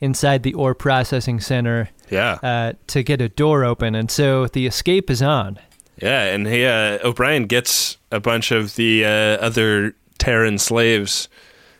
inside 0.00 0.42
the 0.42 0.54
ore 0.54 0.74
processing 0.74 1.38
center 1.40 1.90
Yeah. 2.10 2.38
uh, 2.42 2.72
to 2.88 3.02
get 3.02 3.20
a 3.20 3.28
door 3.28 3.64
open. 3.64 3.94
And 3.94 4.10
so 4.10 4.46
the 4.46 4.66
escape 4.66 5.10
is 5.10 5.20
on. 5.22 5.58
Yeah, 6.00 6.22
and 6.34 6.46
he 6.46 6.64
uh, 6.64 6.98
O'Brien 7.04 7.46
gets 7.46 7.98
a 8.12 8.20
bunch 8.20 8.52
of 8.52 8.76
the 8.76 9.04
uh, 9.04 9.44
other 9.46 9.94
Terran 10.18 10.58
slaves 10.58 11.28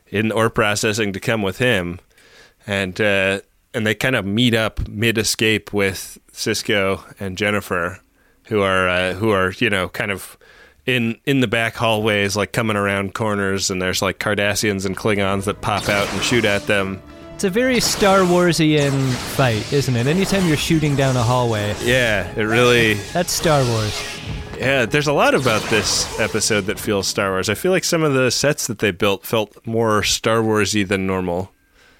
in 0.09 0.32
ore 0.32 0.51
processing 0.51 1.12
to 1.12 1.20
come 1.20 1.41
with 1.43 1.59
him, 1.59 2.01
and 2.66 3.01
uh, 3.01 3.41
and 3.72 3.86
they 3.86 3.95
kind 3.95 4.16
of 4.16 4.24
meet 4.26 4.55
up 4.55 4.89
mid 4.89 5.18
escape 5.18 5.72
with 5.72 6.18
Sisko 6.39 7.03
and 7.18 7.36
Jennifer, 7.36 7.99
who 8.45 8.62
are 8.62 8.89
uh, 8.89 9.12
who 9.14 9.30
are 9.30 9.53
you 9.59 9.68
know 9.68 9.89
kind 9.89 10.12
of 10.12 10.39
in 10.86 11.18
in 11.26 11.41
the 11.41 11.49
back 11.49 11.74
hallways, 11.74 12.36
like 12.36 12.53
coming 12.53 12.76
around 12.76 13.12
corners, 13.14 13.70
and 13.70 13.82
there's 13.82 14.01
like 14.01 14.20
Cardassians 14.20 14.86
and 14.86 14.97
Klingons 14.97 15.45
that 15.45 15.61
pop 15.61 15.89
out 15.89 16.09
and 16.12 16.22
shoot 16.22 16.45
at 16.45 16.66
them. 16.68 17.03
It's 17.34 17.43
a 17.45 17.51
very 17.51 17.80
Star 17.80 18.20
Warsian 18.20 19.12
fight, 19.36 19.72
isn't 19.72 19.95
it? 19.97 20.07
Anytime 20.07 20.47
you're 20.47 20.57
shooting 20.57 20.95
down 20.97 21.16
a 21.16 21.22
hallway, 21.22 21.74
Yeah, 21.82 22.32
it 22.36 22.45
really 22.45 22.95
that's 23.12 23.32
Star 23.32 23.64
Wars. 23.64 24.01
Yeah, 24.57 24.86
there's 24.86 25.07
a 25.07 25.12
lot 25.12 25.34
about 25.34 25.62
this 25.70 26.18
episode 26.20 26.62
that 26.62 26.78
feels 26.80 27.07
Star 27.07 27.30
Wars. 27.30 27.49
I 27.49 27.55
feel 27.55 27.70
like 27.72 27.84
some 27.84 28.03
of 28.05 28.14
the 28.14 28.30
sets 28.30 28.68
that 28.68 28.78
they 28.78 28.93
built 28.93 29.24
felt 29.26 29.66
more 29.66 30.05
Star 30.05 30.39
Warsy 30.39 30.86
than 30.86 31.07
normal. 31.07 31.53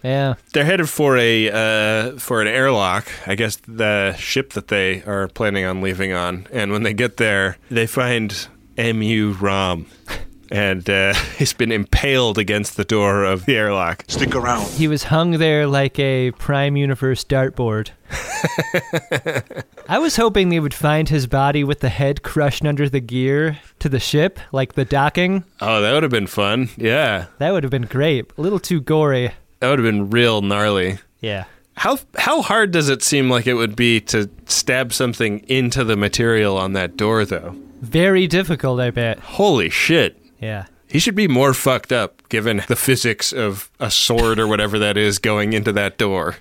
Yeah. 0.03 0.35
They're 0.53 0.65
headed 0.65 0.89
for 0.89 1.17
a 1.17 1.51
uh, 1.51 2.19
for 2.19 2.41
an 2.41 2.49
airlock. 2.49 3.09
I 3.27 3.35
guess 3.35 3.57
the 3.57 4.15
ship 4.17 4.53
that 4.53 4.69
they 4.69 5.03
are 5.03 5.29
planning 5.29 5.65
on 5.65 5.81
leaving 5.81 6.13
on. 6.13 6.47
And 6.53 6.71
when 6.73 6.83
they 6.85 6.95
get 6.95 7.17
there, 7.17 7.57
they 7.71 7.87
find 7.87 8.49
Mu 8.77 9.33
Ram, 9.41 9.87
and 10.53 10.89
uh, 10.89 11.15
he's 11.37 11.53
been 11.53 11.73
impaled 11.73 12.39
against 12.39 12.77
the 12.77 12.85
door 12.85 13.25
of 13.25 13.45
the 13.45 13.57
airlock. 13.57 14.05
Stick 14.07 14.37
around. 14.37 14.69
He 14.71 14.87
was 14.87 15.05
hung 15.05 15.33
there 15.33 15.67
like 15.67 15.99
a 15.99 16.31
Prime 16.33 16.77
Universe 16.77 17.25
dartboard. 17.25 17.91
I 19.89 19.99
was 19.99 20.17
hoping 20.17 20.49
they 20.49 20.61
would 20.61 20.75
find 20.75 21.09
his 21.09 21.27
body 21.27 21.65
with 21.65 21.81
the 21.81 21.89
head 21.89 22.23
crushed 22.23 22.65
under 22.65 22.89
the 22.89 23.01
gear 23.01 23.59
to 23.81 23.89
the 23.89 23.99
ship, 24.01 24.39
like 24.53 24.75
the 24.75 24.85
docking. 24.85 25.45
Oh, 25.61 25.81
that 25.81 25.93
would 25.93 26.03
have 26.03 26.13
been 26.13 26.27
fun. 26.27 26.69
Yeah, 26.77 27.27
That 27.39 27.53
would 27.53 27.65
have 27.65 27.71
been 27.71 27.83
great. 27.87 28.31
A 28.37 28.41
little 28.41 28.61
too 28.61 28.81
gory. 28.81 29.33
That 29.61 29.69
would 29.71 29.79
have 29.79 29.87
been 29.87 30.11
real 30.11 30.41
gnarly. 30.43 30.99
Yeah. 31.21 31.45
How 31.77 31.99
how 32.17 32.43
hard 32.43 32.73
does 32.73 32.89
it 32.89 33.03
seem 33.03 33.31
like 33.31 33.47
it 33.47 33.55
would 33.55 33.77
be 33.77 34.01
to 34.03 34.29
stab 34.47 34.93
something 34.93 35.41
into 35.49 35.85
the 35.85 35.97
material 35.97 36.57
on 36.57 36.73
that 36.73 36.97
door, 36.97 37.25
though? 37.25 37.55
Very 37.81 38.27
difficult, 38.27 38.81
I 38.81 38.91
bet. 38.91 39.21
Holy 39.21 39.71
shit! 39.71 40.21
Yeah. 40.41 40.67
He 40.89 40.99
should 40.99 41.15
be 41.15 41.29
more 41.29 41.53
fucked 41.55 41.93
up, 41.93 42.27
given 42.31 42.63
the 42.67 42.75
physics 42.75 43.33
of 43.33 43.71
a 43.79 43.91
sword 43.91 44.39
or 44.41 44.47
whatever 44.49 44.79
that 44.79 44.97
is 44.97 45.19
going 45.19 45.53
into 45.53 45.71
that 45.73 45.99
door. 45.99 46.37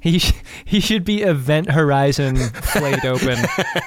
He 0.00 0.18
sh- 0.18 0.32
he 0.64 0.80
should 0.80 1.04
be 1.04 1.20
Event 1.22 1.70
Horizon 1.70 2.36
flayed 2.72 3.04
open 3.04 3.38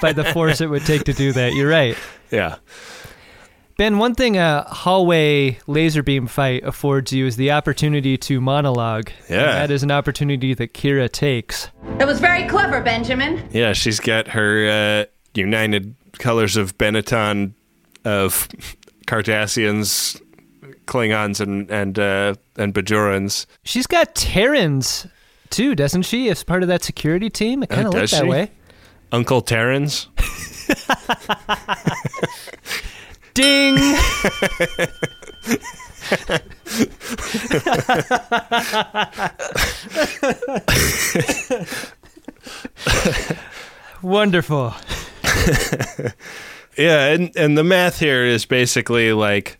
by 0.02 0.14
the 0.14 0.24
force 0.26 0.62
it 0.62 0.70
would 0.70 0.86
take 0.86 1.04
to 1.06 1.14
do 1.14 1.32
that. 1.34 1.54
You're 1.54 1.70
right. 1.70 1.98
Yeah. 2.32 2.58
Ben, 3.78 3.98
one 3.98 4.14
thing 4.14 4.38
a 4.38 4.64
hallway 4.70 5.58
laser 5.66 6.04
beam 6.04 6.28
fight 6.28 6.64
affords 6.64 7.12
you 7.12 7.26
is 7.26 7.38
the 7.38 7.52
opportunity 7.52 8.18
to 8.18 8.40
monologue. 8.40 9.10
Yeah. 9.30 9.38
And 9.38 9.50
that 9.50 9.72
is 9.72 9.82
an 9.82 9.90
opportunity 9.92 10.54
that 10.54 10.74
Kira 10.74 11.12
takes. 11.12 11.70
It 12.00 12.06
was 12.06 12.20
very 12.20 12.48
clever, 12.48 12.82
Benjamin. 12.82 13.48
Yeah, 13.52 13.74
she's 13.74 14.00
got 14.00 14.28
her 14.30 14.70
uh, 14.70 15.06
United 15.34 15.96
Colors 16.20 16.56
of 16.56 16.78
Benetton 16.78 17.54
of 18.06 18.48
Cardassians, 19.08 20.22
Klingons, 20.86 21.42
and 21.42 21.70
and 21.72 21.98
uh, 21.98 22.36
and 22.58 22.74
Bajorans. 22.74 23.48
She's 23.64 23.88
got 23.88 24.14
Terrans 24.14 25.08
too, 25.50 25.74
doesn't 25.74 26.04
she? 26.04 26.30
As 26.30 26.44
part 26.44 26.62
of 26.62 26.70
that 26.70 26.84
security 26.84 27.30
team, 27.30 27.64
it 27.64 27.70
kind 27.70 27.88
of 27.88 27.94
does 27.94 28.12
looked 28.12 28.22
that 28.22 28.26
she? 28.26 28.30
way. 28.30 28.52
Uncle 29.12 29.42
Terrans. 29.42 30.08
Ding! 33.34 33.76
Wonderful. 44.02 44.74
Yeah, 46.78 47.08
and 47.10 47.36
and 47.36 47.58
the 47.58 47.64
math 47.64 48.00
here 48.00 48.26
is 48.26 48.46
basically 48.46 49.14
like 49.14 49.60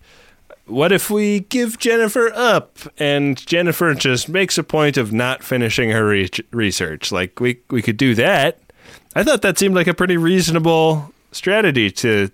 what 0.66 0.92
if 0.92 1.12
we 1.12 1.42
give 1.42 1.78
Jennifer 1.78 2.32
up 2.34 2.80
and 2.98 3.38
Jennifer 3.46 3.94
just 3.94 4.28
makes 4.30 4.58
a 4.58 4.64
point 4.64 4.98
of 4.98 5.14
not 5.14 5.44
finishing 5.44 5.92
her 5.92 6.08
re- 6.08 6.30
research? 6.52 7.12
Like 7.12 7.40
we 7.40 7.60
we 7.70 7.84
could 7.84 7.98
do 7.98 8.16
that. 8.16 8.60
I 9.16 9.24
thought 9.24 9.44
that 9.44 9.60
seemed 9.60 9.76
like 9.76 9.86
a 9.86 9.94
pretty 9.94 10.18
reasonable 10.18 11.14
strategy 11.32 11.92
to 11.92 12.32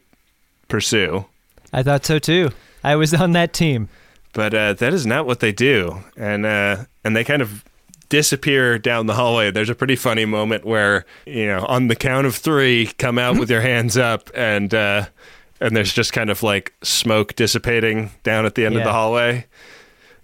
pursue. 0.70 1.26
I 1.74 1.84
thought 1.84 2.05
so 2.05 2.20
too. 2.20 2.51
I 2.84 2.95
was 2.95 3.13
on 3.13 3.34
that 3.34 3.51
team. 3.53 3.89
But 4.34 4.53
uh, 4.53 4.74
that 4.74 4.93
is 4.93 5.05
not 5.05 5.26
what 5.26 5.39
they 5.39 5.51
do, 5.51 6.03
and 6.15 6.45
uh, 6.45 6.86
and 7.03 7.15
they 7.15 7.24
kind 7.24 7.41
of 7.41 7.65
disappear 8.09 8.78
down 8.80 9.07
the 9.07 9.15
hallway. 9.15 9.51
There's 9.51 9.70
a 9.70 9.76
pretty 9.76 9.95
funny 9.95 10.26
moment 10.26 10.65
where 10.65 11.05
you 11.26 11.47
know, 11.47 11.65
on 11.65 11.88
the 11.88 11.95
count 11.95 12.28
of 12.28 12.36
three, 12.36 12.88
come 12.97 13.17
out 13.17 13.38
with 13.39 13.49
your 13.49 13.61
hands 13.61 13.97
up, 13.97 14.30
and 14.36 14.74
uh, 14.74 15.07
and 15.59 15.76
there's 15.76 15.93
just 15.93 16.13
kind 16.13 16.30
of 16.30 16.43
like 16.43 16.74
smoke 16.84 17.36
dissipating 17.36 18.11
down 18.24 18.45
at 18.45 18.55
the 18.55 18.65
end 18.65 18.78
of 18.78 18.84
the 18.84 18.91
hallway. 18.91 19.45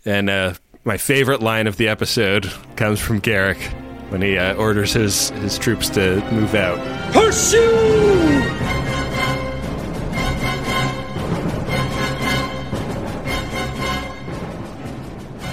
And 0.05 0.29
uh, 0.29 0.53
my 0.83 0.97
favorite 0.97 1.41
line 1.41 1.65
of 1.65 1.77
the 1.77 1.87
episode 1.87 2.51
comes 2.75 2.99
from 2.99 3.21
Garak 3.21 3.57
when 4.11 4.21
he 4.21 4.37
uh, 4.37 4.53
orders 4.53 4.93
his, 4.93 5.31
his 5.31 5.57
troops 5.57 5.89
to 5.89 6.17
move 6.31 6.53
out. 6.53 6.77
Pursue! 7.11 8.24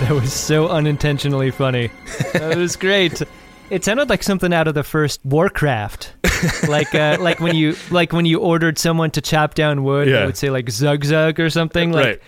That 0.03 0.11
was 0.21 0.33
so 0.33 0.69
unintentionally 0.69 1.51
funny. 1.53 1.91
That 2.33 2.57
was 2.57 2.75
great. 2.77 3.23
It 3.71 3.85
sounded 3.85 4.11
like 4.11 4.23
something 4.23 4.53
out 4.53 4.67
of 4.69 4.75
the 4.75 4.83
first 4.83 5.25
Warcraft, 5.25 6.13
like 6.69 6.93
uh, 6.95 7.19
like 7.21 7.39
when 7.41 7.55
you 7.55 7.77
like 7.91 8.13
when 8.13 8.27
you 8.27 8.41
ordered 8.41 8.79
someone 8.79 9.11
to 9.13 9.21
chop 9.21 9.55
down 9.55 9.85
wood. 9.85 10.09
Yeah. 10.09 10.25
It 10.25 10.27
would 10.27 10.37
say 10.37 10.51
like 10.51 10.69
zug 10.71 11.05
zug 11.05 11.39
or 11.41 11.49
something. 11.51 11.93
Like, 11.93 12.05
right. 12.05 12.21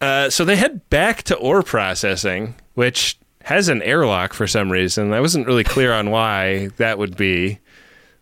Uh, 0.00 0.30
so 0.30 0.44
they 0.44 0.56
head 0.56 0.88
back 0.90 1.22
to 1.24 1.36
ore 1.36 1.62
processing, 1.62 2.54
which 2.74 3.18
has 3.42 3.68
an 3.68 3.80
airlock 3.82 4.32
for 4.34 4.46
some 4.46 4.70
reason. 4.70 5.12
I 5.14 5.20
wasn't 5.20 5.46
really 5.46 5.64
clear 5.64 5.92
on 5.92 6.10
why 6.10 6.68
that 6.76 6.98
would 6.98 7.16
be, 7.16 7.58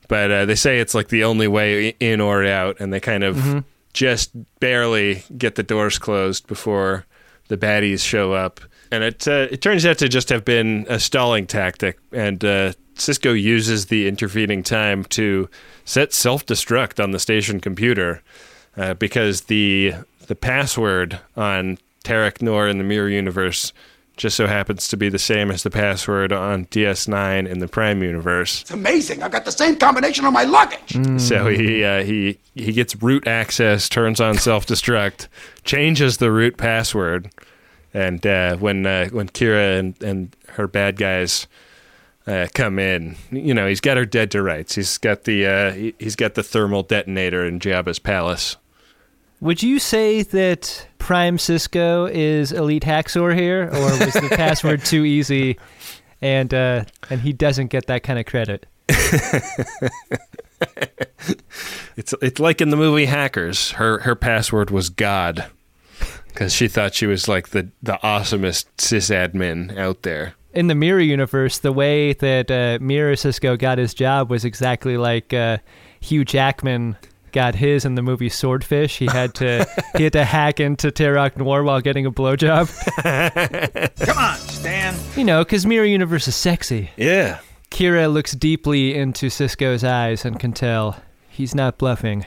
but 0.09 0.31
uh, 0.31 0.45
they 0.47 0.55
say 0.55 0.79
it's 0.79 0.95
like 0.95 1.09
the 1.09 1.25
only 1.25 1.49
way 1.49 1.89
in 2.01 2.21
or 2.21 2.45
out, 2.47 2.77
and 2.79 2.93
they 2.93 3.01
kind 3.01 3.25
of 3.25 3.37
Mhm. 3.37 3.65
just 3.93 4.31
barely 4.61 5.25
get 5.37 5.57
the 5.57 5.63
doors 5.65 5.99
closed 5.99 6.47
before 6.47 7.07
the 7.49 7.57
baddies 7.59 8.01
show 8.07 8.33
up. 8.33 8.61
And 8.95 9.05
it 9.05 9.27
uh, 9.27 9.49
it 9.51 9.61
turns 9.61 9.85
out 9.85 9.99
to 9.99 10.09
just 10.09 10.29
have 10.29 10.45
been 10.45 10.87
a 10.89 11.01
stalling 11.01 11.47
tactic, 11.47 11.99
and 12.13 12.45
uh, 12.45 12.73
Sisko 12.95 13.41
uses 13.41 13.87
the 13.87 14.07
intervening 14.07 14.63
time 14.63 15.05
to 15.07 15.49
set 15.85 16.13
self 16.13 16.47
destruct 16.47 17.03
on 17.03 17.11
the 17.11 17.19
station 17.19 17.61
computer 17.61 18.23
uh, 18.77 18.95
because 18.95 19.43
the 19.43 19.95
the 20.27 20.37
password 20.37 21.19
on 21.37 21.79
Terok 22.05 22.41
Nor 22.41 22.69
in 22.69 22.79
the 22.79 22.85
Mirror 22.85 23.11
Universe 23.11 23.73
just 24.17 24.37
so 24.37 24.47
happens 24.47 24.87
to 24.89 24.97
be 24.97 25.09
the 25.09 25.19
same 25.19 25.51
as 25.51 25.65
the 25.65 25.71
password 25.71 26.33
on 26.33 26.67
DS9 26.67 27.49
in 27.49 27.59
the 27.59 27.67
Prime 27.67 28.03
Universe. 28.03 28.61
It's 28.63 28.71
amazing. 28.71 29.23
I've 29.23 29.33
got 29.33 29.45
the 29.45 29.51
same 29.51 29.77
combination 29.77 30.25
on 30.25 30.33
my 30.33 30.45
luggage. 30.45 31.21
So 31.21 31.49
he 31.49 31.85
uh, 31.85 32.05
he 32.05 32.39
he 32.55 32.73
gets 32.73 32.95
root 33.03 33.27
access, 33.27 33.89
turns 33.89 34.21
on 34.21 34.37
self 34.39 34.67
destruct, 34.67 35.29
changes 35.65 36.19
the 36.19 36.31
root 36.31 36.57
password, 36.57 37.31
and 37.95 38.27
uh, 38.27 38.57
when 38.57 38.85
uh, 38.85 39.09
when 39.11 39.29
Kira 39.29 39.79
and, 39.79 40.03
and 40.03 40.37
her 40.51 40.67
bad 40.67 40.97
guys 40.97 41.47
uh, 42.27 42.49
come 42.53 42.79
in, 42.79 43.17
you 43.31 43.55
know 43.55 43.67
he's 43.67 43.81
got 43.81 43.97
her 43.97 44.05
dead 44.05 44.31
to 44.33 44.43
rights. 44.43 44.75
He's 44.75 44.99
got 44.99 45.25
the 45.25 45.47
uh, 45.47 45.73
he, 45.73 45.95
he's 45.99 46.17
got 46.17 46.35
the 46.35 46.43
thermal 46.43 46.83
detonator 46.83 47.47
in 47.47 47.61
Jabba's 47.61 48.01
palace. 48.01 48.57
would 49.41 49.63
you 49.63 49.79
say 49.79 50.23
that 50.23 50.89
Prime 50.99 51.39
Sisko 51.39 52.11
is 52.11 52.51
Elite 52.53 52.85
Haxor 52.85 53.33
here, 53.33 53.71
or 53.73 53.81
was 53.81 54.13
the 54.13 54.35
password 54.37 54.85
too 54.85 55.05
easy, 55.05 55.57
and 56.21 56.53
uh, 56.53 56.85
and 57.09 57.21
he 57.21 57.33
doesn't 57.33 57.69
get 57.69 57.87
that 57.87 58.03
kind 58.03 58.19
of 58.19 58.27
credit? 58.27 58.67
It's 61.97 62.13
it's 62.21 62.41
like 62.41 62.61
in 62.61 62.71
the 62.71 62.77
movie 62.77 63.05
Hackers. 63.07 63.73
Her 63.73 64.01
her 64.01 64.17
password 64.17 64.71
was 64.71 64.91
God 64.91 65.47
because 66.35 66.53
she 66.53 66.69
thought 66.69 66.95
she 66.95 67.07
was 67.07 67.29
like 67.29 67.49
the 67.51 67.71
the 67.83 67.99
awesomest 68.03 68.67
sysadmin 68.77 69.79
out 69.79 70.03
there. 70.03 70.35
in 70.53 70.67
the 70.67 70.75
Mirror 70.75 71.01
universe, 71.01 71.59
the 71.59 71.73
way 71.73 72.13
that 72.15 72.51
uh, 72.51 72.79
Mirror 72.85 73.15
Sisko 73.15 73.59
got 73.59 73.79
his 73.79 73.95
job 73.95 74.31
was 74.31 74.45
exactly 74.45 74.97
like 74.97 75.33
uh, 75.33 75.59
Hugh 76.01 76.25
Jackman 76.25 76.97
got 77.33 77.55
his 77.57 77.85
in 77.85 77.95
the 77.97 78.03
movie 78.03 78.29
Swordfish. 78.29 78.99
He 78.99 79.07
had 79.07 79.35
to 79.37 79.67
he 79.97 80.05
had 80.05 80.13
to 80.13 80.25
hack 80.25 80.61
into 80.61 80.91
Terok 80.93 81.37
Nor 81.37 81.65
while 81.65 81.81
getting 81.81 82.07
a 82.07 82.13
blowjob. 82.13 82.69
Come 84.07 84.19
on, 84.19 84.37
Stan. 84.39 84.95
You 85.17 85.25
know, 85.25 85.43
because 85.45 85.67
Mirror 85.67 85.87
Universe 85.87 86.29
is 86.29 86.37
sexy. 86.37 86.91
Yeah. 86.97 87.41
Kira 87.71 88.13
looks 88.13 88.33
deeply 88.33 88.95
into 88.95 89.27
Sisko's 89.27 89.83
eyes 89.83 90.25
and 90.25 90.39
can 90.39 90.53
tell 90.53 91.01
he's 91.29 91.55
not 91.57 91.77
bluffing. 91.79 92.25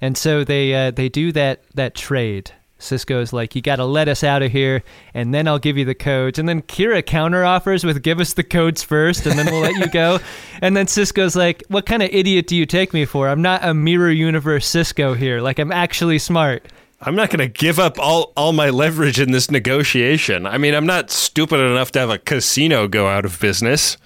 And 0.00 0.16
so 0.16 0.44
they 0.44 0.74
uh, 0.74 0.90
they 0.92 1.08
do 1.10 1.32
that 1.32 1.62
that 1.74 1.94
trade. 1.94 2.52
Sisko's 2.78 3.32
like, 3.32 3.54
you 3.54 3.62
got 3.62 3.76
to 3.76 3.84
let 3.84 4.08
us 4.08 4.22
out 4.22 4.42
of 4.42 4.52
here, 4.52 4.82
and 5.14 5.32
then 5.32 5.48
I'll 5.48 5.58
give 5.58 5.78
you 5.78 5.84
the 5.84 5.94
codes. 5.94 6.38
And 6.38 6.48
then 6.48 6.62
Kira 6.62 7.02
counteroffers 7.02 7.84
with, 7.84 8.02
give 8.02 8.20
us 8.20 8.34
the 8.34 8.44
codes 8.44 8.82
first, 8.82 9.26
and 9.26 9.38
then 9.38 9.46
we'll 9.46 9.60
let 9.60 9.76
you 9.76 9.88
go. 9.88 10.18
And 10.62 10.74
then 10.74 10.86
Sisko's 10.86 11.36
like, 11.36 11.62
what 11.68 11.84
kind 11.84 12.02
of 12.02 12.08
idiot 12.10 12.46
do 12.46 12.56
you 12.56 12.64
take 12.64 12.94
me 12.94 13.04
for? 13.04 13.28
I'm 13.28 13.42
not 13.42 13.62
a 13.62 13.74
mirror 13.74 14.10
universe 14.10 14.66
Sisko 14.66 15.14
here. 15.14 15.42
Like, 15.42 15.58
I'm 15.58 15.70
actually 15.70 16.18
smart. 16.18 16.66
I'm 17.02 17.14
not 17.14 17.28
going 17.28 17.40
to 17.40 17.48
give 17.48 17.78
up 17.78 17.98
all, 17.98 18.32
all 18.38 18.52
my 18.52 18.70
leverage 18.70 19.20
in 19.20 19.32
this 19.32 19.50
negotiation. 19.50 20.46
I 20.46 20.56
mean, 20.56 20.74
I'm 20.74 20.86
not 20.86 21.10
stupid 21.10 21.60
enough 21.60 21.92
to 21.92 21.98
have 21.98 22.08
a 22.08 22.18
casino 22.18 22.88
go 22.88 23.06
out 23.06 23.26
of 23.26 23.38
business. 23.38 23.98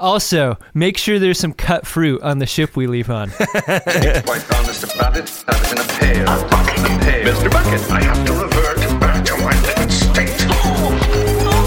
Also, 0.00 0.58
make 0.74 0.98
sure 0.98 1.18
there's 1.18 1.38
some 1.38 1.52
cut 1.52 1.86
fruit 1.86 2.20
on 2.22 2.38
the 2.38 2.46
ship 2.46 2.76
we 2.76 2.86
leave 2.86 3.10
on. 3.10 3.30
Quite 3.30 4.44
honest 4.54 4.84
about 4.94 5.16
it. 5.16 5.44
I 5.46 5.58
was 5.58 5.72
in 5.72 5.78
a 5.78 5.84
pail. 5.84 6.28
A 6.28 7.00
pail. 7.00 7.34
Mr. 7.34 7.50
Bucket, 7.50 7.90
I 7.90 8.02
have 8.02 8.26
to 8.26 8.32
revert 8.32 9.00
back 9.00 9.24
to 9.26 9.36
my 9.38 9.60
living 9.62 9.90
state. 9.90 10.46
Oh, 10.48 10.98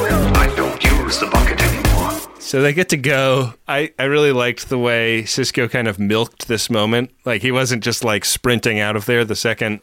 oh, 0.10 0.32
I 0.36 0.54
don't 0.56 0.84
use 0.84 1.20
the 1.20 1.28
bucket 1.28 1.62
anymore. 1.62 2.12
So 2.40 2.62
they 2.62 2.74
get 2.74 2.90
to 2.90 2.98
go. 2.98 3.54
I, 3.68 3.94
I 3.98 4.04
really 4.04 4.32
liked 4.32 4.70
the 4.70 4.78
way 4.78 5.24
Sisko 5.24 5.70
kind 5.70 5.88
of 5.88 6.00
milked 6.00 6.48
this 6.48 6.70
moment. 6.70 7.12
Like 7.26 7.42
he 7.42 7.52
wasn't 7.52 7.84
just 7.84 8.04
like 8.04 8.26
sprinting 8.26 8.80
out 8.80 8.96
of 8.96 9.06
there 9.06 9.26
the 9.26 9.36
second 9.36 9.82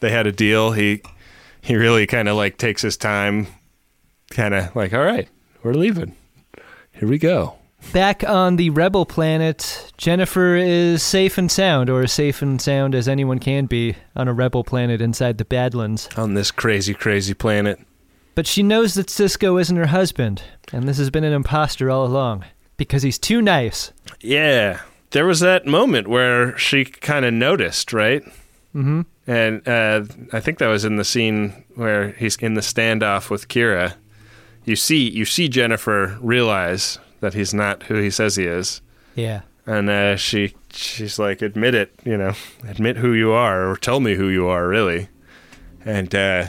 they 0.00 0.10
had 0.10 0.26
a 0.26 0.32
deal. 0.32 0.72
He 0.72 1.02
he 1.62 1.76
really 1.76 2.06
kind 2.06 2.28
of 2.28 2.36
like 2.36 2.56
takes 2.56 2.82
his 2.82 2.96
time, 2.96 3.46
kind 4.30 4.54
of 4.54 4.74
like, 4.74 4.92
all 4.92 5.04
right, 5.04 5.28
we're 5.62 5.74
leaving. 5.74 6.16
Here 6.92 7.08
we 7.08 7.18
go. 7.18 7.56
Back 7.92 8.22
on 8.22 8.56
the 8.56 8.70
rebel 8.70 9.04
planet, 9.04 9.92
Jennifer 9.96 10.54
is 10.54 11.02
safe 11.02 11.38
and 11.38 11.50
sound, 11.50 11.90
or 11.90 12.02
as 12.02 12.12
safe 12.12 12.40
and 12.40 12.60
sound 12.60 12.94
as 12.94 13.08
anyone 13.08 13.40
can 13.40 13.66
be 13.66 13.96
on 14.14 14.28
a 14.28 14.32
rebel 14.32 14.62
planet 14.62 15.00
inside 15.00 15.38
the 15.38 15.44
Badlands. 15.44 16.08
On 16.16 16.34
this 16.34 16.52
crazy, 16.52 16.94
crazy 16.94 17.34
planet. 17.34 17.80
But 18.36 18.46
she 18.46 18.62
knows 18.62 18.94
that 18.94 19.08
Sisko 19.08 19.60
isn't 19.60 19.76
her 19.76 19.86
husband, 19.86 20.42
and 20.72 20.88
this 20.88 20.98
has 20.98 21.10
been 21.10 21.24
an 21.24 21.32
imposter 21.32 21.90
all 21.90 22.06
along 22.06 22.44
because 22.76 23.02
he's 23.02 23.18
too 23.18 23.42
nice. 23.42 23.92
Yeah. 24.20 24.80
There 25.10 25.26
was 25.26 25.40
that 25.40 25.66
moment 25.66 26.06
where 26.06 26.56
she 26.56 26.84
kind 26.84 27.24
of 27.24 27.34
noticed, 27.34 27.92
right? 27.92 28.22
Mm-hmm. 28.74 29.02
And 29.26 29.68
uh, 29.68 30.04
I 30.32 30.40
think 30.40 30.58
that 30.58 30.68
was 30.68 30.84
in 30.84 30.96
the 30.96 31.04
scene 31.04 31.64
where 31.74 32.12
he's 32.12 32.36
in 32.36 32.54
the 32.54 32.60
standoff 32.60 33.30
with 33.30 33.48
Kira. 33.48 33.94
You 34.64 34.76
see, 34.76 35.10
you 35.10 35.24
see 35.24 35.48
Jennifer 35.48 36.16
realize 36.20 36.98
that 37.20 37.34
he's 37.34 37.52
not 37.54 37.84
who 37.84 37.94
he 37.96 38.10
says 38.10 38.36
he 38.36 38.44
is, 38.44 38.80
Yeah. 39.14 39.42
and 39.66 39.88
uh, 39.90 40.16
she 40.16 40.54
she's 40.72 41.18
like, 41.18 41.42
"Admit 41.42 41.74
it, 41.74 41.92
you 42.04 42.16
know, 42.16 42.32
admit 42.68 42.96
who 42.96 43.12
you 43.12 43.32
are, 43.32 43.70
or 43.70 43.76
tell 43.76 44.00
me 44.00 44.14
who 44.14 44.28
you 44.28 44.46
are, 44.48 44.66
really." 44.68 45.08
And 45.84 46.14
uh, 46.14 46.46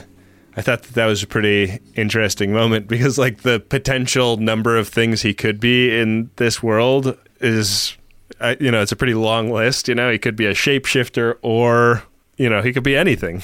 I 0.56 0.60
thought 0.62 0.82
that 0.82 0.94
that 0.94 1.06
was 1.06 1.22
a 1.22 1.26
pretty 1.26 1.80
interesting 1.94 2.52
moment 2.52 2.86
because, 2.88 3.16
like, 3.18 3.42
the 3.42 3.58
potential 3.60 4.36
number 4.36 4.76
of 4.76 4.88
things 4.88 5.22
he 5.22 5.32
could 5.34 5.58
be 5.60 5.96
in 5.98 6.30
this 6.36 6.62
world 6.62 7.16
is, 7.40 7.96
uh, 8.40 8.54
you 8.60 8.70
know, 8.70 8.82
it's 8.82 8.92
a 8.92 8.96
pretty 8.96 9.14
long 9.14 9.50
list. 9.50 9.88
You 9.88 9.94
know, 9.94 10.10
he 10.12 10.18
could 10.18 10.36
be 10.36 10.46
a 10.46 10.52
shapeshifter, 10.52 11.36
or 11.42 12.02
you 12.36 12.48
know, 12.50 12.60
he 12.62 12.72
could 12.72 12.82
be 12.84 12.96
anything. 12.96 13.42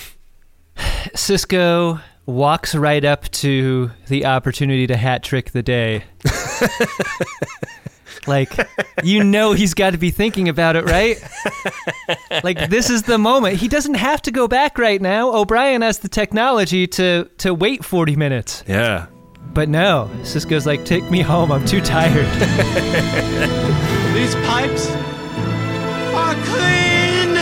Sisko 1.14 2.00
walks 2.26 2.74
right 2.74 3.04
up 3.04 3.24
to 3.30 3.90
the 4.08 4.26
opportunity 4.26 4.86
to 4.86 4.96
hat 4.96 5.22
trick 5.22 5.52
the 5.52 5.62
day. 5.62 6.04
like, 8.26 8.52
you 9.02 9.24
know, 9.24 9.52
he's 9.52 9.74
got 9.74 9.90
to 9.90 9.98
be 9.98 10.11
thinking 10.11 10.48
about 10.48 10.76
it, 10.76 10.84
right? 10.84 11.18
like, 12.44 12.70
this 12.70 12.90
is 12.90 13.02
the 13.02 13.18
moment. 13.18 13.56
He 13.56 13.68
doesn't 13.68 13.94
have 13.94 14.22
to 14.22 14.30
go 14.30 14.48
back 14.48 14.78
right 14.78 15.00
now. 15.00 15.34
O'Brien 15.34 15.82
has 15.82 15.98
the 15.98 16.09
technology 16.09 16.86
to 16.88 17.28
to 17.38 17.54
wait 17.54 17.84
40 17.84 18.16
minutes. 18.16 18.64
Yeah. 18.66 19.06
But 19.54 19.68
no, 19.68 20.11
Sisko's 20.22 20.66
like, 20.66 20.84
take 20.84 21.11
me 21.11 21.20
home. 21.20 21.50
I'm 21.50 21.64
too 21.64 21.80
tired. 21.80 22.26
These 24.14 24.34
pipes 24.46 24.88
are 26.14 26.34
clean. 26.44 27.34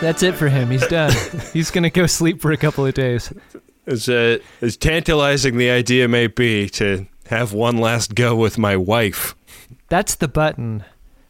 That's 0.00 0.22
it 0.22 0.34
for 0.34 0.48
him. 0.48 0.70
He's 0.70 0.86
done. 0.88 1.12
He's 1.52 1.70
gonna 1.70 1.90
go 1.90 2.06
sleep 2.06 2.40
for 2.40 2.52
a 2.52 2.56
couple 2.56 2.84
of 2.84 2.94
days. 2.94 3.32
As 3.86 4.08
uh, 4.08 4.38
as 4.60 4.76
tantalizing 4.76 5.56
the 5.56 5.70
idea 5.70 6.08
may 6.08 6.26
be 6.26 6.68
to 6.70 7.06
have 7.26 7.52
one 7.52 7.78
last 7.78 8.14
go 8.14 8.34
with 8.36 8.58
my 8.58 8.76
wife. 8.76 9.34
That's 9.88 10.14
the 10.14 10.28
button. 10.28 10.84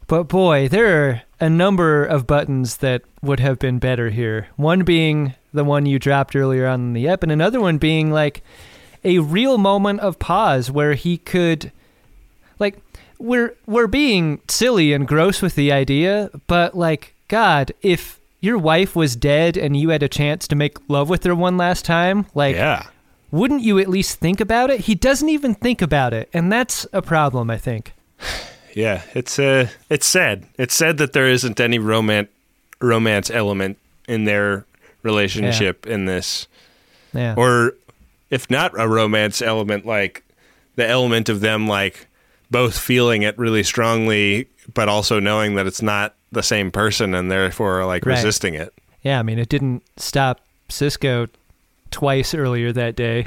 But 0.07 0.25
boy, 0.25 0.67
there 0.67 1.09
are 1.09 1.21
a 1.39 1.49
number 1.49 2.05
of 2.05 2.27
buttons 2.27 2.77
that 2.77 3.01
would 3.21 3.39
have 3.39 3.59
been 3.59 3.79
better 3.79 4.09
here. 4.09 4.47
One 4.55 4.83
being 4.83 5.33
the 5.53 5.63
one 5.63 5.85
you 5.85 5.97
dropped 5.99 6.35
earlier 6.35 6.67
on 6.67 6.81
in 6.81 6.93
the 6.93 7.07
ep, 7.07 7.23
and 7.23 7.31
another 7.31 7.59
one 7.59 7.77
being 7.77 8.11
like 8.11 8.43
a 9.03 9.19
real 9.19 9.57
moment 9.57 10.01
of 10.01 10.19
pause 10.19 10.69
where 10.69 10.93
he 10.93 11.17
could 11.17 11.71
like 12.59 12.77
we're 13.17 13.55
we're 13.65 13.87
being 13.87 14.41
silly 14.47 14.93
and 14.93 15.07
gross 15.07 15.41
with 15.41 15.55
the 15.55 15.71
idea, 15.71 16.29
but 16.47 16.75
like 16.75 17.15
God, 17.27 17.71
if 17.81 18.19
your 18.41 18.57
wife 18.57 18.95
was 18.95 19.15
dead 19.15 19.57
and 19.57 19.75
you 19.75 19.89
had 19.89 20.03
a 20.03 20.09
chance 20.09 20.47
to 20.47 20.55
make 20.55 20.77
love 20.87 21.09
with 21.09 21.23
her 21.23 21.33
one 21.33 21.57
last 21.57 21.85
time, 21.85 22.27
like 22.35 22.55
Yeah. 22.55 22.85
Wouldn't 23.35 23.61
you 23.63 23.79
at 23.79 23.89
least 23.89 24.19
think 24.19 24.39
about 24.39 24.69
it? 24.69 24.81
He 24.81 24.95
doesn't 24.95 25.27
even 25.27 25.55
think 25.55 25.81
about 25.81 26.13
it, 26.13 26.29
and 26.33 26.49
that's 26.51 26.87
a 26.93 27.01
problem, 27.01 27.49
I 27.49 27.57
think. 27.57 27.93
Yeah, 28.73 29.03
it's 29.13 29.39
uh 29.39 29.69
it's 29.89 30.05
sad. 30.05 30.47
It's 30.57 30.73
sad 30.75 30.97
that 30.97 31.13
there 31.13 31.29
isn't 31.29 31.61
any 31.61 31.79
romance 31.79 32.27
romance 32.81 33.31
element 33.31 33.77
in 34.05 34.25
their 34.25 34.65
relationship 35.01 35.87
in 35.87 36.03
this. 36.07 36.49
Yeah. 37.13 37.35
Or 37.37 37.75
if 38.29 38.49
not 38.49 38.77
a 38.77 38.85
romance 38.89 39.41
element 39.41 39.85
like 39.85 40.25
the 40.75 40.85
element 40.85 41.29
of 41.29 41.39
them 41.39 41.69
like 41.69 42.07
both 42.51 42.77
feeling 42.77 43.21
it 43.21 43.37
really 43.37 43.63
strongly 43.63 44.49
but 44.73 44.89
also 44.89 45.21
knowing 45.21 45.55
that 45.55 45.65
it's 45.67 45.81
not 45.81 46.13
the 46.33 46.43
same 46.43 46.69
person 46.69 47.15
and 47.15 47.31
therefore 47.31 47.85
like 47.85 48.05
Right. 48.05 48.15
resisting 48.17 48.55
it. 48.55 48.73
Yeah, 49.03 49.19
I 49.19 49.23
mean, 49.23 49.39
it 49.39 49.47
didn't 49.47 49.83
stop 49.95 50.41
Sisko 50.67 51.29
twice 51.91 52.33
earlier 52.33 52.71
that 52.73 52.95
day 52.95 53.23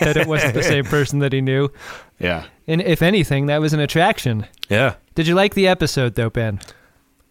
that 0.00 0.16
it 0.16 0.26
wasn't 0.26 0.54
the 0.54 0.62
same 0.74 0.84
person 0.84 1.18
that 1.20 1.32
he 1.32 1.40
knew. 1.40 1.70
Yeah. 2.18 2.44
And 2.66 2.80
if 2.80 3.02
anything, 3.02 3.46
that 3.46 3.60
was 3.60 3.72
an 3.72 3.80
attraction. 3.80 4.46
Yeah. 4.68 4.94
Did 5.14 5.26
you 5.26 5.34
like 5.34 5.54
the 5.54 5.66
episode 5.66 6.14
though, 6.14 6.30
Ben? 6.30 6.60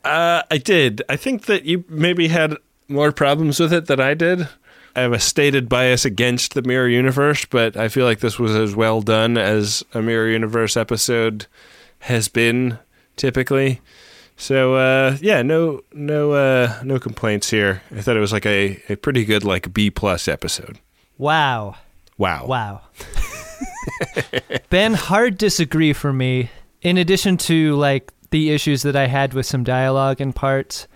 Uh, 0.03 0.43
I 0.51 0.57
did. 0.57 1.01
I 1.07 1.15
think 1.15 1.45
that 1.45 1.63
you 1.63 1.85
maybe 1.87 2.27
had 2.27 2.57
more 2.87 3.11
problems 3.11 3.59
with 3.59 3.71
it 3.71 3.85
than 3.85 3.99
I 3.99 4.13
did. 4.13 4.47
I 4.95 5.01
have 5.01 5.13
a 5.13 5.19
stated 5.19 5.69
bias 5.69 6.05
against 6.05 6.53
the 6.53 6.61
Mirror 6.61 6.89
Universe, 6.89 7.45
but 7.45 7.75
I 7.75 7.87
feel 7.87 8.05
like 8.05 8.19
this 8.19 8.37
was 8.37 8.55
as 8.55 8.75
well 8.75 9.01
done 9.01 9.37
as 9.37 9.83
a 9.93 10.01
Mirror 10.01 10.29
Universe 10.29 10.77
episode 10.77 11.47
has 11.99 12.27
been 12.27 12.77
typically. 13.15 13.81
So 14.35 14.75
uh, 14.75 15.17
yeah, 15.21 15.41
no 15.41 15.81
no 15.93 16.31
uh, 16.31 16.79
no 16.83 16.99
complaints 16.99 17.49
here. 17.49 17.81
I 17.91 18.01
thought 18.01 18.17
it 18.17 18.21
was 18.21 18.33
like 18.33 18.45
a, 18.45 18.81
a 18.89 18.95
pretty 18.95 19.25
good 19.25 19.43
like 19.43 19.73
B 19.73 19.89
plus 19.89 20.27
episode. 20.27 20.79
Wow. 21.17 21.75
Wow. 22.17 22.45
Wow. 22.47 22.81
ben, 24.69 24.93
hard 24.93 25.37
disagree 25.37 25.93
for 25.93 26.11
me. 26.11 26.49
In 26.81 26.97
addition 26.97 27.37
to 27.37 27.75
like 27.75 28.11
the 28.31 28.51
issues 28.51 28.81
that 28.81 28.95
I 28.95 29.07
had 29.07 29.33
with 29.33 29.45
some 29.45 29.63
dialogue 29.63 30.19
and 30.19 30.35
parts, 30.35 30.87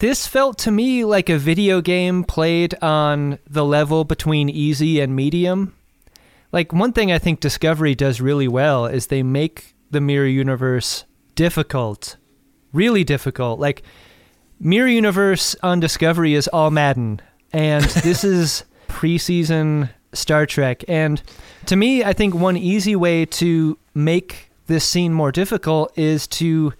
this 0.00 0.26
felt 0.26 0.58
to 0.58 0.70
me 0.70 1.04
like 1.04 1.28
a 1.28 1.38
video 1.38 1.80
game 1.80 2.24
played 2.24 2.74
on 2.82 3.38
the 3.48 3.64
level 3.64 4.04
between 4.04 4.48
easy 4.48 5.00
and 5.00 5.14
medium. 5.14 5.74
Like 6.52 6.72
one 6.72 6.92
thing 6.92 7.10
I 7.12 7.18
think 7.18 7.40
Discovery 7.40 7.94
does 7.94 8.20
really 8.20 8.48
well 8.48 8.86
is 8.86 9.06
they 9.06 9.22
make 9.22 9.74
the 9.90 10.00
mirror 10.00 10.26
universe 10.26 11.04
difficult. 11.34 12.16
Really 12.72 13.04
difficult. 13.04 13.60
Like 13.60 13.82
Mirror 14.60 14.88
Universe 14.88 15.56
on 15.62 15.80
Discovery 15.80 16.34
is 16.34 16.48
all 16.48 16.70
Madden, 16.70 17.20
and 17.52 17.84
this 18.04 18.24
is 18.24 18.64
preseason 18.88 19.90
Star 20.12 20.46
Trek. 20.46 20.84
And 20.88 21.22
to 21.66 21.76
me, 21.76 22.02
I 22.04 22.12
think 22.12 22.34
one 22.34 22.56
easy 22.56 22.96
way 22.96 23.26
to 23.26 23.78
make 23.94 24.50
this 24.66 24.84
scene 24.84 25.12
more 25.12 25.32
difficult 25.32 25.96
is 25.96 26.26
to 26.26 26.72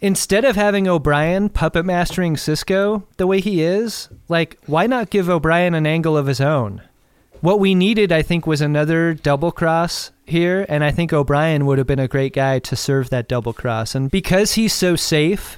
instead 0.00 0.44
of 0.44 0.56
having 0.56 0.86
O'Brien 0.86 1.48
puppet 1.48 1.84
mastering 1.84 2.36
Sisko 2.36 3.02
the 3.16 3.26
way 3.26 3.40
he 3.40 3.62
is, 3.62 4.08
like 4.28 4.58
why 4.66 4.86
not 4.86 5.10
give 5.10 5.28
O'Brien 5.28 5.74
an 5.74 5.86
angle 5.86 6.16
of 6.16 6.26
his 6.26 6.40
own? 6.40 6.82
What 7.40 7.60
we 7.60 7.74
needed, 7.74 8.12
I 8.12 8.22
think, 8.22 8.46
was 8.46 8.60
another 8.60 9.14
double 9.14 9.52
cross 9.52 10.10
here, 10.24 10.66
and 10.68 10.82
I 10.82 10.90
think 10.90 11.12
O'Brien 11.12 11.66
would 11.66 11.78
have 11.78 11.86
been 11.86 11.98
a 11.98 12.08
great 12.08 12.32
guy 12.32 12.58
to 12.60 12.76
serve 12.76 13.10
that 13.10 13.28
double 13.28 13.52
cross. 13.52 13.94
And 13.94 14.10
because 14.10 14.54
he's 14.54 14.72
so 14.72 14.96
safe 14.96 15.56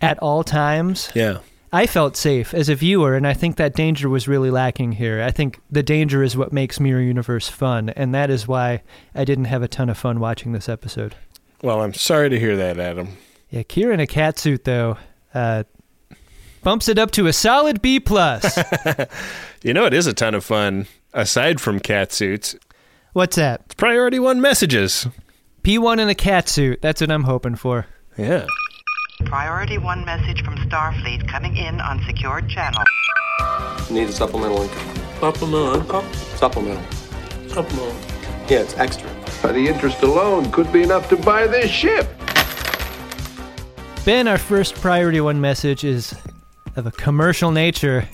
at 0.00 0.18
all 0.20 0.44
times, 0.44 1.10
Yeah. 1.14 1.38
I 1.72 1.86
felt 1.86 2.16
safe 2.16 2.54
as 2.54 2.68
a 2.68 2.74
viewer, 2.74 3.16
and 3.16 3.26
I 3.26 3.34
think 3.34 3.56
that 3.56 3.74
danger 3.74 4.08
was 4.08 4.28
really 4.28 4.50
lacking 4.50 4.92
here. 4.92 5.20
I 5.20 5.30
think 5.30 5.58
the 5.70 5.82
danger 5.82 6.22
is 6.22 6.36
what 6.36 6.52
makes 6.52 6.78
Mirror 6.80 7.02
Universe 7.02 7.48
fun, 7.48 7.90
and 7.90 8.14
that 8.14 8.30
is 8.30 8.46
why 8.48 8.82
I 9.14 9.24
didn't 9.24 9.46
have 9.46 9.62
a 9.62 9.68
ton 9.68 9.90
of 9.90 9.98
fun 9.98 10.20
watching 10.20 10.52
this 10.52 10.68
episode. 10.68 11.16
Well, 11.62 11.82
I'm 11.82 11.92
sorry 11.92 12.30
to 12.30 12.38
hear 12.38 12.56
that, 12.56 12.78
Adam. 12.78 13.08
Yeah, 13.50 13.62
Kira 13.62 13.92
in 13.92 14.00
a 14.00 14.06
cat 14.06 14.38
suit 14.38 14.64
though 14.64 14.96
uh, 15.34 15.64
bumps 16.66 16.88
it 16.88 16.98
up 16.98 17.12
to 17.12 17.28
a 17.28 17.32
solid 17.32 17.80
B 17.80 18.00
plus. 18.00 18.58
You 19.62 19.72
know, 19.72 19.84
it 19.84 19.94
is 19.94 20.06
a 20.06 20.12
ton 20.12 20.34
of 20.34 20.44
fun 20.44 20.86
aside 21.12 21.60
from 21.60 21.80
cat 21.80 22.12
suits. 22.12 22.54
What's 23.14 23.34
that? 23.34 23.62
It's 23.64 23.74
priority 23.74 24.20
one 24.20 24.40
messages. 24.40 25.08
P1 25.64 25.98
in 25.98 26.08
a 26.08 26.14
cat 26.14 26.48
suit. 26.48 26.80
That's 26.82 27.00
what 27.00 27.10
I'm 27.10 27.24
hoping 27.24 27.56
for. 27.56 27.86
Yeah. 28.16 28.46
Priority 29.24 29.78
one 29.78 30.04
message 30.04 30.44
from 30.44 30.56
Starfleet 30.56 31.26
coming 31.28 31.56
in 31.56 31.80
on 31.80 32.00
secured 32.04 32.48
channel. 32.48 32.84
Need 33.90 34.08
a 34.08 34.12
supplemental 34.12 34.62
income. 34.62 34.96
Supplemental 35.18 35.74
income? 35.80 36.12
Supplemental. 36.36 36.92
Supplemental. 37.48 37.96
Yeah, 38.48 38.60
it's 38.60 38.76
extra. 38.76 39.08
By 39.42 39.50
the 39.52 39.66
interest 39.66 40.02
alone 40.02 40.52
could 40.52 40.72
be 40.72 40.82
enough 40.82 41.08
to 41.08 41.16
buy 41.16 41.48
this 41.48 41.70
ship. 41.70 42.08
Ben, 44.04 44.28
our 44.28 44.38
first 44.38 44.76
priority 44.76 45.20
one 45.20 45.40
message 45.40 45.82
is 45.82 46.14
of 46.76 46.86
a 46.86 46.90
commercial 46.92 47.50
nature. 47.50 48.08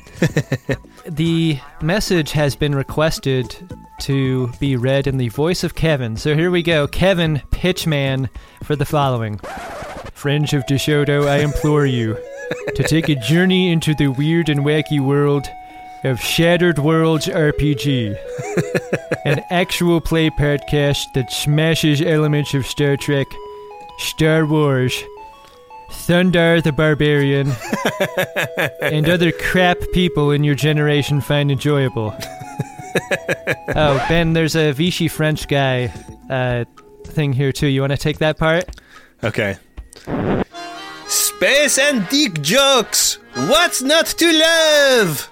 the 1.06 1.58
message 1.80 2.32
has 2.32 2.56
been 2.56 2.74
requested 2.74 3.56
to 4.00 4.48
be 4.60 4.76
read 4.76 5.06
in 5.06 5.16
the 5.16 5.28
voice 5.28 5.64
of 5.64 5.74
Kevin. 5.74 6.16
So 6.16 6.34
here 6.34 6.50
we 6.50 6.62
go. 6.62 6.86
Kevin 6.86 7.42
Pitchman 7.50 8.28
for 8.62 8.76
the 8.76 8.84
following. 8.84 9.38
Friends 10.14 10.52
of 10.52 10.64
DeSoto, 10.66 11.28
I 11.28 11.38
implore 11.38 11.86
you 11.86 12.16
to 12.74 12.82
take 12.82 13.08
a 13.08 13.16
journey 13.16 13.72
into 13.72 13.94
the 13.94 14.08
weird 14.08 14.48
and 14.48 14.60
wacky 14.60 15.00
world 15.00 15.46
of 16.04 16.20
Shattered 16.20 16.78
Worlds 16.78 17.26
RPG. 17.26 18.16
An 19.24 19.42
actual 19.50 20.00
play 20.00 20.30
podcast 20.30 21.04
that 21.14 21.30
smashes 21.30 22.00
elements 22.00 22.54
of 22.54 22.66
Star 22.66 22.96
Trek, 22.96 23.28
Star 23.98 24.44
Wars, 24.46 25.04
Thundarr 25.92 26.62
the 26.62 26.72
Barbarian, 26.72 27.52
and 28.82 29.08
other 29.08 29.30
crap 29.30 29.78
people 29.92 30.30
in 30.30 30.42
your 30.42 30.54
generation 30.54 31.20
find 31.20 31.50
enjoyable. 31.50 32.14
oh, 33.76 34.04
Ben, 34.08 34.32
there's 34.32 34.56
a 34.56 34.72
Vichy 34.72 35.08
French 35.08 35.46
guy 35.48 35.92
uh, 36.28 36.64
thing 37.04 37.32
here 37.32 37.52
too. 37.52 37.68
You 37.68 37.80
want 37.80 37.92
to 37.92 37.98
take 37.98 38.18
that 38.18 38.38
part? 38.38 38.64
Okay. 39.22 39.56
Space 41.06 41.78
and 41.78 42.08
dick 42.08 42.40
jokes. 42.42 43.18
What's 43.34 43.82
not 43.82 44.06
to 44.06 44.32
love? 44.32 45.30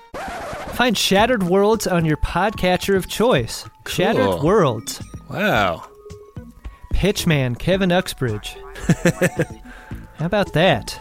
Find 0.75 0.97
Shattered 0.97 1.43
Worlds 1.43 1.87
on 1.87 2.05
your 2.05 2.17
podcatcher 2.19 2.97
of 2.97 3.09
choice. 3.09 3.69
Shattered 3.87 4.43
Worlds. 4.43 5.03
Wow. 5.29 5.87
Pitchman, 6.95 7.59
Kevin 7.59 7.93
Uxbridge. 7.93 8.57
How 10.21 10.27
about 10.27 10.53
that? 10.53 11.01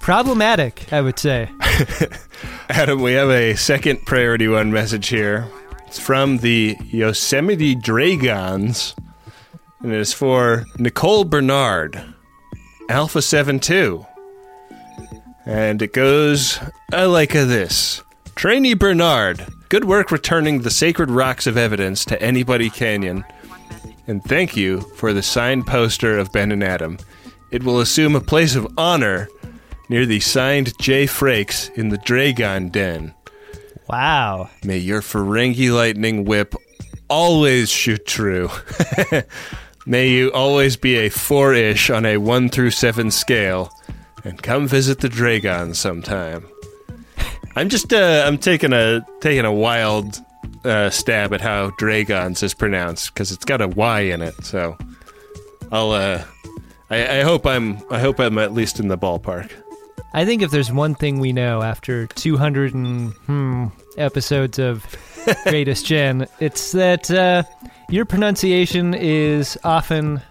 Problematic, 0.00 0.92
I 0.92 1.00
would 1.00 1.18
say. 1.18 1.48
Adam, 2.68 3.00
we 3.00 3.14
have 3.14 3.30
a 3.30 3.54
second 3.54 4.04
priority 4.04 4.46
one 4.46 4.70
message 4.70 5.08
here. 5.08 5.48
It's 5.86 5.98
from 5.98 6.36
the 6.36 6.76
Yosemite 6.84 7.74
Dragons, 7.74 8.94
and 9.80 9.90
it 9.90 9.98
is 9.98 10.12
for 10.12 10.66
Nicole 10.76 11.24
Bernard, 11.24 12.14
Alpha 12.90 13.22
72. 13.22 14.04
And 15.46 15.80
it 15.80 15.94
goes, 15.94 16.60
I 16.92 17.06
like 17.06 17.32
this. 17.32 18.02
Trainee 18.34 18.74
Bernard, 18.74 19.46
good 19.70 19.86
work 19.86 20.10
returning 20.10 20.60
the 20.60 20.70
sacred 20.70 21.10
rocks 21.10 21.46
of 21.46 21.56
evidence 21.56 22.04
to 22.04 22.20
Anybody 22.22 22.68
Canyon. 22.68 23.24
And 24.06 24.22
thank 24.22 24.58
you 24.58 24.82
for 24.82 25.14
the 25.14 25.22
signed 25.22 25.66
poster 25.66 26.18
of 26.18 26.32
Ben 26.32 26.52
and 26.52 26.62
Adam. 26.62 26.98
It 27.50 27.62
will 27.62 27.80
assume 27.80 28.16
a 28.16 28.20
place 28.20 28.54
of 28.54 28.66
honor 28.76 29.28
near 29.88 30.06
the 30.06 30.20
signed 30.20 30.72
J. 30.80 31.06
Frakes 31.06 31.72
in 31.76 31.90
the 31.90 31.98
Dragon 31.98 32.68
Den. 32.68 33.14
Wow. 33.88 34.50
May 34.64 34.78
your 34.78 35.00
Ferengi 35.00 35.72
lightning 35.72 36.24
whip 36.24 36.54
always 37.08 37.70
shoot 37.70 38.04
true. 38.06 38.50
May 39.86 40.08
you 40.08 40.32
always 40.32 40.76
be 40.76 40.96
a 40.96 41.08
four 41.08 41.54
ish 41.54 41.90
on 41.90 42.04
a 42.04 42.16
one 42.16 42.48
through 42.48 42.72
seven 42.72 43.12
scale, 43.12 43.70
and 44.24 44.42
come 44.42 44.66
visit 44.66 44.98
the 44.98 45.08
Dragon 45.08 45.74
sometime. 45.74 46.44
I'm 47.54 47.68
just 47.68 47.92
uh, 47.92 48.24
I'm 48.26 48.38
taking 48.38 48.72
a 48.72 49.06
taking 49.20 49.44
a 49.44 49.52
wild 49.52 50.20
uh, 50.64 50.90
stab 50.90 51.32
at 51.32 51.40
how 51.40 51.70
Dragons 51.78 52.42
is 52.42 52.52
pronounced 52.52 53.14
because 53.14 53.30
it's 53.30 53.44
got 53.44 53.60
a 53.60 53.68
Y 53.68 54.00
in 54.00 54.22
it. 54.22 54.34
So 54.44 54.76
I'll 55.70 55.92
uh, 55.92 56.24
I, 56.90 57.18
I 57.18 57.22
hope 57.22 57.46
I'm 57.46 57.78
I 57.90 57.98
hope 57.98 58.20
I'm 58.20 58.38
at 58.38 58.52
least 58.52 58.78
in 58.78 58.88
the 58.88 58.98
ballpark. 58.98 59.52
I 60.12 60.24
think 60.24 60.42
if 60.42 60.50
there's 60.50 60.72
one 60.72 60.94
thing 60.94 61.18
we 61.18 61.32
know 61.32 61.62
after 61.62 62.06
200 62.06 62.74
and 62.74 63.12
hmm, 63.12 63.66
episodes 63.98 64.58
of 64.58 64.86
Greatest 65.44 65.84
Gen, 65.84 66.26
it's 66.40 66.72
that 66.72 67.10
uh, 67.10 67.42
your 67.90 68.04
pronunciation 68.04 68.94
is 68.94 69.58
often 69.64 70.22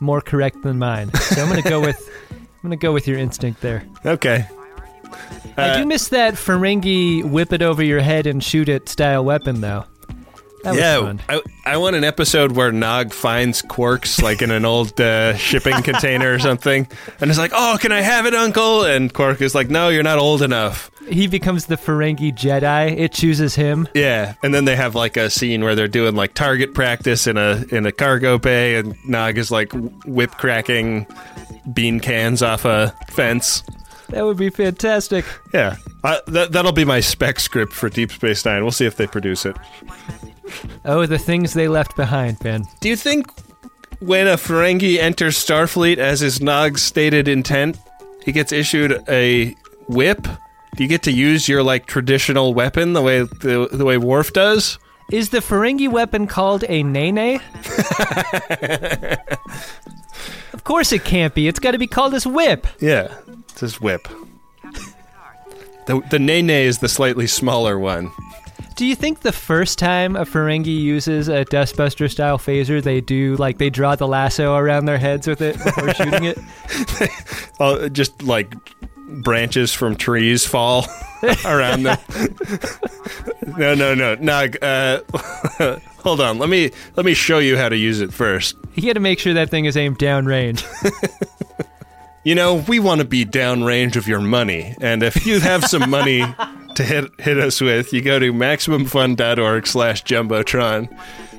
more 0.00 0.20
correct 0.20 0.62
than 0.62 0.78
mine. 0.78 1.12
So 1.14 1.42
I'm 1.42 1.48
gonna 1.48 1.62
go 1.62 1.80
with 1.86 2.10
I'm 2.30 2.48
gonna 2.62 2.76
go 2.76 2.92
with 2.92 3.06
your 3.06 3.18
instinct 3.18 3.60
there. 3.60 3.84
Okay. 4.04 4.46
I 5.56 5.78
do 5.78 5.86
miss 5.86 6.08
that 6.08 6.34
Ferengi 6.34 7.24
whip 7.24 7.52
it 7.52 7.62
over 7.62 7.82
your 7.82 8.00
head 8.00 8.26
and 8.26 8.42
shoot 8.42 8.68
it 8.68 8.88
style 8.88 9.24
weapon 9.24 9.60
though. 9.60 9.84
That 10.62 10.70
was 10.70 10.78
yeah, 10.78 11.00
fun. 11.00 11.20
I, 11.28 11.42
I 11.64 11.76
want 11.78 11.96
an 11.96 12.04
episode 12.04 12.52
where 12.52 12.70
Nog 12.70 13.14
finds 13.14 13.62
Quarks 13.62 14.22
like 14.22 14.42
in 14.42 14.50
an 14.50 14.64
old 14.64 15.00
uh, 15.00 15.34
shipping 15.36 15.82
container 15.82 16.34
or 16.34 16.38
something, 16.38 16.86
and 17.20 17.30
is 17.30 17.38
like, 17.38 17.52
"Oh, 17.54 17.78
can 17.80 17.92
I 17.92 18.02
have 18.02 18.26
it, 18.26 18.34
Uncle?" 18.34 18.84
And 18.84 19.12
Quark 19.12 19.40
is 19.40 19.54
like, 19.54 19.70
"No, 19.70 19.88
you're 19.88 20.02
not 20.02 20.18
old 20.18 20.42
enough." 20.42 20.90
He 21.08 21.26
becomes 21.26 21.66
the 21.66 21.76
Ferengi 21.76 22.32
Jedi. 22.32 22.96
It 22.96 23.12
chooses 23.12 23.54
him. 23.54 23.88
Yeah, 23.94 24.34
and 24.42 24.52
then 24.52 24.66
they 24.66 24.76
have 24.76 24.94
like 24.94 25.16
a 25.16 25.30
scene 25.30 25.64
where 25.64 25.74
they're 25.74 25.88
doing 25.88 26.14
like 26.14 26.34
target 26.34 26.74
practice 26.74 27.26
in 27.26 27.38
a 27.38 27.64
in 27.70 27.86
a 27.86 27.92
cargo 27.92 28.38
bay, 28.38 28.76
and 28.76 28.94
Nog 29.08 29.38
is 29.38 29.50
like 29.50 29.72
whip 30.04 30.32
cracking 30.32 31.06
bean 31.72 32.00
cans 32.00 32.42
off 32.42 32.64
a 32.66 32.94
fence. 33.08 33.62
That 34.10 34.24
would 34.24 34.36
be 34.36 34.50
fantastic. 34.50 35.24
Yeah, 35.54 35.76
uh, 36.02 36.20
that 36.26 36.52
that'll 36.52 36.72
be 36.72 36.84
my 36.84 37.00
spec 37.00 37.38
script 37.40 37.72
for 37.72 37.88
Deep 37.88 38.10
Space 38.10 38.44
Nine. 38.44 38.62
We'll 38.62 38.72
see 38.72 38.86
if 38.86 38.96
they 38.96 39.06
produce 39.06 39.46
it. 39.46 39.56
Oh, 40.84 41.06
the 41.06 41.18
things 41.18 41.52
they 41.52 41.68
left 41.68 41.96
behind, 41.96 42.38
Ben. 42.40 42.64
Do 42.80 42.88
you 42.88 42.96
think 42.96 43.26
when 44.00 44.26
a 44.26 44.36
Ferengi 44.36 44.98
enters 44.98 45.36
Starfleet 45.36 45.98
as 45.98 46.20
his 46.20 46.40
Nog's 46.40 46.82
stated 46.82 47.28
intent, 47.28 47.78
he 48.24 48.32
gets 48.32 48.52
issued 48.52 49.02
a 49.08 49.54
whip? 49.88 50.22
Do 50.76 50.82
you 50.82 50.88
get 50.88 51.02
to 51.02 51.12
use 51.12 51.48
your 51.48 51.62
like 51.62 51.86
traditional 51.86 52.54
weapon 52.54 52.92
the 52.92 53.02
way 53.02 53.20
the, 53.20 53.68
the 53.70 53.84
way 53.84 53.98
Worf 53.98 54.32
does? 54.32 54.78
Is 55.10 55.30
the 55.30 55.38
Ferengi 55.38 55.90
weapon 55.90 56.26
called 56.28 56.64
a 56.68 56.82
nene? 56.82 57.40
of 60.52 60.62
course 60.62 60.92
it 60.92 61.04
can't 61.04 61.34
be. 61.34 61.48
It's 61.48 61.58
got 61.58 61.72
to 61.72 61.78
be 61.78 61.88
called 61.88 62.12
his 62.12 62.26
whip. 62.26 62.66
Yeah, 62.80 63.12
it's 63.48 63.60
his 63.60 63.80
whip. 63.80 64.06
The 65.86 66.00
the 66.10 66.20
Nene 66.20 66.50
is 66.50 66.78
the 66.78 66.88
slightly 66.88 67.26
smaller 67.26 67.76
one. 67.78 68.12
Do 68.80 68.86
you 68.86 68.96
think 68.96 69.20
the 69.20 69.30
first 69.30 69.78
time 69.78 70.16
a 70.16 70.24
Ferengi 70.24 70.74
uses 70.74 71.28
a 71.28 71.44
Dustbuster 71.44 72.10
style 72.10 72.38
phaser, 72.38 72.82
they 72.82 73.02
do 73.02 73.36
like 73.36 73.58
they 73.58 73.68
draw 73.68 73.94
the 73.94 74.08
lasso 74.08 74.54
around 74.54 74.86
their 74.86 74.96
heads 74.96 75.26
with 75.26 75.42
it 75.42 75.62
before 75.62 75.92
shooting 75.96 76.24
it? 76.24 76.38
Oh, 77.60 77.90
just 77.90 78.22
like 78.22 78.54
branches 79.22 79.74
from 79.74 79.96
trees 79.96 80.46
fall 80.46 80.86
around 81.44 81.82
them. 81.82 81.98
no, 83.58 83.74
no, 83.74 83.94
no, 83.94 84.14
Nog. 84.14 84.56
Uh, 84.62 85.00
hold 85.98 86.22
on. 86.22 86.38
Let 86.38 86.48
me 86.48 86.70
let 86.96 87.04
me 87.04 87.12
show 87.12 87.38
you 87.38 87.58
how 87.58 87.68
to 87.68 87.76
use 87.76 88.00
it 88.00 88.14
first. 88.14 88.56
You 88.76 88.84
got 88.84 88.94
to 88.94 89.00
make 89.00 89.18
sure 89.18 89.34
that 89.34 89.50
thing 89.50 89.66
is 89.66 89.76
aimed 89.76 89.98
downrange. 89.98 90.64
You 92.24 92.34
know, 92.34 92.64
we 92.66 92.80
want 92.80 93.00
to 93.00 93.06
be 93.06 93.26
downrange 93.26 93.96
of 93.96 94.08
your 94.08 94.20
money, 94.20 94.74
and 94.80 95.02
if 95.02 95.26
you 95.26 95.40
have 95.40 95.64
some 95.64 95.90
money 95.90 96.22
to 96.80 96.86
hit 96.86 97.20
hit 97.20 97.38
us 97.38 97.60
with, 97.60 97.92
you 97.92 98.00
go 98.00 98.18
to 98.18 98.32
maximumfun.org 98.32 99.66
slash 99.66 100.02
jumbotron 100.02 100.88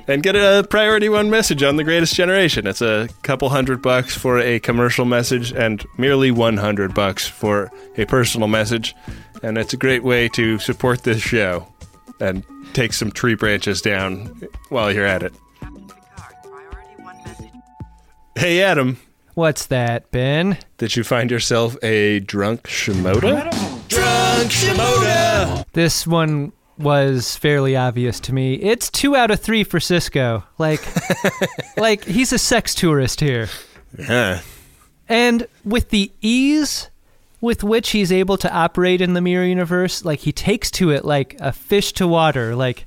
and 0.06 0.22
get 0.22 0.36
a 0.36 0.64
priority 0.68 1.08
one 1.08 1.30
message 1.30 1.62
on 1.62 1.76
the 1.76 1.84
greatest 1.84 2.14
generation. 2.14 2.66
It's 2.66 2.80
a 2.80 3.08
couple 3.22 3.48
hundred 3.48 3.82
bucks 3.82 4.16
for 4.16 4.38
a 4.38 4.60
commercial 4.60 5.04
message 5.04 5.52
and 5.52 5.84
merely 5.98 6.30
100 6.30 6.94
bucks 6.94 7.26
for 7.26 7.70
a 7.96 8.04
personal 8.04 8.48
message. 8.48 8.94
And 9.42 9.58
it's 9.58 9.72
a 9.72 9.76
great 9.76 10.04
way 10.04 10.28
to 10.30 10.58
support 10.58 11.02
this 11.02 11.20
show 11.20 11.66
and 12.20 12.44
take 12.72 12.92
some 12.92 13.10
tree 13.10 13.34
branches 13.34 13.82
down 13.82 14.26
while 14.68 14.92
you're 14.92 15.06
at 15.06 15.22
it. 15.22 15.32
Hey, 18.36 18.62
Adam. 18.62 18.98
What's 19.34 19.66
that, 19.66 20.10
Ben? 20.10 20.58
Did 20.78 20.94
you 20.94 21.04
find 21.04 21.30
yourself 21.30 21.76
a 21.82 22.20
drunk 22.20 22.64
Shimoda? 22.64 23.71
Drunk 23.92 24.50
Shimoda! 24.50 25.66
This 25.72 26.06
one 26.06 26.52
was 26.78 27.36
fairly 27.36 27.76
obvious 27.76 28.20
to 28.20 28.32
me. 28.32 28.54
It's 28.54 28.90
two 28.90 29.14
out 29.14 29.30
of 29.30 29.40
three 29.40 29.64
for 29.64 29.78
Sisko. 29.78 30.44
Like, 30.56 30.80
like 31.76 32.04
he's 32.04 32.32
a 32.32 32.38
sex 32.38 32.74
tourist 32.74 33.20
here. 33.20 33.48
Yeah. 33.98 34.40
And 35.08 35.46
with 35.64 35.90
the 35.90 36.10
ease 36.22 36.88
with 37.42 37.62
which 37.62 37.90
he's 37.90 38.10
able 38.10 38.38
to 38.38 38.50
operate 38.50 39.02
in 39.02 39.12
the 39.12 39.20
mirror 39.20 39.44
universe, 39.44 40.04
like 40.06 40.20
he 40.20 40.32
takes 40.32 40.70
to 40.70 40.90
it 40.90 41.04
like 41.04 41.36
a 41.38 41.52
fish 41.52 41.92
to 41.94 42.06
water. 42.06 42.56
Like 42.56 42.86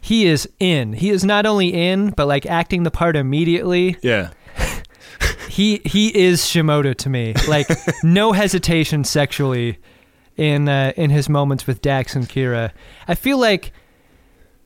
he 0.00 0.26
is 0.26 0.48
in. 0.60 0.92
He 0.92 1.10
is 1.10 1.24
not 1.24 1.46
only 1.46 1.74
in, 1.74 2.10
but 2.10 2.28
like 2.28 2.46
acting 2.46 2.84
the 2.84 2.92
part 2.92 3.16
immediately. 3.16 3.96
Yeah. 4.02 4.30
He 5.48 5.80
he 5.84 6.08
is 6.08 6.40
Shimoda 6.40 6.96
to 6.96 7.08
me. 7.08 7.32
Like 7.46 7.68
no 8.02 8.32
hesitation 8.32 9.04
sexually 9.04 9.78
in 10.36 10.68
uh, 10.68 10.92
in 10.96 11.10
his 11.10 11.28
moments 11.28 11.66
with 11.66 11.80
Dax 11.82 12.14
and 12.16 12.28
Kira. 12.28 12.70
I 13.08 13.14
feel 13.14 13.38
like 13.38 13.72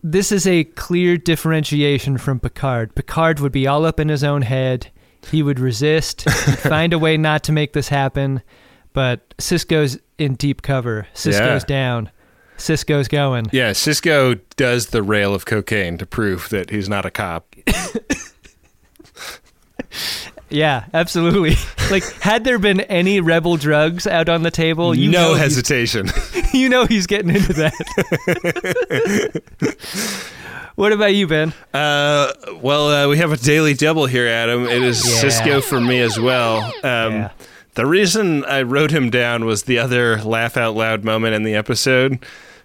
this 0.03 0.31
is 0.33 0.47
a 0.47 0.65
clear 0.65 1.17
differentiation 1.17 2.19
from 2.19 2.41
Picard. 2.41 2.95
Picard 2.95 3.41
would 3.41 3.53
be 3.53 3.67
all 3.67 3.85
up 3.85 3.99
in 4.01 4.09
his 4.09 4.23
own 4.25 4.43
head. 4.43 4.89
He 5.31 5.43
would 5.43 5.59
resist, 5.59 6.23
find 6.61 6.93
a 6.93 6.99
way 6.99 7.17
not 7.17 7.43
to 7.45 7.53
make 7.53 7.73
this 7.73 7.89
happen. 7.89 8.43
But 8.93 9.37
Sisko's 9.39 9.99
in 10.17 10.35
deep 10.35 10.63
cover. 10.63 11.07
Sisko's 11.15 11.63
Yeah. 11.63 11.67
down. 11.67 12.11
Sisko's 12.57 13.07
going. 13.07 13.47
Yeah, 13.53 13.71
Sisko 13.71 14.41
does 14.57 14.87
the 14.89 15.03
rail 15.03 15.35
of 15.35 15.47
cocaine 15.47 15.99
to 15.99 16.07
prove 16.07 16.49
that 16.49 16.71
he's 16.71 16.89
not 16.89 17.05
a 17.07 17.11
cop. 17.11 17.55
Yeah, 20.51 20.85
absolutely. 20.95 21.57
like, 21.91 22.05
had 22.21 22.45
there 22.45 22.59
been 22.59 22.81
any 22.83 23.21
rebel 23.21 23.57
drugs 23.57 24.07
out 24.07 24.29
on 24.29 24.43
the 24.43 24.51
table, 24.51 24.95
you 24.95 25.11
no 25.11 25.31
know 25.31 25.35
hesitation. 25.35 26.09
you 26.53 26.69
know 26.69 26.87
he's 26.87 27.07
getting 27.07 27.31
into 27.35 27.53
that. 27.55 27.75
what 30.75 30.93
about 30.93 31.15
you, 31.15 31.27
Ben? 31.27 31.53
Uh, 31.75 32.33
well, 32.63 32.89
uh, 32.89 33.09
we 33.09 33.19
have 33.19 33.33
a 33.33 33.37
daily 33.37 33.75
double 33.75 34.07
here, 34.07 34.27
Adam. 34.27 34.65
It 34.65 34.83
is 34.83 35.05
Yeah. 35.07 35.29
Sisko 35.29 35.63
for 35.63 35.81
me 35.81 36.01
as 36.01 36.19
well. 36.19 36.73
Um, 36.83 37.31
The 37.75 37.87
reason 37.87 38.45
I 38.47 38.63
wrote 38.63 38.91
him 38.91 39.09
down 39.09 39.45
was 39.45 39.63
the 39.65 39.79
other 39.79 40.21
laugh 40.23 40.57
out 40.57 40.75
loud 40.75 41.05
moment 41.05 41.35
in 41.37 41.45
the 41.45 41.55
episode, 41.55 42.19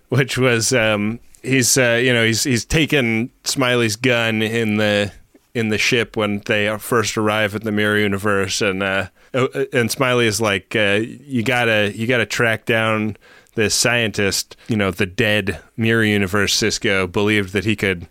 which 0.09 0.39
was 0.39 0.73
um, 0.73 1.19
he's 1.43 1.77
uh, 1.77 1.99
you 2.03 2.11
know 2.11 2.25
he's 2.25 2.43
he's 2.43 2.65
taken 2.65 3.29
Smiley's 3.43 3.95
gun 3.95 4.41
in 4.41 4.77
the 4.77 5.11
in 5.53 5.69
the 5.69 5.77
ship 5.77 6.17
when 6.17 6.39
they 6.45 6.75
first 6.79 7.17
arrive 7.17 7.55
at 7.55 7.63
the 7.63 7.71
mirror 7.71 7.97
universe, 7.97 8.61
and 8.61 8.81
uh, 8.81 9.07
uh, 9.33 9.47
and 9.71 9.91
Smiley 9.91 10.27
is 10.27 10.41
like, 10.41 10.75
uh, 10.75 11.01
you 11.03 11.43
gotta 11.43 11.91
you 11.95 12.07
gotta 12.07 12.25
track 12.25 12.65
down 12.65 13.17
this 13.55 13.75
scientist. 13.75 14.55
You 14.67 14.77
know, 14.77 14.91
the 14.91 15.05
dead 15.05 15.59
mirror 15.77 16.03
universe 16.03 16.55
Sisko 16.55 17.11
believed 17.11 17.53
that 17.53 17.65
he 17.65 17.75
could 17.75 18.07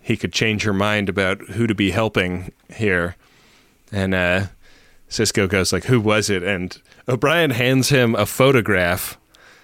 he 0.00 0.16
could 0.16 0.32
change 0.32 0.62
her 0.62 0.72
mind 0.72 1.08
about 1.08 1.40
who 1.50 1.66
to 1.66 1.74
be 1.74 1.90
helping 1.90 2.52
here, 2.74 3.16
and 3.92 4.14
uh, 4.14 4.46
Sisko 5.10 5.48
goes 5.48 5.72
like, 5.72 5.84
"Who 5.84 6.00
was 6.00 6.30
it?" 6.30 6.42
And 6.42 6.80
O'Brien 7.06 7.50
hands 7.50 7.90
him 7.90 8.14
a 8.14 8.24
photograph, 8.24 9.18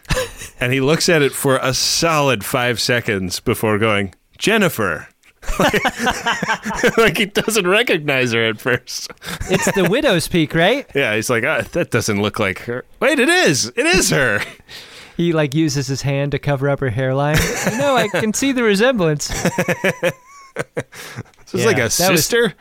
and 0.61 0.73
he 0.73 0.81
looks 0.81 1.09
at 1.09 1.23
it 1.23 1.33
for 1.33 1.57
a 1.63 1.73
solid 1.73 2.45
five 2.45 2.81
seconds 2.81 3.41
before 3.41 3.79
going, 3.79 4.15
"Jennifer." 4.37 5.09
like 6.97 7.17
he 7.19 7.27
doesn't 7.27 7.67
recognize 7.67 8.33
her 8.33 8.45
at 8.45 8.61
first. 8.61 9.11
It's 9.51 9.71
the 9.73 9.87
Widow's 9.89 10.29
Peak, 10.29 10.55
right? 10.55 10.87
Yeah, 10.95 11.15
he's 11.15 11.31
like, 11.31 11.45
ah, 11.45 11.63
that 11.73 11.91
doesn't 11.91 12.21
look 12.21 12.39
like 12.39 12.61
her. 12.61 12.85
Wait, 13.01 13.19
it 13.19 13.29
is. 13.29 13.73
It 13.77 13.87
is 13.87 14.11
her. 14.11 14.41
He 15.17 15.33
like 15.33 15.55
uses 15.55 15.87
his 15.87 16.03
hand 16.03 16.33
to 16.33 16.39
cover 16.39 16.69
up 16.69 16.81
her 16.81 16.91
hairline. 16.91 17.37
no, 17.79 17.97
I 17.97 18.09
can 18.09 18.35
see 18.35 18.53
the 18.53 18.63
resemblance. 18.63 19.31
This 20.57 21.61
is 21.61 21.67
like 21.67 21.77
a 21.79 21.89
that 21.89 22.11
was- 22.11 22.27
sister. 22.27 22.55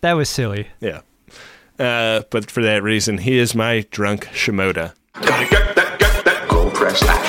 that 0.00 0.12
was 0.14 0.28
silly. 0.28 0.68
Yeah. 0.80 1.00
Uh, 1.78 2.22
but 2.30 2.50
for 2.50 2.62
that 2.62 2.82
reason, 2.82 3.18
he 3.18 3.38
is 3.38 3.54
my 3.54 3.86
drunk 3.90 4.26
Shimoda. 4.26 4.94
Gold 6.48 6.74
press 6.74 7.00
that. 7.00 7.14
Gold 7.14 7.21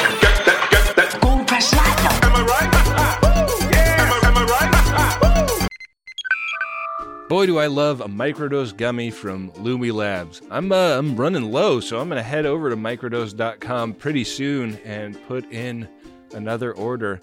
Boy, 7.29 7.45
do 7.45 7.57
I 7.57 7.67
love 7.67 8.01
a 8.01 8.07
microdose 8.07 8.75
gummy 8.75 9.09
from 9.09 9.49
Lumi 9.51 9.93
Labs. 9.93 10.41
I'm 10.51 10.73
uh, 10.73 10.97
I'm 10.97 11.15
running 11.15 11.51
low, 11.51 11.79
so 11.79 11.99
I'm 11.99 12.09
gonna 12.09 12.21
head 12.21 12.45
over 12.45 12.69
to 12.69 12.75
microdose.com 12.75 13.93
pretty 13.93 14.25
soon 14.25 14.75
and 14.83 15.17
put 15.25 15.49
in 15.49 15.87
another 16.33 16.73
order. 16.73 17.21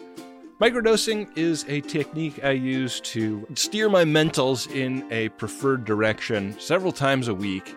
Microdosing 0.58 1.28
is 1.36 1.66
a 1.68 1.82
technique 1.82 2.42
I 2.42 2.52
use 2.52 3.00
to 3.00 3.46
steer 3.54 3.90
my 3.90 4.04
mentals 4.04 4.70
in 4.74 5.06
a 5.10 5.28
preferred 5.30 5.84
direction 5.84 6.58
several 6.58 6.92
times 6.92 7.28
a 7.28 7.34
week. 7.34 7.76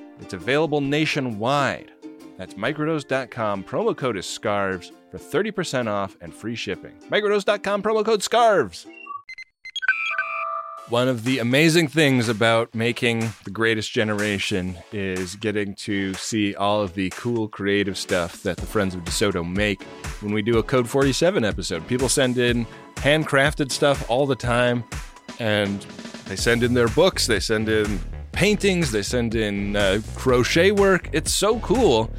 It's 0.21 0.33
available 0.33 0.79
nationwide. 0.81 1.91
That's 2.37 2.53
microdose.com. 2.53 3.65
Promo 3.65 3.95
code 3.95 4.17
is 4.17 4.25
SCARVES 4.25 4.91
for 5.11 5.17
30% 5.17 5.87
off 5.87 6.17
and 6.21 6.33
free 6.33 6.55
shipping. 6.55 6.93
Microdose.com, 7.09 7.83
promo 7.83 8.05
code 8.05 8.23
SCARVES. 8.23 8.87
One 10.89 11.07
of 11.07 11.23
the 11.23 11.39
amazing 11.39 11.87
things 11.87 12.27
about 12.27 12.75
making 12.75 13.31
The 13.45 13.49
Greatest 13.51 13.91
Generation 13.93 14.77
is 14.91 15.37
getting 15.37 15.73
to 15.75 16.13
see 16.15 16.53
all 16.53 16.81
of 16.81 16.95
the 16.95 17.09
cool 17.11 17.47
creative 17.47 17.97
stuff 17.97 18.43
that 18.43 18.57
the 18.57 18.65
Friends 18.65 18.93
of 18.93 19.01
DeSoto 19.05 19.49
make 19.49 19.83
when 20.21 20.33
we 20.33 20.41
do 20.41 20.57
a 20.57 20.63
Code 20.63 20.89
47 20.89 21.45
episode. 21.45 21.87
People 21.87 22.09
send 22.09 22.37
in 22.37 22.65
handcrafted 22.95 23.71
stuff 23.71 24.09
all 24.09 24.25
the 24.25 24.35
time, 24.35 24.83
and 25.39 25.81
they 26.25 26.35
send 26.35 26.61
in 26.61 26.73
their 26.73 26.89
books, 26.89 27.25
they 27.25 27.39
send 27.39 27.69
in 27.69 27.99
paintings, 28.31 28.91
they 28.91 29.01
send 29.01 29.35
in 29.35 29.75
uh, 29.75 30.01
crochet 30.15 30.71
work. 30.71 31.09
It's 31.13 31.31
so 31.31 31.59
cool. 31.59 32.11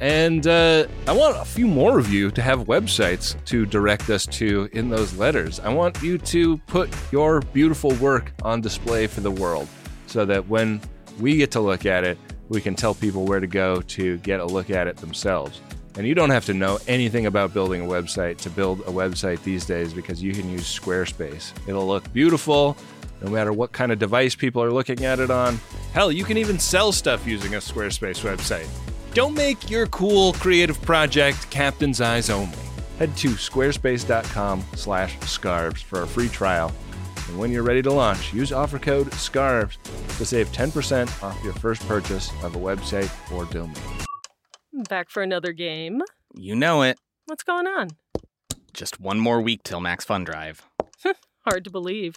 And 0.00 0.46
uh, 0.46 0.86
I 1.08 1.12
want 1.12 1.36
a 1.36 1.44
few 1.44 1.66
more 1.66 1.98
of 1.98 2.12
you 2.12 2.30
to 2.30 2.42
have 2.42 2.60
websites 2.60 3.42
to 3.46 3.66
direct 3.66 4.10
us 4.10 4.26
to 4.26 4.68
in 4.72 4.88
those 4.88 5.14
letters. 5.14 5.58
I 5.60 5.72
want 5.72 6.00
you 6.02 6.18
to 6.18 6.56
put 6.58 6.88
your 7.10 7.40
beautiful 7.40 7.92
work 7.94 8.32
on 8.42 8.60
display 8.60 9.08
for 9.08 9.22
the 9.22 9.30
world 9.30 9.68
so 10.06 10.24
that 10.24 10.46
when 10.48 10.80
we 11.18 11.36
get 11.36 11.50
to 11.52 11.60
look 11.60 11.84
at 11.84 12.04
it, 12.04 12.16
we 12.48 12.60
can 12.60 12.74
tell 12.74 12.94
people 12.94 13.24
where 13.24 13.40
to 13.40 13.46
go 13.46 13.82
to 13.82 14.18
get 14.18 14.40
a 14.40 14.44
look 14.44 14.70
at 14.70 14.86
it 14.86 14.96
themselves. 14.98 15.60
And 15.96 16.06
you 16.06 16.14
don't 16.14 16.30
have 16.30 16.46
to 16.46 16.54
know 16.54 16.78
anything 16.86 17.26
about 17.26 17.52
building 17.52 17.82
a 17.82 17.84
website 17.84 18.38
to 18.38 18.50
build 18.50 18.80
a 18.82 18.92
website 18.92 19.42
these 19.42 19.66
days 19.66 19.92
because 19.92 20.22
you 20.22 20.32
can 20.32 20.48
use 20.48 20.62
Squarespace. 20.62 21.52
It'll 21.66 21.88
look 21.88 22.10
beautiful 22.12 22.76
no 23.22 23.30
matter 23.30 23.52
what 23.52 23.72
kind 23.72 23.92
of 23.92 23.98
device 23.98 24.34
people 24.34 24.62
are 24.62 24.70
looking 24.70 25.04
at 25.04 25.18
it 25.18 25.30
on. 25.30 25.58
Hell, 25.92 26.12
you 26.12 26.24
can 26.24 26.36
even 26.36 26.58
sell 26.58 26.92
stuff 26.92 27.26
using 27.26 27.54
a 27.54 27.58
Squarespace 27.58 28.22
website. 28.22 28.68
Don't 29.14 29.34
make 29.34 29.70
your 29.70 29.86
cool 29.88 30.32
creative 30.34 30.80
project 30.82 31.50
captain's 31.50 32.00
eyes 32.00 32.30
only. 32.30 32.56
Head 32.98 33.16
to 33.18 33.30
squarespace.com 33.30 34.64
slash 34.74 35.18
scarves 35.20 35.80
for 35.80 36.02
a 36.02 36.06
free 36.06 36.28
trial. 36.28 36.72
And 37.28 37.38
when 37.38 37.52
you're 37.52 37.62
ready 37.62 37.82
to 37.82 37.92
launch, 37.92 38.32
use 38.32 38.52
offer 38.52 38.78
code 38.78 39.12
SCARVES 39.12 39.78
to 40.18 40.24
save 40.24 40.48
10% 40.48 41.22
off 41.22 41.38
your 41.44 41.52
first 41.54 41.86
purchase 41.86 42.30
of 42.42 42.56
a 42.56 42.58
website 42.58 43.10
or 43.32 43.44
domain. 43.46 43.74
Back 44.88 45.10
for 45.10 45.22
another 45.22 45.52
game. 45.52 46.02
You 46.34 46.54
know 46.54 46.82
it. 46.82 46.98
What's 47.26 47.42
going 47.42 47.66
on? 47.66 47.90
Just 48.72 49.00
one 49.00 49.18
more 49.18 49.40
week 49.40 49.62
till 49.62 49.80
Max 49.80 50.04
Fun 50.04 50.24
Drive. 50.24 50.62
Hard 51.44 51.64
to 51.64 51.70
believe. 51.70 52.16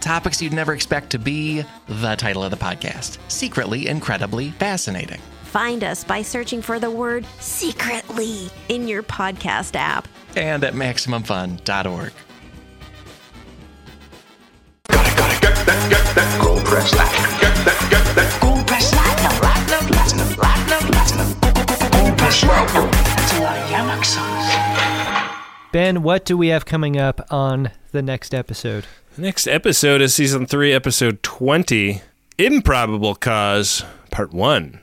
Topics 0.00 0.40
you'd 0.40 0.52
never 0.52 0.72
expect 0.72 1.10
to 1.10 1.18
be 1.18 1.64
the 1.88 2.14
title 2.16 2.44
of 2.44 2.50
the 2.50 2.56
podcast 2.56 3.18
Secretly 3.28 3.88
Incredibly 3.88 4.50
Fascinating. 4.52 5.20
Find 5.44 5.82
us 5.82 6.04
by 6.04 6.22
searching 6.22 6.60
for 6.62 6.78
the 6.78 6.90
word 6.90 7.26
secretly 7.40 8.48
in 8.68 8.86
your 8.88 9.02
podcast 9.02 9.74
app. 9.74 10.06
And 10.36 10.62
at 10.64 10.74
MaximumFun.org. 10.74 12.12
Gold 16.40 16.64
press 16.64 16.90
platinum. 16.92 17.40
Get 17.40 17.54
that, 17.64 17.88
get 17.90 18.04
that. 18.16 18.38
Gold 18.40 18.66
press 18.66 18.90
platinum. 18.92 19.32
Platinum, 19.40 19.86
platinum, 19.88 20.28
platinum, 20.34 20.90
platinum. 20.92 21.90
Gold 21.90 22.18
press 22.18 22.40
platinum. 22.44 22.90
That's 22.90 23.32
a 23.32 23.40
lot 23.42 23.56
of 23.58 23.70
Yamok 23.70 24.04
songs. 24.04 25.72
Ben, 25.72 26.02
what 26.02 26.24
do 26.24 26.36
we 26.36 26.48
have 26.48 26.64
coming 26.66 26.98
up 26.98 27.26
on 27.32 27.70
the 27.92 28.02
next 28.02 28.34
episode? 28.34 28.86
Next 29.18 29.46
episode 29.46 30.02
is 30.02 30.12
season 30.12 30.44
three, 30.46 30.74
episode 30.74 31.22
20 31.22 32.02
Improbable 32.36 33.14
Cause, 33.14 33.82
part 34.10 34.34
one. 34.34 34.80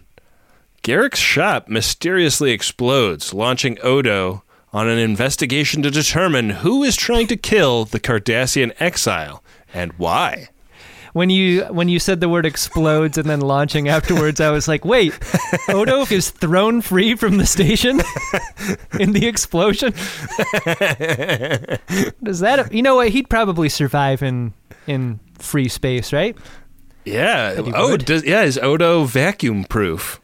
Garak's 0.81 1.19
shop 1.19 1.67
mysteriously 1.69 2.49
explodes, 2.49 3.31
launching 3.31 3.77
Odo 3.83 4.41
on 4.71 4.89
an 4.89 4.97
investigation 4.97 5.83
to 5.83 5.91
determine 5.91 6.49
who 6.49 6.81
is 6.81 6.95
trying 6.95 7.27
to 7.27 7.37
kill 7.37 7.85
the 7.85 7.99
Cardassian 7.99 8.73
exile 8.79 9.43
and 9.71 9.93
why. 9.93 10.49
When 11.13 11.29
you 11.29 11.63
when 11.65 11.89
you 11.89 11.99
said 11.99 12.19
the 12.19 12.29
word 12.29 12.45
explodes 12.45 13.19
and 13.19 13.29
then 13.29 13.39
launching 13.39 13.87
afterwards, 13.87 14.41
I 14.41 14.49
was 14.49 14.67
like, 14.67 14.83
wait, 14.83 15.13
Odo 15.69 16.05
is 16.09 16.31
thrown 16.31 16.81
free 16.81 17.15
from 17.15 17.37
the 17.37 17.45
station 17.45 18.01
in 18.99 19.13
the 19.13 19.27
explosion. 19.27 19.93
Does 22.23 22.39
that 22.39 22.73
you 22.73 22.81
know 22.81 22.95
what? 22.95 23.09
He'd 23.09 23.29
probably 23.29 23.69
survive 23.69 24.23
in 24.23 24.53
in 24.87 25.19
free 25.37 25.69
space, 25.69 26.11
right? 26.11 26.35
Yeah. 27.05 27.61
Oh, 27.75 27.97
does, 27.97 28.23
yeah. 28.23 28.43
Is 28.43 28.57
Odo 28.57 29.03
vacuum 29.03 29.65
proof? 29.65 30.21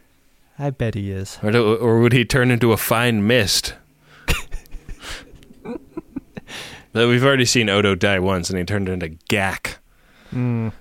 I 0.58 0.72
bet 0.72 0.96
he 0.96 1.12
is. 1.12 1.38
Or, 1.44 1.52
do, 1.52 1.76
or 1.76 2.00
would 2.00 2.14
he 2.14 2.26
turn 2.26 2.52
into 2.52 2.72
a 2.72 2.78
fine 2.78 3.26
mist? 3.26 3.76
We've 6.94 7.24
already 7.24 7.46
seen 7.46 7.70
Odo 7.70 7.96
die 7.96 8.20
once, 8.20 8.50
and 8.50 8.58
he 8.58 8.66
turned 8.66 8.90
into 8.90 9.10
Gak. 9.30 9.79
Mm. 10.34 10.72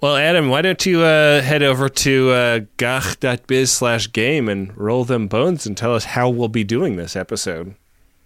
Well, 0.00 0.16
Adam, 0.16 0.48
why 0.48 0.62
don't 0.62 0.84
you 0.86 1.00
uh, 1.00 1.42
head 1.42 1.62
over 1.62 1.88
to 1.88 2.30
uh, 2.30 2.60
gagh.biz 2.76 3.72
slash 3.72 4.12
game 4.12 4.48
and 4.48 4.76
roll 4.76 5.04
them 5.04 5.26
bones 5.26 5.66
and 5.66 5.76
tell 5.76 5.94
us 5.94 6.04
how 6.04 6.28
we'll 6.28 6.48
be 6.48 6.62
doing 6.62 6.96
this 6.96 7.16
episode? 7.16 7.74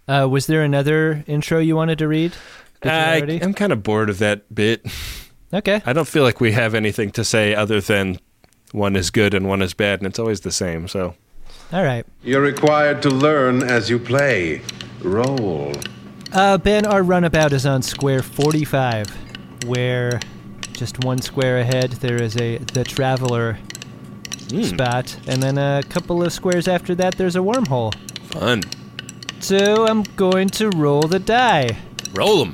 Uh, 0.07 0.27
was 0.29 0.45
there 0.47 0.61
another 0.63 1.23
intro 1.25 1.59
you 1.59 1.75
wanted 1.75 1.97
to 1.97 2.07
read? 2.07 2.33
Did 2.81 2.91
I, 2.91 3.39
I'm 3.41 3.53
kind 3.53 3.71
of 3.71 3.81
bored 3.81 4.09
of 4.09 4.19
that 4.19 4.53
bit. 4.53 4.85
Okay. 5.53 5.81
I 5.85 5.93
don't 5.93 6.07
feel 6.07 6.23
like 6.23 6.41
we 6.41 6.51
have 6.51 6.75
anything 6.75 7.11
to 7.11 7.23
say 7.23 7.55
other 7.55 7.79
than 7.79 8.19
one 8.71 8.95
is 8.95 9.09
good 9.11 9.33
and 9.33 9.47
one 9.47 9.61
is 9.61 9.73
bad, 9.73 9.99
and 9.99 10.07
it's 10.07 10.19
always 10.19 10.41
the 10.41 10.51
same. 10.51 10.87
So, 10.87 11.15
All 11.71 11.83
right. 11.83 12.05
You're 12.23 12.41
required 12.41 13.01
to 13.03 13.09
learn 13.09 13.63
as 13.63 13.89
you 13.89 13.99
play. 13.99 14.61
Roll. 15.01 15.71
Uh, 16.33 16.57
ben, 16.57 16.85
our 16.85 17.03
runabout 17.03 17.53
is 17.53 17.65
on 17.65 17.81
square 17.83 18.23
45, 18.23 19.07
where 19.65 20.19
just 20.73 21.03
one 21.03 21.21
square 21.21 21.59
ahead 21.59 21.91
there 21.93 22.21
is 22.21 22.35
a 22.37 22.57
the 22.57 22.83
traveler 22.83 23.57
hmm. 24.49 24.63
spot, 24.63 25.17
and 25.27 25.41
then 25.41 25.57
a 25.57 25.83
couple 25.89 26.23
of 26.23 26.33
squares 26.33 26.67
after 26.67 26.95
that 26.95 27.15
there's 27.17 27.35
a 27.35 27.39
wormhole. 27.39 27.93
fun. 28.31 28.63
So 29.39 29.85
I'm 29.87 30.03
going 30.15 30.49
to 30.49 30.69
roll 30.69 31.01
the 31.01 31.19
die. 31.19 31.77
Roll 32.13 32.45
them. 32.45 32.53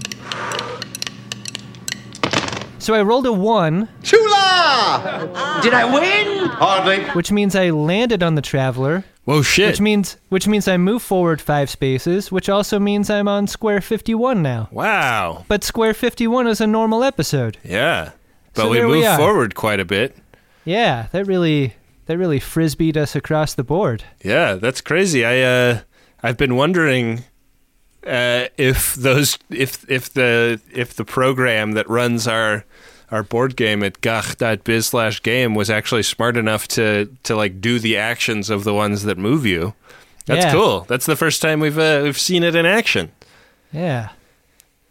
So 2.80 2.96
I 2.96 3.04
rolled 3.04 3.28
a 3.28 3.34
one. 3.34 3.90
Chula! 4.02 5.60
Did 5.62 5.74
I 5.74 5.86
win? 5.86 6.48
Hardly. 6.48 7.04
which 7.12 7.32
means 7.32 7.56
I 7.56 7.70
landed 7.70 8.24
on 8.24 8.36
the 8.36 8.42
Traveler. 8.42 9.04
Whoa, 9.30 9.44
shit. 9.44 9.68
Which 9.68 9.80
means 9.80 10.18
which 10.30 10.48
means 10.48 10.68
I 10.68 10.78
move 10.78 11.04
forward 11.04 11.40
five 11.40 11.70
spaces, 11.70 12.32
which 12.32 12.50
also 12.50 12.80
means 12.80 13.12
I'm 13.12 13.28
on 13.28 13.46
square 13.46 13.80
51 13.80 14.42
now. 14.42 14.70
Wow. 14.72 15.46
But 15.48 15.64
square 15.64 15.94
51 15.94 16.48
is 16.48 16.60
a 16.60 16.66
normal 16.66 17.04
episode. 17.04 17.60
Yeah. 17.64 18.14
But 18.56 18.64
So 18.64 18.70
we 18.72 18.78
there 18.78 18.88
we 18.88 19.06
forward 19.06 19.54
quite 19.54 19.80
a 19.80 19.86
bit. 19.86 20.18
Yeah, 20.66 21.10
that 21.12 21.26
really 21.26 21.76
that 22.08 22.18
really 22.18 22.40
frisbeed 22.40 22.98
us 22.98 23.16
across 23.16 23.54
the 23.54 23.64
board. 23.64 24.04
Yeah, 24.24 24.56
that's 24.56 24.82
crazy. 24.82 25.24
I 25.24 25.42
uh 25.42 25.82
I've 26.24 26.38
been 26.38 26.56
wondering 26.56 27.20
uh 28.08 28.46
if 28.58 28.96
those 28.96 29.38
if 29.52 29.88
if 29.88 30.12
the 30.12 30.60
if 30.74 30.96
the 30.96 31.06
program 31.06 31.74
that 31.74 31.88
runs 31.88 32.28
our 32.28 32.66
our 33.12 33.24
board 33.24 33.56
game 33.56 33.84
at 33.84 34.02
gagh.biz 34.02 34.88
slash 34.88 35.22
game 35.24 35.56
was 35.56 35.70
actually 35.70 36.04
smart 36.04 36.38
enough 36.38 36.68
to 36.70 37.10
to 37.24 37.36
like 37.36 37.60
do 37.62 37.80
the 37.80 37.98
actions 37.98 38.50
of 38.50 38.64
the 38.64 38.74
ones 38.74 39.04
that 39.04 39.18
move 39.18 39.46
you. 39.46 39.74
That's 40.26 40.46
Yeah. 40.46 40.52
cool. 40.54 40.82
That's 40.88 41.06
the 41.06 41.16
first 41.16 41.42
time 41.42 41.60
we've 41.60 41.78
uh, 41.80 42.02
we've 42.04 42.20
seen 42.20 42.44
it 42.44 42.56
in 42.56 42.66
action. 42.66 43.12
Yeah. 43.72 44.10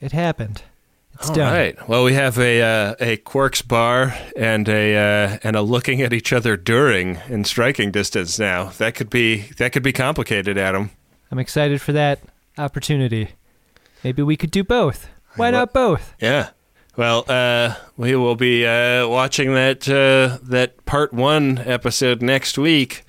It 0.00 0.12
happened. 0.12 0.62
It's 1.14 1.28
All 1.30 1.34
done. 1.34 1.52
right. 1.52 1.88
Well, 1.88 2.04
we 2.04 2.12
have 2.12 2.38
a 2.38 2.62
uh, 2.62 2.94
a 3.00 3.16
Quarks 3.18 3.66
bar 3.66 4.14
and 4.36 4.68
a 4.68 4.94
uh, 4.96 5.38
and 5.42 5.56
a 5.56 5.62
looking 5.62 6.00
at 6.00 6.12
each 6.12 6.32
other 6.32 6.56
during 6.56 7.18
in 7.28 7.44
striking 7.44 7.90
distance 7.90 8.38
now. 8.38 8.66
That 8.78 8.94
could 8.94 9.10
be 9.10 9.48
that 9.58 9.72
could 9.72 9.82
be 9.82 9.92
complicated, 9.92 10.56
Adam. 10.56 10.90
I'm 11.32 11.38
excited 11.40 11.80
for 11.80 11.92
that 11.92 12.20
opportunity. 12.56 13.30
Maybe 14.04 14.22
we 14.22 14.36
could 14.36 14.52
do 14.52 14.62
both. 14.62 15.08
Why 15.34 15.50
not 15.50 15.72
both? 15.72 16.14
Yeah. 16.20 16.50
Well, 16.98 17.24
uh, 17.28 17.76
we 17.96 18.16
will 18.16 18.34
be 18.34 18.66
uh, 18.66 19.06
watching 19.06 19.54
that 19.54 19.88
uh, 19.88 20.38
that 20.42 20.84
part 20.84 21.12
one 21.12 21.58
episode 21.58 22.20
next 22.22 22.58
week. 22.58 23.04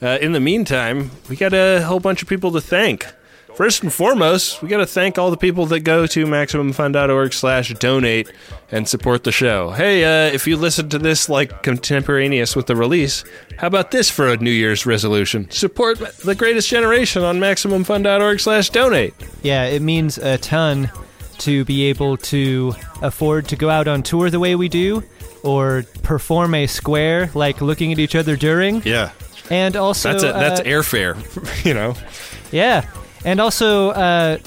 Uh, 0.00 0.16
in 0.22 0.32
the 0.32 0.40
meantime, 0.40 1.10
we 1.28 1.36
got 1.36 1.52
a 1.52 1.82
whole 1.82 2.00
bunch 2.00 2.22
of 2.22 2.28
people 2.28 2.52
to 2.52 2.60
thank. 2.62 3.06
First 3.54 3.82
and 3.82 3.92
foremost, 3.92 4.62
we 4.62 4.70
got 4.70 4.78
to 4.78 4.86
thank 4.86 5.18
all 5.18 5.30
the 5.30 5.36
people 5.36 5.66
that 5.66 5.80
go 5.80 6.06
to 6.06 6.24
maximumfun.org 6.24 7.34
slash 7.34 7.74
donate 7.74 8.32
and 8.72 8.88
support 8.88 9.24
the 9.24 9.30
show. 9.30 9.72
Hey, 9.72 10.04
uh, 10.04 10.32
if 10.32 10.46
you 10.46 10.56
listen 10.56 10.88
to 10.88 10.98
this 10.98 11.28
like 11.28 11.62
contemporaneous 11.62 12.56
with 12.56 12.66
the 12.66 12.74
release, 12.74 13.24
how 13.58 13.66
about 13.66 13.90
this 13.90 14.10
for 14.10 14.26
a 14.26 14.38
New 14.38 14.50
Year's 14.50 14.86
resolution? 14.86 15.50
Support 15.50 15.98
the 15.98 16.34
greatest 16.34 16.70
generation 16.70 17.22
on 17.22 17.40
maximumfun.org 17.40 18.40
slash 18.40 18.70
donate. 18.70 19.12
Yeah, 19.42 19.66
it 19.66 19.82
means 19.82 20.16
a 20.16 20.38
ton 20.38 20.90
to 21.44 21.64
be 21.64 21.84
able 21.84 22.16
to 22.16 22.74
afford 23.02 23.48
to 23.48 23.56
go 23.56 23.70
out 23.70 23.88
on 23.88 24.02
tour 24.02 24.30
the 24.30 24.40
way 24.40 24.54
we 24.54 24.68
do 24.68 25.02
or 25.42 25.84
perform 26.02 26.54
a 26.54 26.66
square 26.66 27.30
like 27.34 27.60
looking 27.60 27.92
at 27.92 27.98
each 27.98 28.14
other 28.14 28.36
during. 28.36 28.82
Yeah. 28.82 29.10
And 29.50 29.76
also 29.76 30.10
That's 30.12 30.24
a, 30.24 30.32
that's 30.32 30.60
uh, 30.60 30.64
airfare, 30.64 31.64
you 31.64 31.74
know. 31.74 31.94
Yeah. 32.50 32.88
And 33.24 33.40
also 33.40 33.90
uh, 33.90 34.38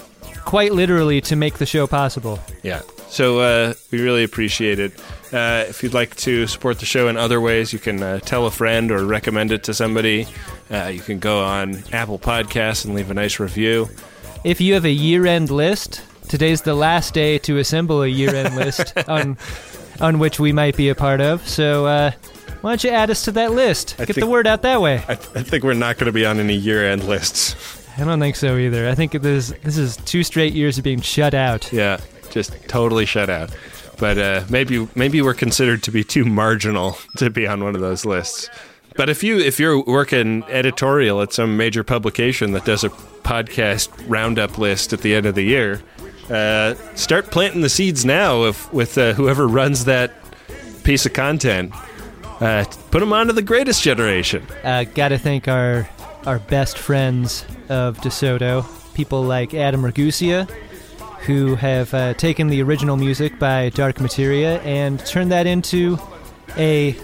quite 0.43 0.73
literally 0.73 1.21
to 1.21 1.35
make 1.35 1.55
the 1.59 1.65
show 1.65 1.87
possible. 1.87 2.39
Yeah. 2.63 2.81
So 3.09 3.39
uh, 3.39 3.73
we 3.91 4.01
really 4.01 4.23
appreciate 4.23 4.79
it. 4.79 4.99
Uh, 5.31 5.65
if 5.67 5.83
you'd 5.83 5.93
like 5.93 6.15
to 6.15 6.47
support 6.47 6.79
the 6.79 6.85
show 6.85 7.09
in 7.09 7.17
other 7.17 7.39
ways, 7.39 7.73
you 7.73 7.79
can 7.79 8.01
uh, 8.01 8.19
tell 8.19 8.45
a 8.45 8.51
friend 8.51 8.91
or 8.91 9.05
recommend 9.05 9.51
it 9.51 9.63
to 9.65 9.73
somebody. 9.73 10.27
Uh, 10.71 10.85
you 10.85 11.01
can 11.01 11.19
go 11.19 11.43
on 11.43 11.83
Apple 11.91 12.17
Podcasts 12.17 12.85
and 12.85 12.95
leave 12.95 13.11
a 13.11 13.13
nice 13.13 13.39
review. 13.39 13.89
If 14.43 14.61
you 14.61 14.73
have 14.75 14.85
a 14.85 14.91
year-end 14.91 15.51
list, 15.51 16.01
today's 16.27 16.61
the 16.61 16.75
last 16.75 17.13
day 17.13 17.37
to 17.39 17.57
assemble 17.57 18.01
a 18.03 18.07
year-end 18.07 18.55
list 18.55 18.93
on 19.07 19.37
on 19.99 20.19
which 20.19 20.39
we 20.39 20.51
might 20.51 20.77
be 20.77 20.89
a 20.89 20.95
part 20.95 21.21
of. 21.21 21.47
So 21.47 21.87
uh, 21.87 22.11
why 22.61 22.71
don't 22.71 22.83
you 22.83 22.91
add 22.91 23.09
us 23.09 23.23
to 23.25 23.31
that 23.31 23.53
list? 23.53 23.95
I 23.99 24.05
Get 24.05 24.15
the 24.17 24.27
word 24.27 24.45
out 24.45 24.61
that 24.61 24.81
way. 24.81 25.03
I, 25.07 25.15
th- 25.15 25.35
I 25.35 25.43
think 25.43 25.63
we're 25.63 25.73
not 25.73 25.97
going 25.97 26.05
to 26.05 26.11
be 26.11 26.25
on 26.25 26.39
any 26.39 26.55
year-end 26.55 27.03
lists. 27.03 27.55
I 27.97 28.03
don't 28.03 28.19
think 28.19 28.35
so 28.35 28.57
either. 28.57 28.87
I 28.87 28.93
think 28.93 29.13
this 29.13 29.53
this 29.63 29.77
is 29.77 29.97
two 29.97 30.23
straight 30.23 30.53
years 30.53 30.77
of 30.77 30.83
being 30.83 31.01
shut 31.01 31.33
out. 31.33 31.71
Yeah, 31.73 31.99
just 32.29 32.53
totally 32.67 33.05
shut 33.05 33.29
out. 33.29 33.49
But 33.99 34.17
uh, 34.19 34.43
maybe 34.49 34.87
maybe 34.93 35.21
we're 35.23 35.33
considered 35.33 35.81
to 35.83 35.91
be 35.91 36.03
too 36.03 36.23
marginal 36.23 36.97
to 37.17 37.31
be 37.31 37.47
on 37.47 37.63
one 37.63 37.73
of 37.73 37.81
those 37.81 38.05
lists. 38.05 38.49
But 38.95 39.09
if 39.09 39.23
you 39.23 39.39
if 39.39 39.59
you're 39.59 39.83
working 39.83 40.43
editorial 40.49 41.21
at 41.21 41.33
some 41.33 41.57
major 41.57 41.83
publication 41.83 42.51
that 42.51 42.65
does 42.65 42.83
a 42.83 42.89
podcast 42.89 43.89
roundup 44.07 44.57
list 44.57 44.93
at 44.93 45.01
the 45.01 45.15
end 45.15 45.25
of 45.25 45.33
the 45.35 45.43
year, 45.43 45.81
uh, 46.29 46.75
start 46.95 47.31
planting 47.31 47.61
the 47.61 47.69
seeds 47.69 48.05
now 48.05 48.45
if, 48.45 48.71
with 48.73 48.97
uh, 48.97 49.13
whoever 49.13 49.47
runs 49.47 49.85
that 49.85 50.11
piece 50.83 51.05
of 51.05 51.13
content. 51.13 51.73
Uh, 52.39 52.65
put 52.91 52.99
them 52.99 53.13
onto 53.13 53.33
the 53.33 53.41
greatest 53.41 53.81
generation. 53.81 54.45
Uh, 54.63 54.83
Got 54.83 55.09
to 55.09 55.17
thank 55.17 55.47
our 55.47 55.89
our 56.25 56.39
best 56.39 56.77
friends 56.77 57.45
of 57.69 57.97
DeSoto, 57.99 58.65
people 58.93 59.23
like 59.23 59.53
Adam 59.53 59.81
Ragusea, 59.81 60.49
who 61.21 61.55
have 61.55 61.93
uh, 61.93 62.13
taken 62.15 62.47
the 62.47 62.61
original 62.61 62.97
music 62.97 63.39
by 63.39 63.69
Dark 63.69 64.01
Materia 64.01 64.59
and 64.61 65.03
turned 65.05 65.31
that 65.31 65.47
into 65.47 65.97
a 66.57 66.97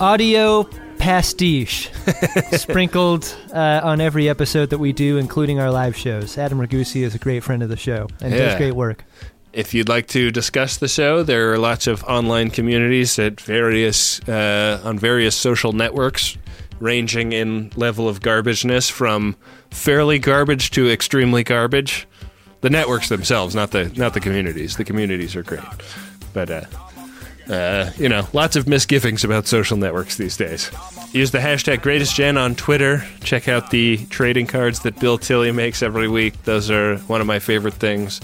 audio 0.00 0.68
pastiche 1.00 1.90
sprinkled 2.52 3.34
uh, 3.52 3.80
on 3.82 4.00
every 4.00 4.28
episode 4.28 4.70
that 4.70 4.78
we 4.78 4.92
do, 4.92 5.16
including 5.16 5.58
our 5.58 5.70
live 5.70 5.96
shows. 5.96 6.36
Adam 6.36 6.58
Ragusea 6.58 7.02
is 7.04 7.14
a 7.14 7.18
great 7.18 7.42
friend 7.42 7.62
of 7.62 7.68
the 7.68 7.76
show 7.76 8.06
and 8.20 8.32
does 8.32 8.56
great 8.56 8.74
work. 8.74 9.04
If 9.52 9.74
you'd 9.74 9.88
like 9.88 10.06
to 10.08 10.30
discuss 10.30 10.76
the 10.76 10.86
show, 10.86 11.24
there 11.24 11.52
are 11.52 11.58
lots 11.58 11.86
of 11.86 12.04
online 12.04 12.50
communities 12.50 13.18
at 13.18 13.40
various 13.40 14.20
uh, 14.28 14.80
on 14.84 14.98
various 14.98 15.34
social 15.34 15.72
networks, 15.72 16.36
ranging 16.78 17.32
in 17.32 17.72
level 17.74 18.08
of 18.08 18.20
garbageness 18.20 18.90
from 18.90 19.36
fairly 19.70 20.18
garbage 20.20 20.70
to 20.72 20.88
extremely 20.88 21.42
garbage. 21.42 22.06
The 22.60 22.70
networks 22.70 23.08
themselves, 23.08 23.54
not 23.54 23.72
the 23.72 23.88
not 23.96 24.14
the 24.14 24.20
communities. 24.20 24.76
The 24.76 24.84
communities 24.84 25.34
are 25.34 25.42
great, 25.42 25.64
but 26.32 26.50
uh, 26.50 26.64
uh, 27.50 27.90
you 27.98 28.08
know, 28.08 28.26
lots 28.32 28.56
of 28.56 28.68
misgivings 28.68 29.24
about 29.24 29.46
social 29.46 29.76
networks 29.76 30.16
these 30.16 30.36
days. 30.36 30.70
Use 31.12 31.32
the 31.32 31.38
hashtag 31.38 31.78
GreatestGen 31.78 32.38
on 32.38 32.54
Twitter. 32.54 33.04
Check 33.22 33.48
out 33.48 33.70
the 33.70 33.98
trading 34.06 34.46
cards 34.46 34.80
that 34.80 34.98
Bill 35.00 35.18
Tilley 35.18 35.50
makes 35.52 35.82
every 35.82 36.06
week. 36.08 36.40
Those 36.44 36.70
are 36.70 36.98
one 36.98 37.20
of 37.20 37.26
my 37.26 37.40
favorite 37.40 37.74
things. 37.74 38.20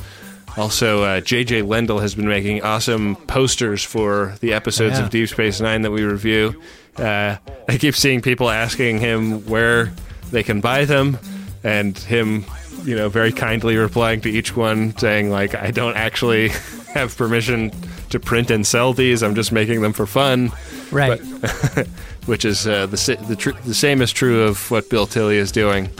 Also, 0.56 1.02
uh, 1.02 1.20
JJ 1.20 1.64
Lendl 1.66 2.00
has 2.00 2.14
been 2.14 2.28
making 2.28 2.62
awesome 2.62 3.16
posters 3.16 3.82
for 3.84 4.36
the 4.40 4.52
episodes 4.54 4.98
Yeah. 4.98 5.04
of 5.04 5.10
Deep 5.10 5.28
Space 5.28 5.60
Nine 5.60 5.82
that 5.82 5.90
we 5.90 6.02
review. 6.04 6.62
Uh, 6.96 7.36
I 7.68 7.76
keep 7.78 7.94
seeing 7.94 8.22
people 8.22 8.48
asking 8.48 9.00
him 9.00 9.44
where 9.46 9.92
they 10.30 10.42
can 10.42 10.60
buy 10.60 10.84
them, 10.86 11.18
and 11.62 11.98
him, 11.98 12.46
you 12.86 12.96
know, 12.96 13.08
very 13.08 13.32
kindly 13.32 13.76
replying 13.76 14.20
to 14.22 14.30
each 14.30 14.56
one 14.56 14.96
saying, 14.96 15.30
like, 15.30 15.54
I 15.54 15.70
don't 15.70 15.96
actually 15.96 16.48
have 16.94 17.16
permission 17.16 17.72
to 18.10 18.20
print 18.20 18.50
and 18.50 18.66
sell 18.66 18.92
these. 18.92 19.22
I'm 19.22 19.34
just 19.34 19.52
making 19.52 19.82
them 19.82 19.92
for 19.92 20.06
fun. 20.06 20.52
Right. 20.90 21.20
But- 21.40 21.88
which 22.26 22.44
is 22.44 22.66
uh, 22.66 22.86
the, 22.86 23.24
the, 23.28 23.36
tr- 23.36 23.50
the 23.64 23.74
same 23.74 24.02
is 24.02 24.12
true 24.12 24.42
of 24.42 24.70
what 24.70 24.90
Bill 24.90 25.06
Tilley 25.06 25.36
is 25.36 25.52
doing. 25.52 25.90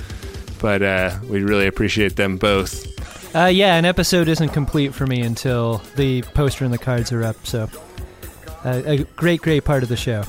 But 0.61 0.83
uh, 0.83 1.19
we 1.29 1.43
really 1.43 1.67
appreciate 1.67 2.17
them 2.17 2.37
both. 2.37 2.85
Uh, 3.35 3.47
yeah, 3.47 3.77
an 3.77 3.85
episode 3.85 4.29
isn't 4.29 4.49
complete 4.49 4.95
for 4.95 5.07
me 5.07 5.21
until 5.21 5.83
the 5.97 6.23
poster 6.23 6.65
and 6.65 6.73
the 6.73 6.79
cards 6.79 7.13
are 7.13 7.23
up. 7.23 7.47
So, 7.47 7.69
uh, 8.65 8.83
a 8.85 9.05
great, 9.17 9.43
great 9.43 9.65
part 9.65 9.83
of 9.83 9.89
the 9.89 9.97
show. 9.97 10.25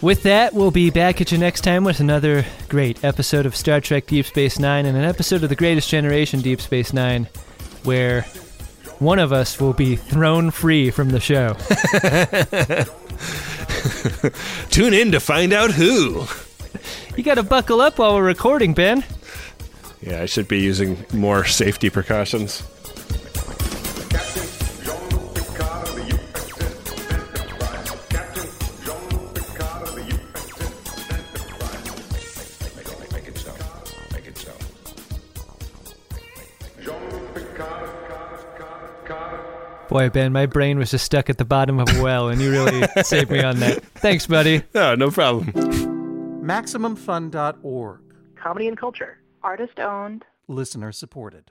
With 0.00 0.22
that, 0.22 0.54
we'll 0.54 0.70
be 0.70 0.90
back 0.90 1.20
at 1.20 1.32
you 1.32 1.38
next 1.38 1.62
time 1.62 1.82
with 1.82 1.98
another 1.98 2.44
great 2.68 3.02
episode 3.04 3.46
of 3.46 3.56
Star 3.56 3.80
Trek 3.80 4.06
Deep 4.06 4.26
Space 4.26 4.60
Nine 4.60 4.86
and 4.86 4.96
an 4.96 5.02
episode 5.02 5.42
of 5.42 5.48
The 5.48 5.56
Greatest 5.56 5.88
Generation 5.88 6.40
Deep 6.40 6.60
Space 6.60 6.92
Nine, 6.92 7.26
where 7.82 8.22
one 9.00 9.18
of 9.18 9.32
us 9.32 9.60
will 9.60 9.72
be 9.72 9.96
thrown 9.96 10.52
free 10.52 10.92
from 10.92 11.10
the 11.10 11.18
show. 11.18 11.54
Tune 14.70 14.94
in 14.94 15.10
to 15.10 15.18
find 15.18 15.52
out 15.52 15.72
who. 15.72 16.26
You 17.16 17.24
got 17.24 17.34
to 17.34 17.42
buckle 17.42 17.80
up 17.80 17.98
while 17.98 18.14
we're 18.14 18.22
recording, 18.22 18.74
Ben. 18.74 19.02
Yeah, 20.00 20.22
I 20.22 20.26
should 20.26 20.46
be 20.46 20.60
using 20.60 21.04
more 21.12 21.44
safety 21.44 21.90
precautions. 21.90 22.62
Boy, 39.88 40.10
Ben, 40.10 40.32
my 40.32 40.46
brain 40.46 40.78
was 40.78 40.90
just 40.90 41.04
stuck 41.04 41.30
at 41.30 41.38
the 41.38 41.44
bottom 41.44 41.78
of 41.80 41.88
a 41.96 42.02
well, 42.02 42.28
and 42.28 42.40
you 42.40 42.50
really 42.50 42.86
saved 43.02 43.30
me 43.30 43.42
on 43.42 43.58
that. 43.60 43.82
Thanks, 43.96 44.26
buddy. 44.26 44.62
No, 44.74 44.94
no 44.94 45.10
problem. 45.10 45.52
MaximumFun.org. 46.42 48.00
Comedy 48.36 48.68
and 48.68 48.76
culture. 48.78 49.18
Artist 49.42 49.80
owned. 49.80 50.24
Listener 50.46 50.92
supported. 50.92 51.50